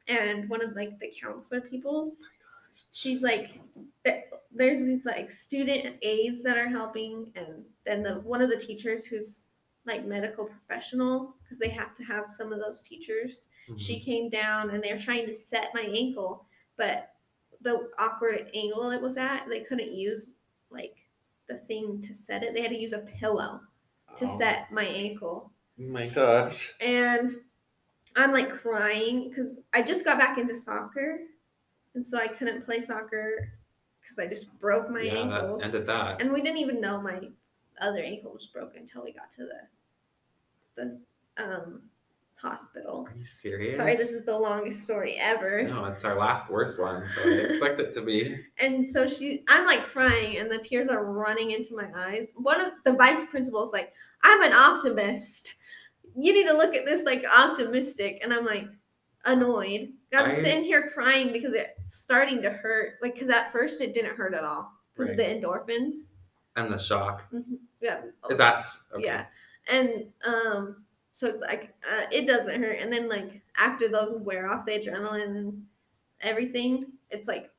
And 0.07 0.49
one 0.49 0.63
of 0.63 0.75
like 0.75 0.99
the 0.99 1.11
counselor 1.21 1.61
people, 1.61 2.13
she's 2.91 3.21
like, 3.21 3.59
there's 4.51 4.81
these 4.81 5.05
like 5.05 5.31
student 5.31 5.95
aides 6.01 6.43
that 6.43 6.57
are 6.57 6.69
helping, 6.69 7.31
and 7.35 7.63
then 7.85 8.03
the 8.03 8.15
one 8.21 8.41
of 8.41 8.49
the 8.49 8.57
teachers 8.57 9.05
who's 9.05 9.47
like 9.85 10.05
medical 10.05 10.45
professional 10.45 11.35
because 11.43 11.59
they 11.59 11.69
have 11.69 11.93
to 11.93 12.03
have 12.03 12.25
some 12.33 12.51
of 12.51 12.59
those 12.59 12.81
teachers. 12.81 13.49
She 13.77 13.95
mm-hmm. 13.95 14.03
came 14.03 14.29
down 14.29 14.71
and 14.71 14.83
they 14.83 14.91
were 14.91 14.99
trying 14.99 15.27
to 15.27 15.33
set 15.33 15.69
my 15.73 15.81
ankle, 15.81 16.45
but 16.77 17.11
the 17.61 17.89
awkward 17.99 18.49
angle 18.53 18.91
it 18.91 19.01
was 19.01 19.17
at, 19.17 19.47
they 19.47 19.61
couldn't 19.61 19.91
use 19.91 20.27
like 20.71 20.95
the 21.47 21.57
thing 21.57 22.01
to 22.01 22.13
set 22.13 22.43
it. 22.43 22.53
They 22.53 22.61
had 22.61 22.71
to 22.71 22.79
use 22.79 22.93
a 22.93 22.99
pillow 22.99 23.61
to 24.17 24.25
Oh, 24.25 24.37
set 24.37 24.71
my 24.71 24.85
ankle. 24.85 25.51
My 25.77 26.07
gosh. 26.07 26.73
And 26.79 27.31
I'm 28.15 28.31
like 28.31 28.51
crying 28.51 29.29
because 29.29 29.59
I 29.73 29.81
just 29.81 30.05
got 30.05 30.17
back 30.17 30.37
into 30.37 30.53
soccer. 30.53 31.19
And 31.95 32.05
so 32.05 32.17
I 32.17 32.27
couldn't 32.27 32.65
play 32.65 32.79
soccer 32.79 33.51
because 34.01 34.19
I 34.19 34.27
just 34.27 34.57
broke 34.59 34.89
my 34.89 35.01
yeah, 35.01 35.13
ankles. 35.13 35.61
that 35.61 35.67
ended 35.67 35.87
that. 35.87 36.21
And 36.21 36.31
we 36.31 36.41
didn't 36.41 36.57
even 36.59 36.79
know 36.81 37.01
my 37.01 37.19
other 37.81 37.99
ankle 37.99 38.31
was 38.33 38.47
broken 38.47 38.81
until 38.83 39.03
we 39.03 39.11
got 39.11 39.31
to 39.33 39.43
the 39.45 39.59
the 41.37 41.43
um, 41.43 41.81
hospital. 42.35 43.07
Are 43.09 43.17
you 43.17 43.25
serious? 43.25 43.77
Sorry, 43.77 43.95
this 43.95 44.11
is 44.11 44.25
the 44.25 44.37
longest 44.37 44.83
story 44.83 45.17
ever. 45.17 45.63
No, 45.63 45.85
it's 45.85 46.03
our 46.03 46.17
last 46.17 46.49
worst 46.49 46.79
one, 46.79 47.05
so 47.15 47.29
I 47.29 47.33
expect 47.33 47.79
it 47.79 47.93
to 47.93 48.01
be. 48.01 48.37
And 48.59 48.85
so 48.85 49.07
she, 49.07 49.43
I'm 49.47 49.65
like 49.65 49.85
crying, 49.87 50.37
and 50.37 50.49
the 50.49 50.57
tears 50.57 50.87
are 50.87 51.05
running 51.05 51.51
into 51.51 51.75
my 51.75 51.89
eyes. 51.95 52.29
One 52.35 52.61
of 52.61 52.73
the 52.83 52.93
vice 52.93 53.25
principals 53.25 53.73
like, 53.73 53.93
"I'm 54.23 54.41
an 54.43 54.53
optimist. 54.53 55.55
You 56.15 56.33
need 56.33 56.47
to 56.47 56.53
look 56.53 56.75
at 56.75 56.85
this 56.85 57.03
like 57.03 57.25
optimistic." 57.25 58.19
And 58.23 58.33
I'm 58.33 58.45
like, 58.45 58.67
annoyed. 59.25 59.89
I'm 60.13 60.29
I- 60.29 60.31
sitting 60.31 60.63
here 60.63 60.89
crying 60.93 61.33
because 61.33 61.53
it's 61.53 61.93
starting 61.93 62.41
to 62.43 62.51
hurt. 62.51 62.95
Like, 63.01 63.15
because 63.15 63.29
at 63.29 63.51
first 63.51 63.81
it 63.81 63.93
didn't 63.93 64.15
hurt 64.15 64.33
at 64.33 64.43
all 64.43 64.71
because 64.93 65.11
of 65.11 65.17
the 65.17 65.23
endorphins. 65.23 66.13
And 66.55 66.71
the 66.71 66.77
shock. 66.77 67.23
Yeah. 67.81 68.01
Is 68.29 68.37
that 68.37 68.69
okay? 68.93 69.03
Yeah. 69.03 69.25
And 69.67 70.05
um, 70.25 70.84
so 71.15 71.27
it's 71.27 71.41
like 71.41 71.73
uh, 71.89 72.07
it 72.11 72.27
doesn't 72.27 72.61
hurt, 72.61 72.77
and 72.81 72.91
then 72.91 73.07
like 73.07 73.41
after 73.57 73.87
those 73.87 74.11
wear 74.19 74.51
off, 74.51 74.65
the 74.65 74.73
adrenaline 74.73 75.37
and 75.37 75.63
everything, 76.19 76.87
it's 77.09 77.25
like 77.25 77.49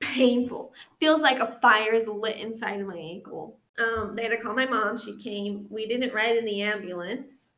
painful. 0.00 0.72
Feels 0.98 1.20
like 1.20 1.38
a 1.38 1.58
fire 1.60 1.92
is 1.92 2.08
lit 2.08 2.38
inside 2.38 2.80
of 2.80 2.86
my 2.86 2.96
ankle. 2.96 3.58
Um, 3.76 4.14
they 4.16 4.22
had 4.22 4.30
to 4.30 4.38
call 4.38 4.54
my 4.54 4.64
mom. 4.64 4.96
She 4.96 5.14
came. 5.18 5.66
We 5.68 5.86
didn't 5.86 6.14
ride 6.14 6.38
in 6.38 6.46
the 6.46 6.62
ambulance. 6.62 7.52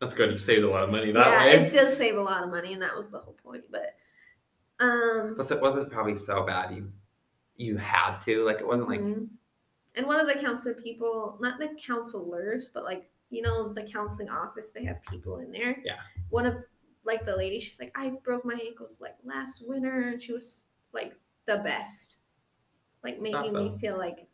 That's 0.00 0.14
good. 0.14 0.32
You 0.32 0.36
saved 0.36 0.64
a 0.64 0.68
lot 0.68 0.82
of 0.82 0.90
money 0.90 1.12
that 1.12 1.26
yeah, 1.28 1.46
way. 1.46 1.66
it 1.68 1.72
does 1.72 1.96
save 1.96 2.16
a 2.16 2.20
lot 2.20 2.42
of 2.42 2.50
money, 2.50 2.72
and 2.72 2.82
that 2.82 2.96
was 2.96 3.08
the 3.08 3.20
whole 3.20 3.36
point. 3.40 3.62
But 3.70 3.94
um, 4.80 5.34
Plus, 5.36 5.52
it 5.52 5.60
wasn't 5.60 5.92
probably 5.92 6.16
so 6.16 6.44
bad. 6.44 6.74
You 6.74 6.90
you 7.56 7.76
had 7.76 8.18
to 8.22 8.44
like 8.44 8.58
it 8.58 8.66
wasn't 8.66 8.88
like 8.88 9.00
mhm. 9.00 9.28
and 9.94 10.06
one 10.08 10.18
of 10.18 10.26
the 10.26 10.42
counselor 10.42 10.74
people, 10.74 11.38
not 11.40 11.60
the 11.60 11.68
counselors, 11.80 12.68
but 12.74 12.82
like 12.82 13.08
you 13.32 13.42
know 13.42 13.72
the 13.72 13.82
counseling 13.82 14.30
office, 14.30 14.70
they 14.70 14.84
have 14.84 15.02
people 15.10 15.38
in 15.38 15.50
there. 15.50 15.78
Yeah. 15.84 15.96
One 16.30 16.46
of 16.46 16.56
like 17.04 17.24
the 17.26 17.34
lady, 17.36 17.58
she's 17.58 17.80
like, 17.80 17.92
I 17.96 18.12
broke 18.22 18.44
my 18.44 18.58
ankles 18.64 19.00
like 19.00 19.16
last 19.24 19.62
winter, 19.66 20.10
and 20.10 20.22
she 20.22 20.32
was 20.32 20.66
like 20.92 21.14
the 21.46 21.56
best, 21.58 22.16
like 23.02 23.20
making 23.20 23.52
me 23.54 23.76
feel 23.80 23.98
like 23.98 24.26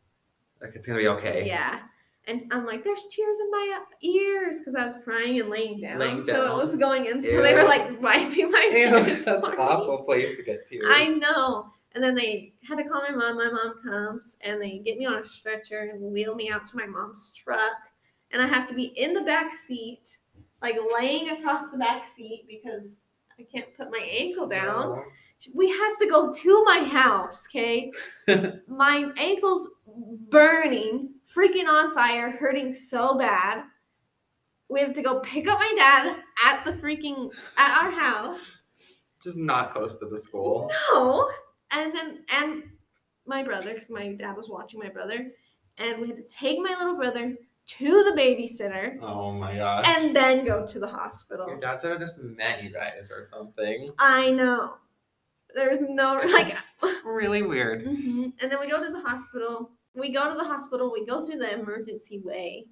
like 0.60 0.74
it's 0.74 0.86
gonna 0.86 0.98
be 0.98 1.08
okay. 1.08 1.46
yeah. 1.46 1.80
And 2.26 2.42
I'm 2.52 2.66
like, 2.66 2.84
there's 2.84 3.06
tears 3.06 3.38
in 3.40 3.50
my 3.50 3.80
ears 4.02 4.58
because 4.58 4.74
I 4.74 4.84
was 4.84 4.98
crying 5.02 5.40
and 5.40 5.48
laying 5.48 5.80
down. 5.80 5.98
Laying 5.98 6.22
So 6.22 6.52
it 6.52 6.56
was 6.58 6.76
going 6.76 7.06
in. 7.06 7.22
So 7.22 7.40
they 7.40 7.54
were 7.54 7.60
Ew. 7.62 7.66
like 7.68 8.02
wiping 8.02 8.50
my 8.50 8.64
Ew, 8.70 8.72
tears. 9.04 9.24
that's 9.24 9.46
an 9.46 9.54
awful 9.58 10.02
place 10.04 10.36
to 10.36 10.42
get 10.42 10.68
tears. 10.68 10.84
I 10.90 11.06
know. 11.06 11.70
And 11.94 12.04
then 12.04 12.14
they 12.14 12.52
had 12.68 12.76
to 12.76 12.84
call 12.84 13.00
my 13.00 13.12
mom. 13.16 13.38
My 13.38 13.50
mom 13.50 13.76
comes 13.82 14.36
and 14.42 14.60
they 14.60 14.78
get 14.80 14.98
me 14.98 15.06
on 15.06 15.14
a 15.14 15.24
stretcher 15.24 15.90
and 15.90 16.12
wheel 16.12 16.34
me 16.34 16.50
out 16.50 16.66
to 16.66 16.76
my 16.76 16.84
mom's 16.84 17.32
truck. 17.32 17.72
And 18.32 18.42
I 18.42 18.46
have 18.46 18.68
to 18.68 18.74
be 18.74 18.84
in 18.84 19.14
the 19.14 19.22
back 19.22 19.54
seat, 19.54 20.18
like 20.60 20.76
laying 20.98 21.30
across 21.30 21.70
the 21.70 21.78
back 21.78 22.04
seat 22.04 22.44
because 22.48 23.00
I 23.38 23.44
can't 23.44 23.74
put 23.76 23.90
my 23.90 24.06
ankle 24.10 24.46
down. 24.46 25.02
We 25.54 25.70
have 25.70 25.98
to 25.98 26.08
go 26.08 26.32
to 26.32 26.64
my 26.64 26.80
house, 26.80 27.46
okay? 27.48 27.92
my 28.68 29.10
ankle's 29.16 29.68
burning, 30.30 31.10
freaking 31.32 31.68
on 31.68 31.94
fire, 31.94 32.30
hurting 32.30 32.74
so 32.74 33.16
bad. 33.16 33.62
We 34.68 34.80
have 34.80 34.92
to 34.94 35.02
go 35.02 35.20
pick 35.20 35.48
up 35.48 35.58
my 35.58 35.72
dad 35.76 36.16
at 36.44 36.64
the 36.64 36.72
freaking 36.72 37.30
at 37.56 37.82
our 37.82 37.90
house. 37.90 38.64
Just 39.22 39.38
not 39.38 39.72
close 39.72 39.98
to 40.00 40.06
the 40.06 40.18
school. 40.18 40.70
No. 40.92 41.30
And 41.70 41.94
then 41.94 42.24
and 42.30 42.64
my 43.26 43.42
brother, 43.42 43.72
because 43.74 43.90
my 43.90 44.12
dad 44.12 44.36
was 44.36 44.48
watching 44.50 44.80
my 44.80 44.88
brother, 44.88 45.30
and 45.76 46.00
we 46.00 46.08
had 46.08 46.16
to 46.16 46.34
take 46.34 46.58
my 46.58 46.74
little 46.78 46.96
brother 46.96 47.36
to 47.68 48.02
the 48.04 48.12
babysitter 48.20 48.98
Oh 49.02 49.32
my 49.32 49.54
gosh. 49.56 49.84
and 49.86 50.16
then 50.16 50.44
go 50.44 50.66
to 50.66 50.78
the 50.78 50.86
hospital. 50.88 51.46
Your 51.46 51.60
dad 51.60 51.80
should 51.80 51.90
have 51.90 52.00
just 52.00 52.18
met 52.22 52.62
you 52.62 52.70
guys 52.72 53.10
or 53.14 53.22
something. 53.22 53.90
I 53.98 54.30
know. 54.30 54.74
There's 55.54 55.80
no 55.80 56.14
like 56.14 56.48
That's 56.48 56.72
really 57.04 57.42
weird. 57.42 57.84
Mhm. 57.84 58.32
And 58.40 58.50
then 58.50 58.58
we 58.60 58.68
go 58.70 58.82
to 58.82 58.90
the 58.92 59.00
hospital. 59.00 59.70
We 59.94 60.10
go 60.12 60.28
to 60.30 60.36
the 60.36 60.44
hospital. 60.44 60.90
We 60.92 61.04
go 61.04 61.24
through 61.24 61.38
the 61.40 61.52
emergency 61.52 62.20
way, 62.20 62.66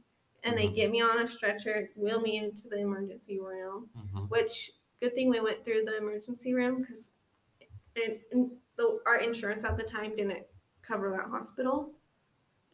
and 0.45 0.57
they 0.57 0.69
Mhm. 0.69 0.75
get 0.75 0.91
me 0.91 1.01
on 1.03 1.19
a 1.23 1.29
stretcher, 1.29 1.91
wheel 1.97 2.21
me 2.21 2.39
into 2.39 2.69
the 2.69 2.79
emergency 2.79 3.39
room. 3.41 3.89
Mhm. 3.97 4.31
Which 4.31 4.73
good 5.01 5.15
thing 5.15 5.29
we 5.29 5.41
went 5.41 5.65
through 5.65 5.85
the 5.85 5.97
emergency 5.99 6.55
room 6.55 6.81
because, 6.81 7.11
and, 8.03 8.19
and 8.33 8.51
our 9.07 9.17
insurance 9.19 9.65
at 9.65 9.77
the 9.77 9.83
time 9.83 10.17
didn't 10.17 10.47
cover 10.83 11.11
that 11.11 11.29
hospital, 11.31 11.93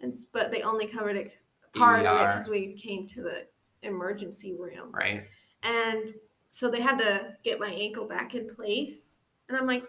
and 0.01 0.12
but 0.33 0.51
they 0.51 0.62
only 0.62 0.87
covered 0.87 1.16
it 1.16 1.33
part 1.75 2.07
of 2.07 2.20
it 2.20 2.27
because 2.35 2.49
we 2.49 2.75
came 2.75 3.07
to 3.09 3.23
the 3.23 3.47
emergency 3.83 4.55
room. 4.55 4.91
Right. 4.93 5.25
And 5.62 6.14
so 6.51 6.70
they 6.70 6.81
had 6.81 6.99
to 6.99 7.35
get 7.45 7.59
my 7.61 7.70
ankle 7.70 8.07
back 8.07 8.35
in 8.35 8.55
place. 8.55 9.20
And 9.49 9.57
I'm 9.57 9.66
like, 9.66 9.85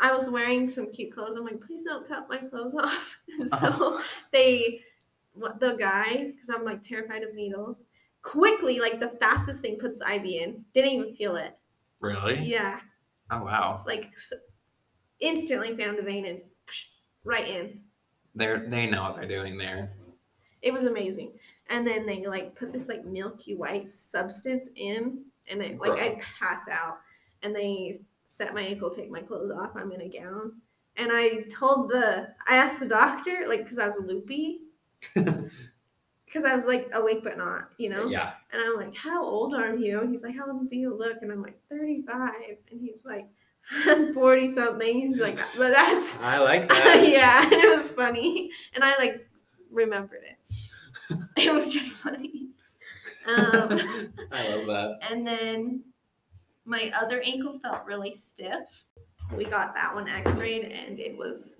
I 0.00 0.12
was 0.14 0.30
wearing 0.30 0.68
some 0.68 0.92
cute 0.92 1.12
clothes. 1.12 1.36
I'm 1.36 1.44
like, 1.44 1.60
please 1.60 1.84
don't 1.84 2.06
cut 2.06 2.28
my 2.28 2.38
clothes 2.38 2.74
off. 2.78 3.16
And 3.38 3.48
so 3.48 3.56
Uh-huh. 3.56 4.02
they, 4.32 4.80
what 5.32 5.60
the 5.60 5.74
guy, 5.74 6.32
because 6.32 6.48
I'm 6.50 6.64
like 6.64 6.82
terrified 6.82 7.22
of 7.22 7.34
needles, 7.34 7.86
quickly, 8.22 8.78
like 8.80 9.00
the 9.00 9.12
fastest 9.20 9.60
thing, 9.62 9.78
puts 9.78 9.98
the 9.98 10.14
IV 10.14 10.24
in. 10.24 10.64
Didn't 10.74 10.90
even 10.92 11.14
feel 11.16 11.36
it. 11.36 11.56
Really? 12.00 12.44
Yeah, 12.44 12.80
Oh 13.30 13.42
wow. 13.42 13.82
like 13.86 14.10
s 14.14 14.32
instantly 15.20 15.76
found 15.76 15.98
a 15.98 16.02
vein 16.02 16.24
and 16.26 16.40
psh, 16.66 16.84
right 17.24 17.48
in. 17.48 17.80
They're 18.34 18.68
they 18.68 18.86
know 18.86 19.02
what 19.02 19.16
they're 19.16 19.26
doing 19.28 19.58
there. 19.58 19.90
It 20.62 20.72
was 20.72 20.84
amazing. 20.84 21.32
And 21.68 21.86
then 21.86 22.06
they 22.06 22.26
like 22.26 22.54
put 22.54 22.72
this 22.72 22.88
like 22.88 23.04
milky 23.04 23.54
white 23.54 23.90
substance 23.90 24.68
in, 24.76 25.22
and 25.50 25.62
it, 25.62 25.78
like 25.80 26.00
I 26.00 26.20
pass 26.40 26.62
out. 26.70 26.98
And 27.42 27.54
they 27.54 27.98
set 28.26 28.54
my 28.54 28.62
ankle, 28.62 28.90
take 28.90 29.10
my 29.10 29.20
clothes 29.20 29.52
off. 29.52 29.70
I'm 29.76 29.92
in 29.92 30.02
a 30.02 30.08
gown. 30.08 30.52
And 30.96 31.10
I 31.12 31.42
told 31.50 31.90
the, 31.90 32.28
I 32.48 32.56
asked 32.56 32.80
the 32.80 32.86
doctor, 32.86 33.46
like, 33.48 33.62
because 33.62 33.78
I 33.78 33.86
was 33.86 34.00
loopy, 34.00 34.62
because 35.14 36.44
I 36.44 36.56
was 36.56 36.64
like 36.64 36.90
awake 36.92 37.22
but 37.22 37.38
not, 37.38 37.68
you 37.78 37.88
know? 37.88 38.08
Yeah. 38.08 38.32
And 38.52 38.60
I'm 38.60 38.76
like, 38.76 38.96
how 38.96 39.24
old 39.24 39.54
are 39.54 39.76
you? 39.76 40.00
And 40.00 40.10
he's 40.10 40.22
like, 40.24 40.36
how 40.36 40.50
old 40.50 40.68
do 40.68 40.76
you 40.76 40.92
look? 40.92 41.18
And 41.22 41.30
I'm 41.30 41.40
like, 41.42 41.60
35. 41.70 42.30
And 42.72 42.80
he's 42.80 43.04
like, 43.04 43.28
40 44.14 44.54
something. 44.54 45.00
He's 45.00 45.18
like, 45.18 45.38
but 45.56 45.70
that's, 45.70 46.16
I 46.20 46.38
like 46.38 46.68
that. 46.68 47.06
yeah, 47.08 47.44
and 47.44 47.52
it 47.52 47.68
was 47.68 47.90
funny, 47.90 48.50
and 48.74 48.82
I 48.82 48.96
like 48.98 49.28
remembered 49.70 50.22
it. 50.28 50.37
It 51.36 51.52
was 51.52 51.72
just 51.72 51.92
funny. 51.92 52.44
Um, 53.26 53.78
I 54.32 54.54
love 54.54 54.66
that. 54.68 54.98
and 55.10 55.26
then 55.26 55.82
my 56.64 56.90
other 56.98 57.20
ankle 57.20 57.58
felt 57.58 57.84
really 57.84 58.14
stiff. 58.14 58.86
We 59.36 59.44
got 59.44 59.74
that 59.74 59.94
one 59.94 60.08
X-rayed, 60.08 60.64
and 60.72 60.98
it 60.98 61.14
was. 61.14 61.58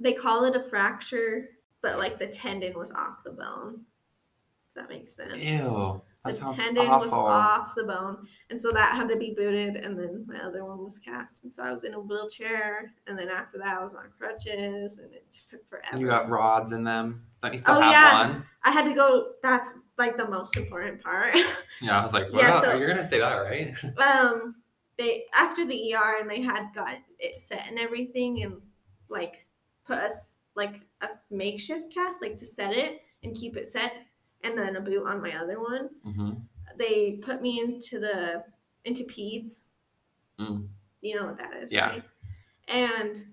They 0.00 0.12
call 0.12 0.44
it 0.46 0.56
a 0.56 0.64
fracture, 0.64 1.50
but 1.82 1.98
like 1.98 2.18
the 2.18 2.26
tendon 2.26 2.76
was 2.76 2.90
off 2.90 3.22
the 3.22 3.30
bone. 3.30 3.82
If 4.70 4.74
that 4.74 4.88
makes 4.88 5.14
sense. 5.14 5.34
Ew. 5.36 6.02
The 6.32 6.52
tendon 6.54 6.88
was 6.90 7.12
off 7.12 7.74
the 7.74 7.84
bone, 7.84 8.26
and 8.50 8.60
so 8.60 8.70
that 8.72 8.94
had 8.96 9.08
to 9.08 9.16
be 9.16 9.34
booted, 9.36 9.76
and 9.76 9.98
then 9.98 10.24
my 10.28 10.38
other 10.40 10.64
one 10.64 10.84
was 10.84 10.98
cast, 10.98 11.42
and 11.42 11.52
so 11.52 11.62
I 11.62 11.70
was 11.70 11.84
in 11.84 11.94
a 11.94 12.00
wheelchair, 12.00 12.92
and 13.06 13.18
then 13.18 13.28
after 13.28 13.58
that 13.58 13.78
I 13.78 13.82
was 13.82 13.94
on 13.94 14.04
crutches, 14.18 14.98
and 14.98 15.12
it 15.12 15.26
just 15.30 15.50
took 15.50 15.68
forever. 15.68 16.00
You 16.00 16.06
got 16.06 16.28
rods 16.28 16.72
in 16.72 16.84
them. 16.84 17.24
Don't 17.42 17.52
you 17.52 17.58
still 17.58 17.76
Oh, 17.76 17.80
have 17.80 17.92
yeah. 17.92 18.28
one? 18.28 18.44
I 18.64 18.70
had 18.72 18.84
to 18.84 18.94
go. 18.94 19.32
That's 19.42 19.72
like 19.96 20.16
the 20.16 20.28
most 20.28 20.56
important 20.56 21.02
part. 21.02 21.34
Yeah, 21.80 22.00
I 22.00 22.02
was 22.02 22.12
like, 22.12 22.26
Yeah, 22.32 22.60
so- 22.60 22.74
you're 22.76 22.88
gonna 22.88 23.06
say 23.06 23.20
that, 23.20 23.34
right? 23.34 23.72
um, 23.98 24.56
they 24.96 25.24
after 25.32 25.64
the 25.64 25.94
ER 25.94 26.16
and 26.20 26.28
they 26.28 26.42
had 26.42 26.70
got 26.74 26.96
it 27.20 27.40
set 27.40 27.66
and 27.68 27.78
everything 27.78 28.42
and 28.42 28.60
like 29.08 29.46
put 29.86 29.98
us 29.98 30.34
like 30.56 30.80
a 31.02 31.06
makeshift 31.30 31.94
cast 31.94 32.20
like 32.20 32.36
to 32.38 32.44
set 32.44 32.72
it 32.72 33.00
and 33.22 33.36
keep 33.36 33.56
it 33.56 33.68
set 33.68 33.92
and 34.44 34.56
then 34.56 34.76
a 34.76 34.80
boot 34.80 35.06
on 35.06 35.20
my 35.22 35.36
other 35.36 35.60
one. 35.60 35.88
hmm 36.04 36.30
They 36.76 37.20
put 37.22 37.42
me 37.42 37.60
into 37.60 37.98
the 37.98 38.44
into 38.84 39.04
peds. 39.04 39.66
Mm. 40.38 40.68
You 41.00 41.16
know 41.16 41.26
what 41.26 41.38
that 41.38 41.54
is, 41.62 41.72
Yeah. 41.72 41.88
right? 41.90 42.02
And 42.68 43.24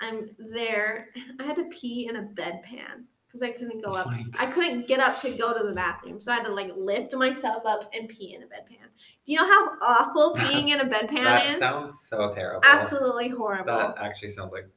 I'm 0.00 0.30
there. 0.38 1.08
I 1.38 1.44
had 1.44 1.56
to 1.56 1.64
pee 1.64 2.08
in 2.08 2.16
a 2.16 2.22
bedpan 2.22 3.04
because 3.26 3.42
I 3.42 3.50
couldn't 3.50 3.82
go 3.84 3.92
Oh 3.92 3.96
up. 3.96 4.08
I 4.38 4.46
couldn't 4.46 4.88
get 4.88 4.98
up 4.98 5.20
to 5.22 5.30
go 5.36 5.56
to 5.56 5.64
the 5.66 5.74
bathroom, 5.74 6.20
so 6.20 6.32
I 6.32 6.36
had 6.36 6.44
to 6.46 6.52
like 6.54 6.70
lift 6.76 7.14
myself 7.14 7.64
up 7.66 7.88
and 7.94 8.08
pee 8.08 8.34
in 8.34 8.42
a 8.42 8.46
bedpan. 8.46 8.88
Do 9.24 9.32
you 9.32 9.36
know 9.36 9.46
how 9.46 9.68
awful 9.82 10.34
peeing 10.38 10.70
in 10.70 10.80
a 10.80 10.84
bedpan 10.86 11.24
That 11.24 11.46
is? 11.50 11.58
sounds 11.58 12.00
so 12.08 12.32
terrible. 12.34 12.62
Absolutely 12.64 13.28
horrible. 13.28 13.76
That 13.78 13.98
actually 13.98 14.30
sounds 14.30 14.52
like 14.52 14.68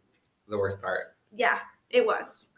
the 0.49 0.57
worst 0.57 0.81
part. 0.81 1.15
Yeah, 1.35 1.59
it 1.89 2.05
was. 2.05 2.51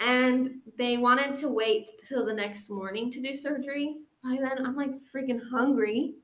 And 0.00 0.60
they 0.78 0.96
wanted 0.96 1.34
to 1.36 1.48
wait 1.48 1.90
till 2.08 2.24
the 2.24 2.32
next 2.32 2.70
morning 2.70 3.10
to 3.12 3.20
do 3.20 3.36
surgery. 3.36 3.96
By 4.24 4.38
then, 4.40 4.66
I'm 4.66 4.74
like 4.76 4.90
freaking 5.14 5.40
hungry 5.50 6.14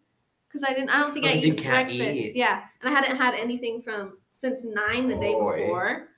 because 0.48 0.64
I 0.64 0.72
didn't. 0.72 0.90
I 0.90 1.00
don't 1.00 1.12
think 1.12 1.26
I 1.26 1.32
ate 1.32 1.62
breakfast. 1.62 2.00
eat. 2.00 2.36
Yeah, 2.36 2.62
and 2.80 2.88
I 2.90 2.98
hadn't 2.98 3.16
had 3.16 3.34
anything 3.34 3.82
from 3.82 4.16
since 4.32 4.64
nine 4.64 5.08
the 5.08 5.16
day 5.16 5.32
Boy. 5.34 5.60
before. 5.64 6.08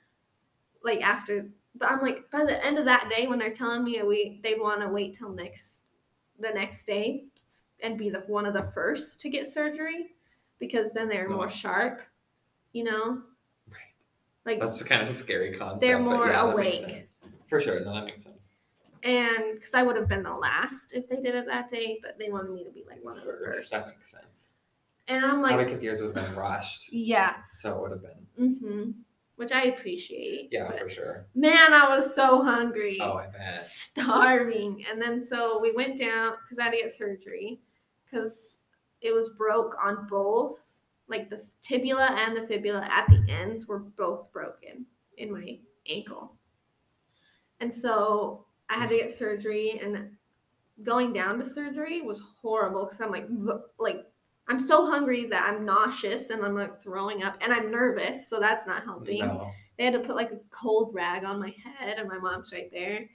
Like 0.84 1.00
after, 1.02 1.48
but 1.74 1.90
I'm 1.90 2.00
like 2.00 2.30
by 2.30 2.44
the 2.44 2.64
end 2.64 2.78
of 2.78 2.84
that 2.84 3.08
day 3.14 3.26
when 3.26 3.38
they're 3.38 3.52
telling 3.52 3.82
me 3.82 4.00
we 4.02 4.40
they 4.44 4.54
want 4.54 4.80
to 4.80 4.88
wait 4.88 5.16
till 5.18 5.30
next 5.30 5.84
the 6.38 6.50
next 6.50 6.84
day 6.86 7.24
and 7.82 7.98
be 7.98 8.10
the 8.10 8.20
one 8.20 8.46
of 8.46 8.54
the 8.54 8.70
first 8.72 9.20
to 9.22 9.28
get 9.28 9.48
surgery 9.48 10.14
because 10.60 10.92
then 10.92 11.08
they're 11.08 11.28
more 11.28 11.46
Oh. 11.46 11.48
sharp, 11.48 12.02
you 12.72 12.84
know. 12.84 13.22
Right. 13.68 13.78
Like 14.46 14.60
That's 14.60 14.80
kind 14.84 15.02
of 15.02 15.08
a 15.08 15.12
scary 15.12 15.52
concept. 15.56 15.80
They're 15.80 15.98
more 15.98 16.28
yeah, 16.28 16.52
awake. 16.52 17.06
For 17.48 17.60
sure. 17.60 17.80
No, 17.80 17.94
that 17.94 18.04
makes 18.04 18.24
sense. 18.24 18.36
and 19.02 19.54
because 19.54 19.74
I 19.74 19.82
would 19.82 19.96
have 19.96 20.08
been 20.08 20.22
the 20.22 20.32
last 20.34 20.92
if 20.92 21.08
they 21.08 21.16
did 21.16 21.34
it 21.34 21.46
that 21.46 21.70
day, 21.70 21.98
but 22.02 22.18
they 22.18 22.30
wanted 22.30 22.52
me 22.52 22.64
to 22.64 22.70
be 22.70 22.84
like 22.88 23.02
one 23.04 23.18
of 23.18 23.24
the 23.24 23.32
First. 23.32 23.70
first. 23.70 23.70
That 23.70 23.86
makes 23.88 24.10
sense. 24.10 24.48
And 25.08 25.24
I'm 25.24 25.40
Probably 25.40 25.56
like, 25.56 25.66
because 25.66 25.82
yours 25.82 26.00
would 26.02 26.14
have 26.14 26.26
been 26.26 26.34
rushed. 26.36 26.92
yeah, 26.92 27.36
So 27.54 27.74
it 27.74 27.80
would 27.80 27.90
have 27.92 28.02
been. 28.02 28.54
hmm 28.56 28.90
which 29.36 29.52
I 29.52 29.66
appreciate. 29.66 30.48
Yeah, 30.50 30.68
for 30.72 30.88
sure. 30.88 31.26
man, 31.36 31.72
I 31.72 31.88
was 31.94 32.12
so 32.16 32.42
hungry, 32.42 32.98
Oh, 33.00 33.12
I 33.18 33.28
bet. 33.28 33.62
starving, 33.62 34.84
and 34.90 35.00
then 35.00 35.22
so 35.24 35.60
we 35.60 35.72
went 35.72 35.98
down 35.98 36.34
because 36.42 36.58
I 36.58 36.64
had 36.64 36.70
to 36.72 36.78
get 36.78 36.90
surgery 36.90 37.60
because 38.04 38.58
it 39.00 39.14
was 39.14 39.30
broke 39.30 39.76
on 39.82 40.06
both, 40.08 40.58
like 41.06 41.30
the 41.30 41.40
tibula 41.62 42.08
and 42.18 42.36
the 42.36 42.46
fibula 42.48 42.86
at 42.90 43.06
the 43.08 43.32
ends 43.32 43.66
were 43.68 43.78
both 43.78 44.32
broken 44.32 44.84
in 45.18 45.32
my 45.32 45.58
ankle, 45.88 46.34
and 47.60 47.72
so 47.72 48.44
I 48.68 48.74
had 48.74 48.90
to 48.90 48.96
get 48.96 49.12
surgery 49.12 49.80
and 49.82 50.10
going 50.82 51.12
down 51.12 51.38
to 51.38 51.46
surgery 51.46 52.02
was 52.02 52.22
horrible 52.40 52.84
because 52.84 53.00
I'm 53.00 53.10
like 53.10 53.26
like 53.78 54.06
I'm 54.48 54.60
so 54.60 54.86
hungry 54.86 55.26
that 55.26 55.44
I'm 55.44 55.64
nauseous 55.64 56.30
and 56.30 56.42
I'm 56.42 56.54
like 56.54 56.80
throwing 56.80 57.22
up 57.22 57.36
and 57.40 57.52
I'm 57.52 57.70
nervous, 57.70 58.28
so 58.28 58.40
that's 58.40 58.66
not 58.66 58.84
helping. 58.84 59.20
No. 59.20 59.50
They 59.76 59.84
had 59.84 59.92
to 59.92 60.00
put 60.00 60.16
like 60.16 60.30
a 60.30 60.40
cold 60.50 60.94
rag 60.94 61.24
on 61.24 61.38
my 61.38 61.54
head 61.62 61.98
and 61.98 62.08
my 62.08 62.18
mom's 62.18 62.52
right 62.52 62.70
there. 62.72 63.08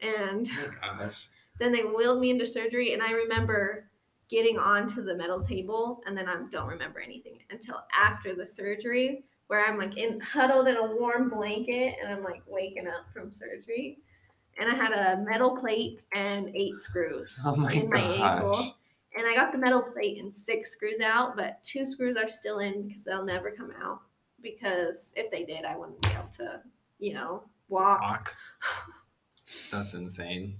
And 0.00 0.48
Oh 0.82 1.10
then 1.58 1.72
they 1.72 1.82
wheeled 1.82 2.20
me 2.20 2.30
into 2.30 2.46
surgery 2.46 2.92
and 2.92 3.02
I 3.02 3.12
remember 3.12 3.90
getting 4.28 4.58
onto 4.58 5.02
the 5.02 5.14
metal 5.14 5.42
table 5.42 6.02
and 6.06 6.16
then 6.16 6.28
I 6.28 6.36
don't 6.50 6.68
remember 6.68 7.00
anything 7.00 7.38
until 7.50 7.82
after 7.92 8.34
the 8.34 8.46
surgery 8.46 9.24
where 9.50 9.66
I'm 9.66 9.76
like 9.76 9.96
in 9.96 10.20
huddled 10.20 10.68
in 10.68 10.76
a 10.76 10.94
warm 10.94 11.28
blanket 11.28 11.96
and 12.00 12.12
I'm 12.12 12.22
like 12.22 12.40
waking 12.46 12.86
up 12.86 13.12
from 13.12 13.32
surgery. 13.32 13.98
And 14.56 14.70
I 14.70 14.76
had 14.76 14.92
a 14.92 15.24
metal 15.28 15.56
plate 15.56 16.02
and 16.14 16.54
eight 16.54 16.78
screws 16.78 17.36
Oh 17.44 17.56
my 17.56 17.68
in 17.72 17.90
my 17.90 17.98
ankle. 17.98 18.76
And 19.16 19.26
I 19.26 19.34
got 19.34 19.50
the 19.50 19.58
metal 19.58 19.82
plate 19.82 20.20
and 20.22 20.32
six 20.32 20.70
screws 20.70 21.00
out, 21.00 21.36
but 21.36 21.64
two 21.64 21.84
screws 21.84 22.16
are 22.16 22.28
still 22.28 22.60
in 22.60 22.86
because 22.86 23.02
they'll 23.02 23.24
never 23.24 23.50
come 23.50 23.72
out. 23.82 24.02
Because 24.40 25.12
if 25.16 25.32
they 25.32 25.42
did, 25.42 25.64
I 25.64 25.76
wouldn't 25.76 26.00
be 26.00 26.10
able 26.10 26.30
to, 26.36 26.60
you 27.00 27.14
know, 27.14 27.42
walk. 27.68 28.00
Fuck. 28.02 28.36
That's 29.72 29.94
insane. 29.94 30.58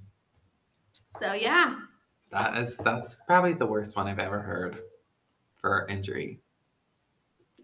So 1.11 1.33
yeah, 1.33 1.77
That 2.33 2.59
is 2.59 2.75
that's 2.79 3.19
probably 3.25 3.53
the 3.53 3.67
worst 3.67 3.95
one 3.95 4.09
I've 4.09 4.19
ever 4.19 4.41
heard 4.41 4.83
for 5.61 5.87
injury. 5.89 6.41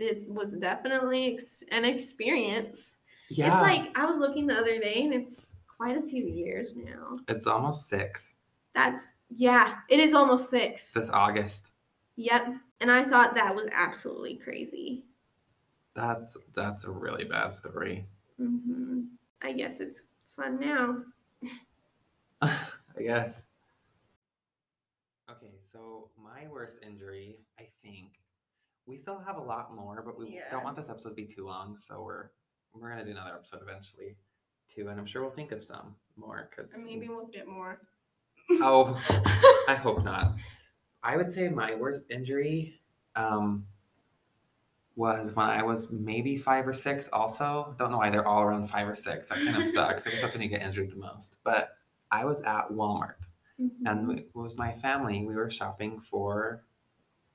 It 0.00 0.28
was 0.28 0.52
definitely 0.54 1.34
ex- 1.34 1.64
an 1.70 1.84
experience. 1.84 2.96
Yeah. 3.30 3.52
It's 3.52 3.62
like 3.62 3.96
I 3.98 4.04
was 4.04 4.18
looking 4.18 4.46
the 4.46 4.54
other 4.58 4.78
day, 4.78 5.02
and 5.02 5.12
it's 5.14 5.56
quite 5.76 5.96
a 5.96 6.02
few 6.02 6.24
years 6.26 6.74
now. 6.76 7.16
it's 7.28 7.46
almost 7.46 7.88
six 7.88 8.36
That's 8.74 9.14
yeah, 9.30 9.76
it 9.90 10.00
is 10.00 10.14
almost 10.14 10.50
six. 10.50 10.92
this 10.92 11.10
August. 11.10 11.72
Yep, 12.16 12.46
and 12.80 12.90
I 12.90 13.04
thought 13.04 13.34
that 13.34 13.54
was 13.54 13.66
absolutely 13.72 14.36
crazy. 14.36 15.04
That's 15.94 16.36
that's 16.54 16.84
a 16.84 16.90
really 16.90 17.24
bad 17.24 17.54
story. 17.54 18.06
hmm 18.38 19.02
I 19.42 19.52
guess 19.52 19.80
it's 19.80 20.02
fun 20.34 20.58
now. 20.60 21.02
I 22.42 23.02
guess. 23.02 23.46
Okay, 25.30 25.54
so 25.72 26.10
my 26.16 26.46
worst 26.50 26.76
injury, 26.86 27.40
I 27.58 27.66
think 27.82 28.12
we 28.86 28.96
still 28.96 29.18
have 29.18 29.36
a 29.36 29.40
lot 29.42 29.74
more, 29.74 30.02
but 30.04 30.18
we 30.18 30.28
Yeah. 30.36 30.50
don't 30.50 30.64
want 30.64 30.76
this 30.76 30.88
episode 30.88 31.10
to 31.10 31.14
be 31.14 31.26
too 31.26 31.46
long, 31.46 31.78
so 31.78 32.02
we're 32.02 32.30
we're 32.74 32.90
gonna 32.90 33.04
do 33.04 33.10
another 33.12 33.34
episode 33.34 33.62
eventually, 33.62 34.16
too, 34.68 34.88
and 34.88 35.00
I'm 35.00 35.06
sure 35.06 35.22
we'll 35.22 35.30
think 35.30 35.50
of 35.52 35.64
some 35.64 35.96
more 36.16 36.50
because 36.50 36.76
maybe 36.84 37.08
we'll 37.08 37.26
get 37.26 37.46
more. 37.48 37.80
oh, 38.60 38.94
I 39.68 39.74
hope 39.74 40.04
not. 40.04 40.36
I 41.02 41.16
would 41.16 41.30
say 41.30 41.48
my 41.48 41.74
worst 41.74 42.02
injury 42.10 42.80
um, 43.14 43.66
was 44.94 45.34
when 45.34 45.46
I 45.46 45.62
was 45.62 45.90
maybe 45.90 46.36
five 46.36 46.66
or 46.68 46.72
six. 46.72 47.08
Also, 47.12 47.74
don't 47.78 47.90
know 47.90 47.98
why 47.98 48.10
they're 48.10 48.26
all 48.26 48.42
around 48.42 48.68
five 48.68 48.86
or 48.88 48.94
six. 48.94 49.28
That 49.28 49.38
kind 49.38 49.56
of 49.56 49.66
sucks. 49.66 50.06
I 50.06 50.10
guess 50.10 50.20
that's 50.20 50.32
when 50.34 50.42
you 50.42 50.48
get 50.48 50.62
injured 50.62 50.90
the 50.90 50.96
most. 50.96 51.36
But 51.44 51.70
I 52.10 52.24
was 52.24 52.42
at 52.42 52.68
Walmart, 52.70 53.14
Mm-hmm. 53.58 53.86
and 53.86 54.18
it 54.18 54.28
was 54.34 54.54
my 54.56 54.74
family. 54.74 55.24
We 55.26 55.34
were 55.34 55.48
shopping 55.48 55.98
for 56.00 56.62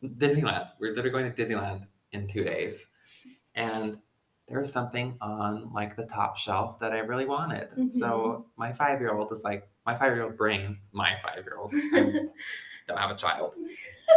Disneyland. 0.03 0.69
We're 0.79 0.89
literally 0.93 1.11
going 1.11 1.31
to 1.33 1.41
Disneyland 1.43 1.85
in 2.11 2.27
two 2.27 2.43
days, 2.43 2.87
and 3.55 3.97
there 4.47 4.59
was 4.59 4.71
something 4.71 5.17
on 5.21 5.71
like 5.73 5.95
the 5.95 6.03
top 6.05 6.35
shelf 6.37 6.79
that 6.79 6.91
I 6.91 6.99
really 6.99 7.25
wanted. 7.25 7.69
So 7.93 8.45
my 8.57 8.73
five 8.73 8.99
year 8.99 9.11
old 9.13 9.29
was 9.29 9.43
like, 9.43 9.69
my 9.85 9.95
five 9.95 10.13
year 10.13 10.23
old 10.23 10.35
brain, 10.37 10.77
my 10.91 11.15
five 11.23 11.37
year 11.45 11.57
old, 11.57 11.71
don't 12.87 12.97
have 12.97 13.11
a 13.11 13.15
child. 13.15 13.53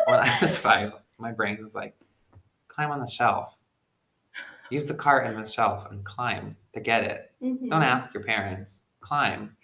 When 0.07 0.18
I 0.18 0.39
was 0.43 0.57
five, 0.57 0.93
my 1.18 1.30
brain 1.30 1.59
was 1.62 1.74
like, 1.74 1.95
climb 2.68 2.91
on 2.91 3.01
the 3.01 3.07
shelf. 3.07 3.59
Use 4.70 4.87
the 4.87 4.95
cart 4.95 5.26
in 5.26 5.41
the 5.41 5.47
shelf 5.49 5.87
and 5.91 6.05
climb 6.05 6.57
to 6.72 6.80
get 6.80 7.05
it. 7.05 7.30
Mhm. 7.43 7.70
Don't 7.70 7.82
ask 7.82 8.12
your 8.14 8.24
parents. 8.24 8.82
Climb. 9.01 9.57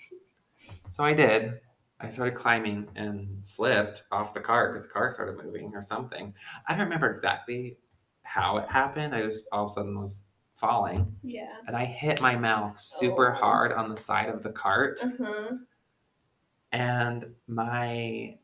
So 0.90 1.02
I 1.04 1.14
did. 1.14 1.60
I 2.00 2.08
started 2.10 2.34
climbing 2.34 2.88
and 2.96 3.28
slipped 3.44 4.04
off 4.10 4.32
the 4.34 4.40
cart 4.40 4.72
because 4.72 4.86
the 4.86 4.92
cart 4.92 5.12
started 5.12 5.42
moving 5.44 5.72
or 5.74 5.82
something. 5.82 6.32
I 6.68 6.72
don't 6.72 6.84
remember 6.84 7.10
exactly 7.10 7.76
how 8.22 8.56
it 8.58 8.68
happened. 8.68 9.14
I 9.14 9.26
just 9.26 9.44
all 9.52 9.64
of 9.66 9.70
a 9.70 9.74
sudden 9.74 10.00
was 10.00 10.24
falling 10.56 11.14
Yeah. 11.22 11.54
and 11.66 11.76
I 11.76 11.84
hit 11.84 12.20
my 12.20 12.36
mouth 12.36 12.78
super 12.78 13.32
Oh. 13.34 13.38
hard 13.38 13.72
on 13.72 13.88
the 13.90 13.96
side 13.96 14.28
of 14.28 14.42
the 14.42 14.50
cart 14.50 14.98
huh. 15.02 15.56
and 16.72 17.24
my 17.48 18.36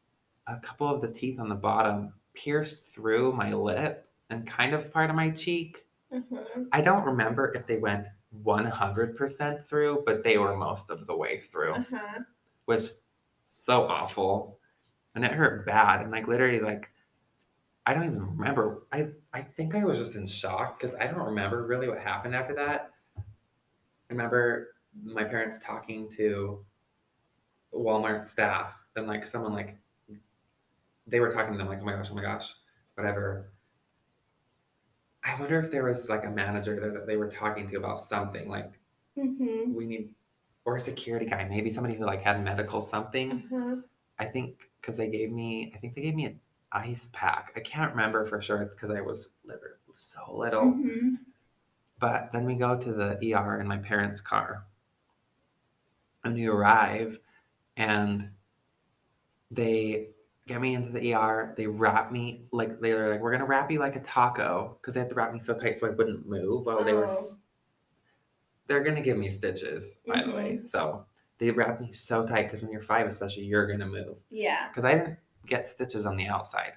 a 0.49 0.57
couple 0.63 0.89
of 0.89 1.01
the 1.01 1.09
teeth 1.09 1.39
on 1.41 1.49
the 1.49 1.55
bottom 1.55 2.13
pierced 2.35 2.87
through 2.87 3.33
my 3.33 3.53
lip 3.53 4.09
and 4.31 4.47
kind 4.47 4.75
of 4.75 4.93
part 4.93 5.11
of 5.11 5.17
my 5.17 5.31
cheek. 5.31 5.85
Huh. 6.13 6.21
I 6.73 6.81
don't 6.81 7.05
remember 7.05 7.53
if 7.55 7.67
they 7.67 7.79
went 7.79 8.07
100% 8.45 9.67
through, 9.67 10.03
but 10.07 10.23
they 10.23 10.39
were 10.39 10.57
most 10.57 10.91
of 10.91 11.07
the 11.07 11.17
way 11.17 11.41
through, 11.41 11.75
Uh 11.75 11.85
huh. 11.91 12.19
which 12.67 12.91
so 13.57 13.85
awful. 13.85 14.59
And 15.15 15.25
it 15.25 15.33
hurt 15.33 15.65
bad. 15.67 16.03
And 16.03 16.11
like 16.11 16.29
literally 16.29 16.61
like 16.61 16.91
I 17.87 17.95
don't 17.95 18.05
even 18.05 18.37
remember. 18.37 18.83
I 18.93 19.09
I 19.33 19.43
think 19.43 19.75
I 19.75 19.85
was 19.85 19.99
just 19.99 20.17
in 20.17 20.27
shock 20.27 20.79
because 20.79 20.95
I 20.97 21.07
don't 21.07 21.21
remember 21.27 21.67
really 21.67 21.89
what 21.89 21.99
happened 21.99 22.35
after 22.35 22.55
that. 22.57 22.91
I 23.17 23.23
remember 24.11 24.75
my 25.05 25.25
parents 25.25 25.59
talking 25.59 26.11
to 26.17 26.65
Walmart 27.73 28.27
staff 28.27 28.75
and 28.97 29.07
like 29.07 29.27
someone 29.27 29.53
like 29.53 29.77
they 31.07 31.21
were 31.21 31.31
talking 31.31 31.53
to 31.53 31.59
them 31.59 31.69
like, 31.69 31.81
oh 31.81 31.85
my 31.85 31.93
gosh, 31.93 32.09
oh 32.11 32.15
my 32.15 32.23
gosh, 32.23 32.55
whatever. 32.95 33.53
I 35.25 35.39
wonder 35.41 35.59
if 35.59 35.71
there 35.71 35.85
was 35.85 36.09
like 36.09 36.25
a 36.25 36.31
manager 36.31 36.79
there 36.81 36.93
that 36.93 37.07
they 37.07 37.17
were 37.17 37.31
talking 37.31 37.69
to 37.71 37.77
about 37.77 38.01
something 38.01 38.49
like 38.49 38.73
Mhm. 39.17 39.73
we 39.75 39.87
need 39.87 40.15
or 40.67 40.77
a 40.77 40.81
security 40.81 41.25
guy, 41.25 41.47
maybe 41.49 41.71
somebody 41.71 41.95
who 41.95 42.05
like 42.05 42.23
had 42.23 42.43
medical 42.45 42.83
something. 42.83 43.45
Huh. 43.51 43.77
I 44.19 44.27
think 44.27 44.69
because 44.81 44.97
they 44.97 45.09
gave 45.09 45.31
me, 45.31 45.73
I 45.75 45.79
think 45.79 45.95
they 45.95 46.03
gave 46.03 46.15
me 46.15 46.27
an 46.27 46.41
ice 46.73 47.09
pack. 47.13 47.53
I 47.57 47.61
can't 47.61 47.93
remember 47.93 48.25
for 48.27 48.43
sure. 48.43 48.61
It's 48.63 48.75
because 48.75 48.91
I 48.91 49.01
was 49.01 49.29
literally 49.45 49.77
so 49.95 50.21
little. 50.37 50.65
Mhm. 50.65 51.19
But 52.01 52.31
then 52.33 52.45
we 52.45 52.57
go 52.57 52.77
to 52.77 52.93
the 52.93 53.19
ER 53.23 53.61
in 53.61 53.67
my 53.67 53.79
parents' 53.79 54.21
car. 54.21 54.65
And 56.25 56.35
we 56.35 56.47
arrive 56.47 57.21
and 57.77 58.29
they 59.53 60.09
get 60.49 60.61
me 60.61 60.75
into 60.75 60.91
the 60.91 61.13
ER. 61.13 61.55
They 61.57 61.69
wrap 61.69 62.11
me 62.11 62.47
like 62.51 62.81
they 62.81 62.93
were 62.93 63.11
like, 63.13 63.21
we're 63.21 63.31
gonna 63.31 63.47
wrap 63.47 63.71
you 63.71 63.79
like 63.79 63.95
a 63.95 64.01
taco 64.01 64.77
because 64.81 64.95
they 64.95 65.01
had 65.01 65.11
to 65.11 65.15
wrap 65.15 65.33
me 65.33 65.39
so 65.39 65.55
tight 65.55 65.77
so 65.77 65.87
I 65.87 65.91
wouldn't 65.91 66.29
move 66.29 66.67
while 66.67 66.83
they 66.83 66.93
were. 66.93 67.09
They're 68.67 68.83
gonna 68.83 69.03
give 69.03 69.17
me 69.17 69.29
stitches, 69.29 69.99
by 70.07 70.23
the 70.25 70.33
way. 70.33 70.53
Mm-hmm. 70.55 70.67
So 70.67 71.07
they 71.39 71.51
wrapped 71.51 71.81
me 71.81 71.93
so 71.93 72.27
tight 72.27 72.51
because 72.51 72.63
when 72.63 72.73
you're 72.73 72.81
five, 72.81 73.07
especially, 73.07 73.45
you're 73.45 73.67
gonna 73.67 73.87
move. 73.87 74.23
Yeah. 74.31 74.69
Because 74.69 74.85
I 74.85 74.95
didn't 74.95 75.19
get 75.47 75.67
stitches 75.67 76.07
on 76.07 76.17
the 76.17 76.27
outside. 76.27 76.73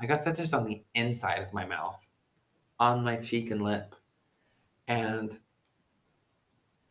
I 0.00 0.06
got 0.06 0.20
stitches 0.20 0.52
on 0.52 0.66
the 0.66 0.82
inside 0.94 1.42
of 1.42 1.52
my 1.52 1.64
mouth, 1.64 1.98
on 2.78 3.04
my 3.04 3.16
cheek 3.16 3.50
and 3.50 3.62
lip. 3.62 3.94
And 4.88 5.38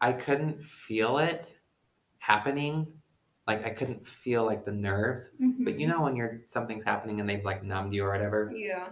I 0.02 0.14
couldn't 0.14 0.64
feel 0.64 1.18
it 1.20 1.54
happening. 2.18 2.88
Like 3.48 3.66
I 3.66 3.70
couldn't 3.70 4.08
feel 4.08 4.46
like 4.46 4.66
the 4.66 4.72
nerves. 4.72 5.30
But 5.40 5.80
you 5.80 5.88
mm-hmm. 5.88 5.90
know 5.90 6.02
when 6.04 6.16
you're 6.16 6.42
something's 6.46 6.84
happening 6.84 7.20
and 7.20 7.30
they've 7.30 7.46
like 7.46 7.64
numbed 7.64 7.94
you 7.94 8.04
or 8.04 8.12
whatever, 8.12 8.52
Yeah. 8.56 8.90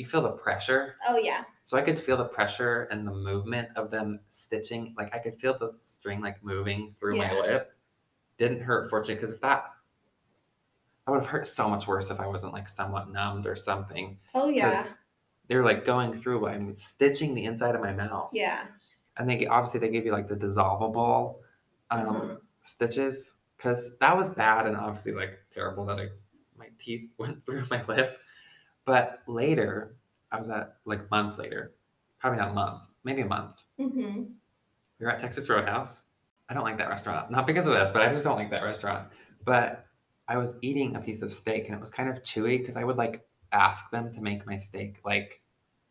You 0.00 0.06
feel 0.06 0.22
the 0.22 0.30
pressure. 0.30 0.96
Oh 1.06 1.18
yeah. 1.18 1.44
So 1.62 1.76
I 1.76 1.82
could 1.82 2.00
feel 2.00 2.16
the 2.16 2.24
pressure 2.24 2.88
and 2.90 3.06
the 3.06 3.12
movement 3.12 3.68
of 3.76 3.90
them 3.90 4.20
stitching. 4.30 4.94
Like 4.96 5.14
I 5.14 5.18
could 5.18 5.38
feel 5.38 5.56
the 5.56 5.74
string 5.82 6.20
like 6.20 6.42
moving 6.42 6.94
through 6.98 7.16
my 7.16 7.32
lip. 7.40 7.72
Didn't 8.38 8.60
hurt, 8.62 8.88
fortunately, 8.88 9.16
because 9.16 9.34
if 9.34 9.40
that, 9.42 9.64
I 11.06 11.10
would 11.10 11.20
have 11.20 11.28
hurt 11.28 11.46
so 11.46 11.68
much 11.68 11.86
worse 11.86 12.10
if 12.10 12.18
I 12.20 12.26
wasn't 12.26 12.52
like 12.52 12.68
somewhat 12.68 13.10
numbed 13.10 13.46
or 13.46 13.54
something. 13.54 14.18
Oh 14.34 14.48
yeah. 14.48 14.84
They 15.48 15.56
were 15.56 15.64
like 15.64 15.84
going 15.84 16.14
through. 16.16 16.46
I'm 16.48 16.74
stitching 16.74 17.34
the 17.34 17.44
inside 17.44 17.74
of 17.74 17.80
my 17.82 17.92
mouth. 17.92 18.30
Yeah. 18.32 18.66
And 19.18 19.28
they 19.28 19.46
obviously 19.46 19.80
they 19.80 19.90
give 19.90 20.06
you 20.06 20.12
like 20.12 20.28
the 20.28 20.36
dissolvable 20.36 21.36
um, 21.90 22.06
Mhm. 22.06 22.40
stitches 22.64 23.34
because 23.56 23.90
that 23.98 24.16
was 24.16 24.30
bad 24.30 24.66
and 24.66 24.76
obviously 24.76 25.12
like 25.12 25.38
terrible 25.52 25.84
that 25.86 25.98
I 25.98 26.08
my 26.56 26.68
teeth 26.78 27.10
went 27.18 27.44
through 27.44 27.66
my 27.70 27.84
lip. 27.86 28.19
But 28.90 29.20
later, 29.28 29.94
I 30.32 30.38
was 30.38 30.48
at 30.50 30.74
like 30.84 31.08
months 31.12 31.38
later, 31.38 31.74
probably 32.18 32.40
not 32.40 32.50
a 32.50 32.54
month, 32.54 32.88
maybe 33.04 33.20
a 33.22 33.26
month. 33.26 33.62
Mm-hmm. 33.78 34.22
We 34.98 35.06
were 35.06 35.12
at 35.12 35.20
Texas 35.20 35.48
Roadhouse. 35.48 36.06
I 36.48 36.54
don't 36.54 36.64
like 36.64 36.76
that 36.78 36.88
restaurant, 36.88 37.30
not 37.30 37.46
because 37.46 37.66
of 37.66 37.72
this, 37.72 37.92
but 37.92 38.02
I 38.02 38.12
just 38.12 38.24
don't 38.24 38.34
like 38.36 38.50
that 38.50 38.64
restaurant. 38.64 39.06
But 39.44 39.86
I 40.26 40.38
was 40.38 40.56
eating 40.60 40.96
a 40.96 41.00
piece 41.00 41.22
of 41.22 41.32
steak 41.32 41.66
and 41.66 41.74
it 41.76 41.80
was 41.80 41.88
kind 41.90 42.08
of 42.08 42.20
chewy 42.24 42.58
because 42.58 42.76
I 42.76 42.82
would 42.82 42.96
like 42.96 43.24
ask 43.52 43.88
them 43.92 44.12
to 44.12 44.20
make 44.20 44.44
my 44.44 44.56
steak 44.56 44.96
like 45.04 45.40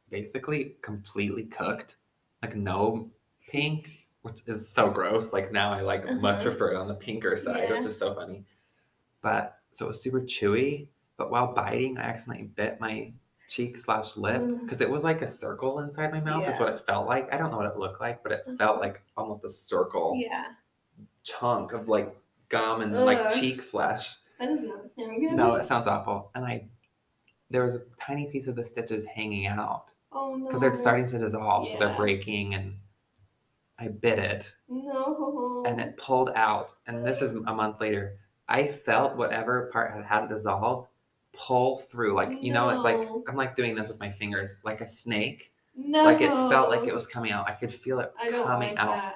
basically 0.10 0.76
completely 0.82 1.44
cooked, 1.46 1.96
like 2.42 2.54
no 2.58 3.10
pink, 3.50 4.10
which 4.24 4.42
is 4.46 4.68
so 4.68 4.90
gross. 4.90 5.32
Like 5.32 5.54
now 5.54 5.72
I 5.72 5.80
like 5.80 6.04
much 6.20 6.42
Uh-huh. 6.42 6.44
prefer 6.50 6.74
it 6.74 6.76
on 6.76 6.90
the 6.90 6.96
pinker 6.96 7.38
side, 7.38 7.70
Yeah. 7.70 7.78
which 7.78 7.86
is 7.86 7.98
so 7.98 8.14
funny. 8.14 8.44
But 9.22 9.58
so 9.72 9.86
it 9.86 9.88
was 9.88 10.02
super 10.02 10.20
chewy. 10.20 10.90
But 11.20 11.30
while 11.32 11.54
biting, 11.54 11.98
I 11.98 12.04
accidentally 12.04 12.48
bit 12.56 12.80
my 12.80 13.12
cheek 13.50 13.78
slash 13.78 14.16
lip 14.16 14.42
Mm. 14.42 14.62
because 14.62 14.80
it 14.80 14.90
was 14.90 15.04
like 15.04 15.22
a 15.22 15.28
circle 15.28 15.80
inside 15.80 16.12
my 16.14 16.22
mouth, 16.22 16.48
is 16.48 16.58
what 16.58 16.70
it 16.70 16.80
felt 16.80 17.08
like. 17.08 17.32
I 17.34 17.38
don't 17.38 17.52
know 17.52 17.58
what 17.58 17.66
it 17.66 17.78
looked 17.78 18.00
like, 18.00 18.24
but 18.24 18.32
it 18.32 18.44
Uh-huh. 18.48 18.56
felt 18.58 18.80
like 18.80 19.02
almost 19.18 19.44
a 19.44 19.50
circle 19.50 20.14
Yeah. 20.16 20.54
chunk 21.24 21.74
of 21.74 21.90
like 21.90 22.16
gum 22.48 22.82
and 22.82 22.94
like 23.06 23.30
cheek 23.32 23.62
flesh. 23.62 24.16
That 24.40 24.48
does 24.48 24.64
not 24.64 24.90
sound 24.92 25.20
good. 25.20 25.34
No, 25.34 25.56
it 25.56 25.66
sounds 25.66 25.88
awful. 25.88 26.32
And 26.36 26.46
I, 26.46 26.70
there 27.50 27.66
was 27.66 27.76
a 27.76 27.82
tiny 28.00 28.28
piece 28.28 28.48
of 28.48 28.56
the 28.56 28.64
stitches 28.64 29.06
hanging 29.06 29.46
out 29.48 29.92
Oh 30.14 30.36
no. 30.36 30.46
because 30.46 30.62
they're 30.62 30.76
starting 30.76 31.08
to 31.08 31.18
dissolve, 31.20 31.68
so 31.68 31.78
they're 31.78 31.96
breaking, 31.96 32.54
and 32.54 32.76
I 33.78 33.90
bit 33.90 34.20
it 34.20 34.54
No. 34.70 35.64
and 35.66 35.82
it 35.82 35.98
pulled 35.98 36.30
out. 36.36 36.74
And 36.88 37.06
this 37.06 37.22
is 37.22 37.32
a 37.34 37.54
month 37.54 37.82
later. 37.82 38.20
I 38.48 38.68
felt 38.68 39.16
whatever 39.18 39.70
part 39.74 39.92
had 39.94 40.06
hadn't 40.06 40.30
dissolved 40.30 40.89
pull 41.40 41.78
through. 41.78 42.14
Like 42.16 42.44
you 42.44 42.54
know, 42.54 42.70
it's 42.70 42.84
like 42.84 42.98
No. 42.98 43.24
I'm 43.28 43.36
like 43.36 43.56
doing 43.56 43.74
this 43.76 43.88
with 43.88 44.00
my 44.00 44.12
fingers, 44.12 44.58
like 44.64 44.82
a 44.82 44.88
snake. 44.88 45.52
No. 45.76 46.04
Like 46.04 46.20
it 46.22 46.30
felt 46.50 46.70
like 46.70 46.88
it 46.88 46.94
was 46.94 47.08
coming 47.08 47.32
out. 47.32 47.48
I 47.48 47.54
could 47.54 47.74
feel 47.74 48.00
it 48.02 48.12
I 48.22 48.30
don't 48.30 48.46
coming 48.46 48.70
like 48.76 48.78
out. 48.80 48.90
that. 48.96 49.16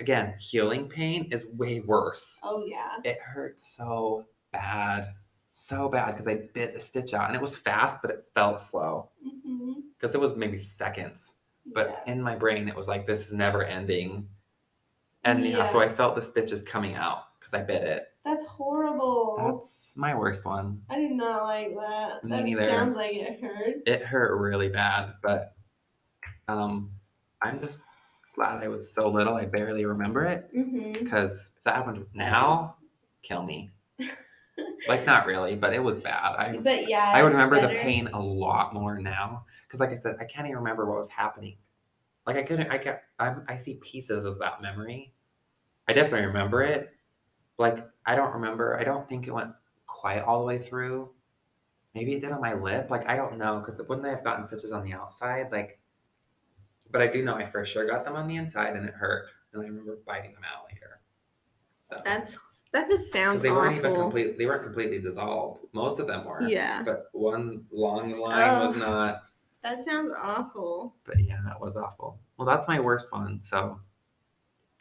Again, 0.00 0.34
healing 0.38 0.88
pain 0.88 1.28
is 1.30 1.46
way 1.56 1.80
worse. 1.80 2.40
Oh 2.42 2.64
yeah. 2.66 2.88
It 3.04 3.18
hurt 3.20 3.60
so 3.60 4.24
bad, 4.52 5.14
so 5.52 5.88
bad 5.88 6.12
because 6.12 6.26
I 6.26 6.34
bit 6.54 6.74
the 6.74 6.80
stitch 6.80 7.14
out 7.14 7.26
and 7.28 7.36
it 7.36 7.42
was 7.42 7.54
fast, 7.54 8.00
but 8.02 8.10
it 8.10 8.24
felt 8.34 8.60
slow 8.60 9.10
Mm-hmm. 9.26 9.72
because 9.96 10.14
it 10.14 10.20
was 10.20 10.34
maybe 10.34 10.58
seconds. 10.58 11.34
But 11.74 12.02
in 12.06 12.20
my 12.20 12.34
brain, 12.34 12.66
it 12.68 12.74
was 12.74 12.88
like 12.88 13.06
this 13.06 13.26
is 13.26 13.32
never 13.32 13.62
ending. 13.64 14.26
And 15.24 15.46
yeah, 15.46 15.66
so 15.66 15.80
I 15.80 15.88
felt 15.88 16.16
the 16.16 16.22
stitches 16.22 16.62
coming 16.64 16.94
out 16.96 17.38
because 17.38 17.54
I 17.54 17.60
bit 17.62 17.82
it. 17.84 18.08
That's 18.24 18.42
horrible. 18.46 19.21
That's 19.50 19.94
my 19.96 20.14
worst 20.14 20.44
one. 20.44 20.80
I 20.90 20.96
did 20.96 21.12
not 21.12 21.44
like 21.44 21.74
that. 21.74 22.24
Me 22.24 22.30
that 22.36 22.44
neither. 22.44 22.64
sounds 22.66 22.96
like 22.96 23.14
it 23.14 23.40
hurts. 23.42 23.80
It 23.86 24.02
hurt 24.02 24.38
really 24.40 24.68
bad, 24.68 25.14
but 25.22 25.54
um, 26.48 26.90
I'm 27.42 27.60
just 27.60 27.80
glad 28.34 28.62
I 28.62 28.68
was 28.68 28.90
so 28.92 29.08
little. 29.08 29.34
I 29.34 29.44
barely 29.46 29.84
remember 29.84 30.24
it 30.26 30.48
Mm-hmm. 30.56 30.92
because 31.04 31.50
if 31.56 31.64
that 31.64 31.76
happened 31.76 32.06
now, 32.14 32.74
kill 33.22 33.42
me. 33.42 33.70
Like 34.86 35.06
not 35.06 35.26
really, 35.26 35.56
but 35.56 35.72
it 35.72 35.78
was 35.78 35.98
bad. 35.98 36.34
I 36.36 36.56
But 36.58 36.88
yeah. 36.88 37.10
I 37.14 37.22
would 37.22 37.32
remember 37.32 37.58
the 37.60 37.68
pain 37.68 38.08
a 38.12 38.20
lot 38.20 38.74
more 38.74 38.98
now 38.98 39.46
because, 39.66 39.80
like 39.80 39.90
I 39.90 39.94
said, 39.94 40.16
I 40.20 40.24
can't 40.24 40.46
even 40.46 40.58
remember 40.58 40.84
what 40.84 40.98
was 40.98 41.08
happening. 41.08 41.56
Like 42.26 42.36
I 42.36 42.42
couldn't. 42.42 42.70
I 42.70 42.76
kept. 42.78 43.04
I, 43.18 43.34
I 43.48 43.56
see 43.56 43.74
pieces 43.74 44.24
of 44.26 44.38
that 44.40 44.60
memory. 44.60 45.14
I 45.88 45.94
definitely 45.94 46.26
remember 46.26 46.62
it. 46.62 46.90
Like 47.62 47.86
I 48.04 48.14
don't 48.14 48.34
remember. 48.34 48.78
I 48.78 48.84
don't 48.84 49.08
think 49.08 49.26
it 49.26 49.32
went 49.32 49.52
quite 49.86 50.20
all 50.20 50.40
the 50.40 50.46
way 50.46 50.58
through. 50.58 51.10
Maybe 51.94 52.14
it 52.14 52.20
did 52.20 52.32
on 52.32 52.40
my 52.40 52.54
lip. 52.54 52.90
Like 52.90 53.08
I 53.08 53.16
don't 53.16 53.38
know 53.38 53.60
because 53.60 53.80
wouldn't 53.88 54.02
they 54.02 54.10
have 54.10 54.24
gotten 54.24 54.46
stitches 54.46 54.72
on 54.72 54.84
the 54.84 54.92
outside? 54.92 55.50
Like, 55.50 55.78
but 56.90 57.00
I 57.00 57.06
do 57.06 57.24
know 57.24 57.34
I 57.34 57.46
for 57.46 57.64
sure 57.64 57.86
got 57.86 58.04
them 58.04 58.16
on 58.16 58.28
the 58.28 58.36
inside 58.36 58.76
and 58.76 58.86
it 58.86 58.94
hurt. 58.94 59.26
And 59.52 59.62
I 59.62 59.66
remember 59.66 59.98
biting 60.06 60.32
them 60.32 60.42
out 60.44 60.64
later. 60.70 61.00
So 61.82 62.00
That's 62.04 62.38
that 62.72 62.88
just 62.88 63.12
sounds 63.12 63.42
they 63.42 63.50
weren't 63.50 63.76
even 63.76 63.94
complete. 63.94 64.38
They 64.38 64.46
weren't 64.46 64.62
completely 64.62 64.98
dissolved. 64.98 65.60
Most 65.72 66.00
of 66.00 66.06
them 66.06 66.24
were. 66.24 66.42
Yeah. 66.42 66.82
But 66.82 67.08
one 67.12 67.64
long 67.70 68.18
line 68.18 68.60
was 68.66 68.76
not. 68.76 69.24
That 69.62 69.84
sounds 69.84 70.12
awful. 70.18 70.96
But 71.04 71.20
yeah, 71.20 71.38
that 71.44 71.60
was 71.60 71.76
awful. 71.76 72.18
Well, 72.36 72.46
that's 72.46 72.66
my 72.66 72.80
worst 72.80 73.12
one. 73.12 73.40
So 73.42 73.78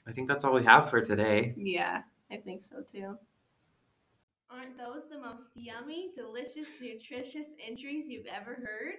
I 0.07 0.11
think 0.13 0.27
that's 0.27 0.43
all 0.43 0.53
we 0.53 0.63
have 0.63 0.89
for 0.89 1.01
today. 1.01 1.53
Yeah, 1.57 2.01
I 2.31 2.37
think 2.37 2.61
so 2.61 2.77
too. 2.81 3.17
Aren't 4.49 4.77
those 4.77 5.07
the 5.09 5.19
most 5.19 5.51
yummy, 5.55 6.11
delicious, 6.15 6.81
nutritious 6.81 7.53
injuries 7.65 8.09
you've 8.09 8.25
ever 8.25 8.55
heard? 8.55 8.95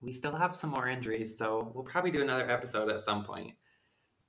We 0.00 0.12
still 0.12 0.34
have 0.34 0.54
some 0.54 0.70
more 0.70 0.88
injuries, 0.88 1.36
so 1.36 1.70
we'll 1.74 1.84
probably 1.84 2.10
do 2.10 2.22
another 2.22 2.50
episode 2.50 2.88
at 2.88 3.00
some 3.00 3.24
point. 3.24 3.54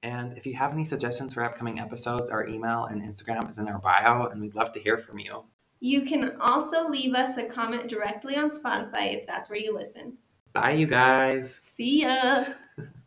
And 0.01 0.37
if 0.37 0.45
you 0.45 0.55
have 0.55 0.73
any 0.73 0.85
suggestions 0.85 1.33
for 1.33 1.43
upcoming 1.43 1.79
episodes, 1.79 2.29
our 2.29 2.45
email 2.47 2.85
and 2.85 3.01
Instagram 3.01 3.49
is 3.49 3.59
in 3.59 3.67
our 3.67 3.79
bio, 3.79 4.27
and 4.27 4.41
we'd 4.41 4.55
love 4.55 4.71
to 4.73 4.79
hear 4.79 4.97
from 4.97 5.19
you. 5.19 5.43
You 5.79 6.01
can 6.01 6.35
also 6.39 6.89
leave 6.89 7.13
us 7.13 7.37
a 7.37 7.45
comment 7.45 7.87
directly 7.87 8.35
on 8.35 8.49
Spotify 8.49 9.17
if 9.17 9.27
that's 9.27 9.49
where 9.49 9.59
you 9.59 9.73
listen. 9.73 10.17
Bye, 10.51 10.71
you 10.71 10.87
guys. 10.87 11.55
See 11.61 12.01
ya! 12.01 12.45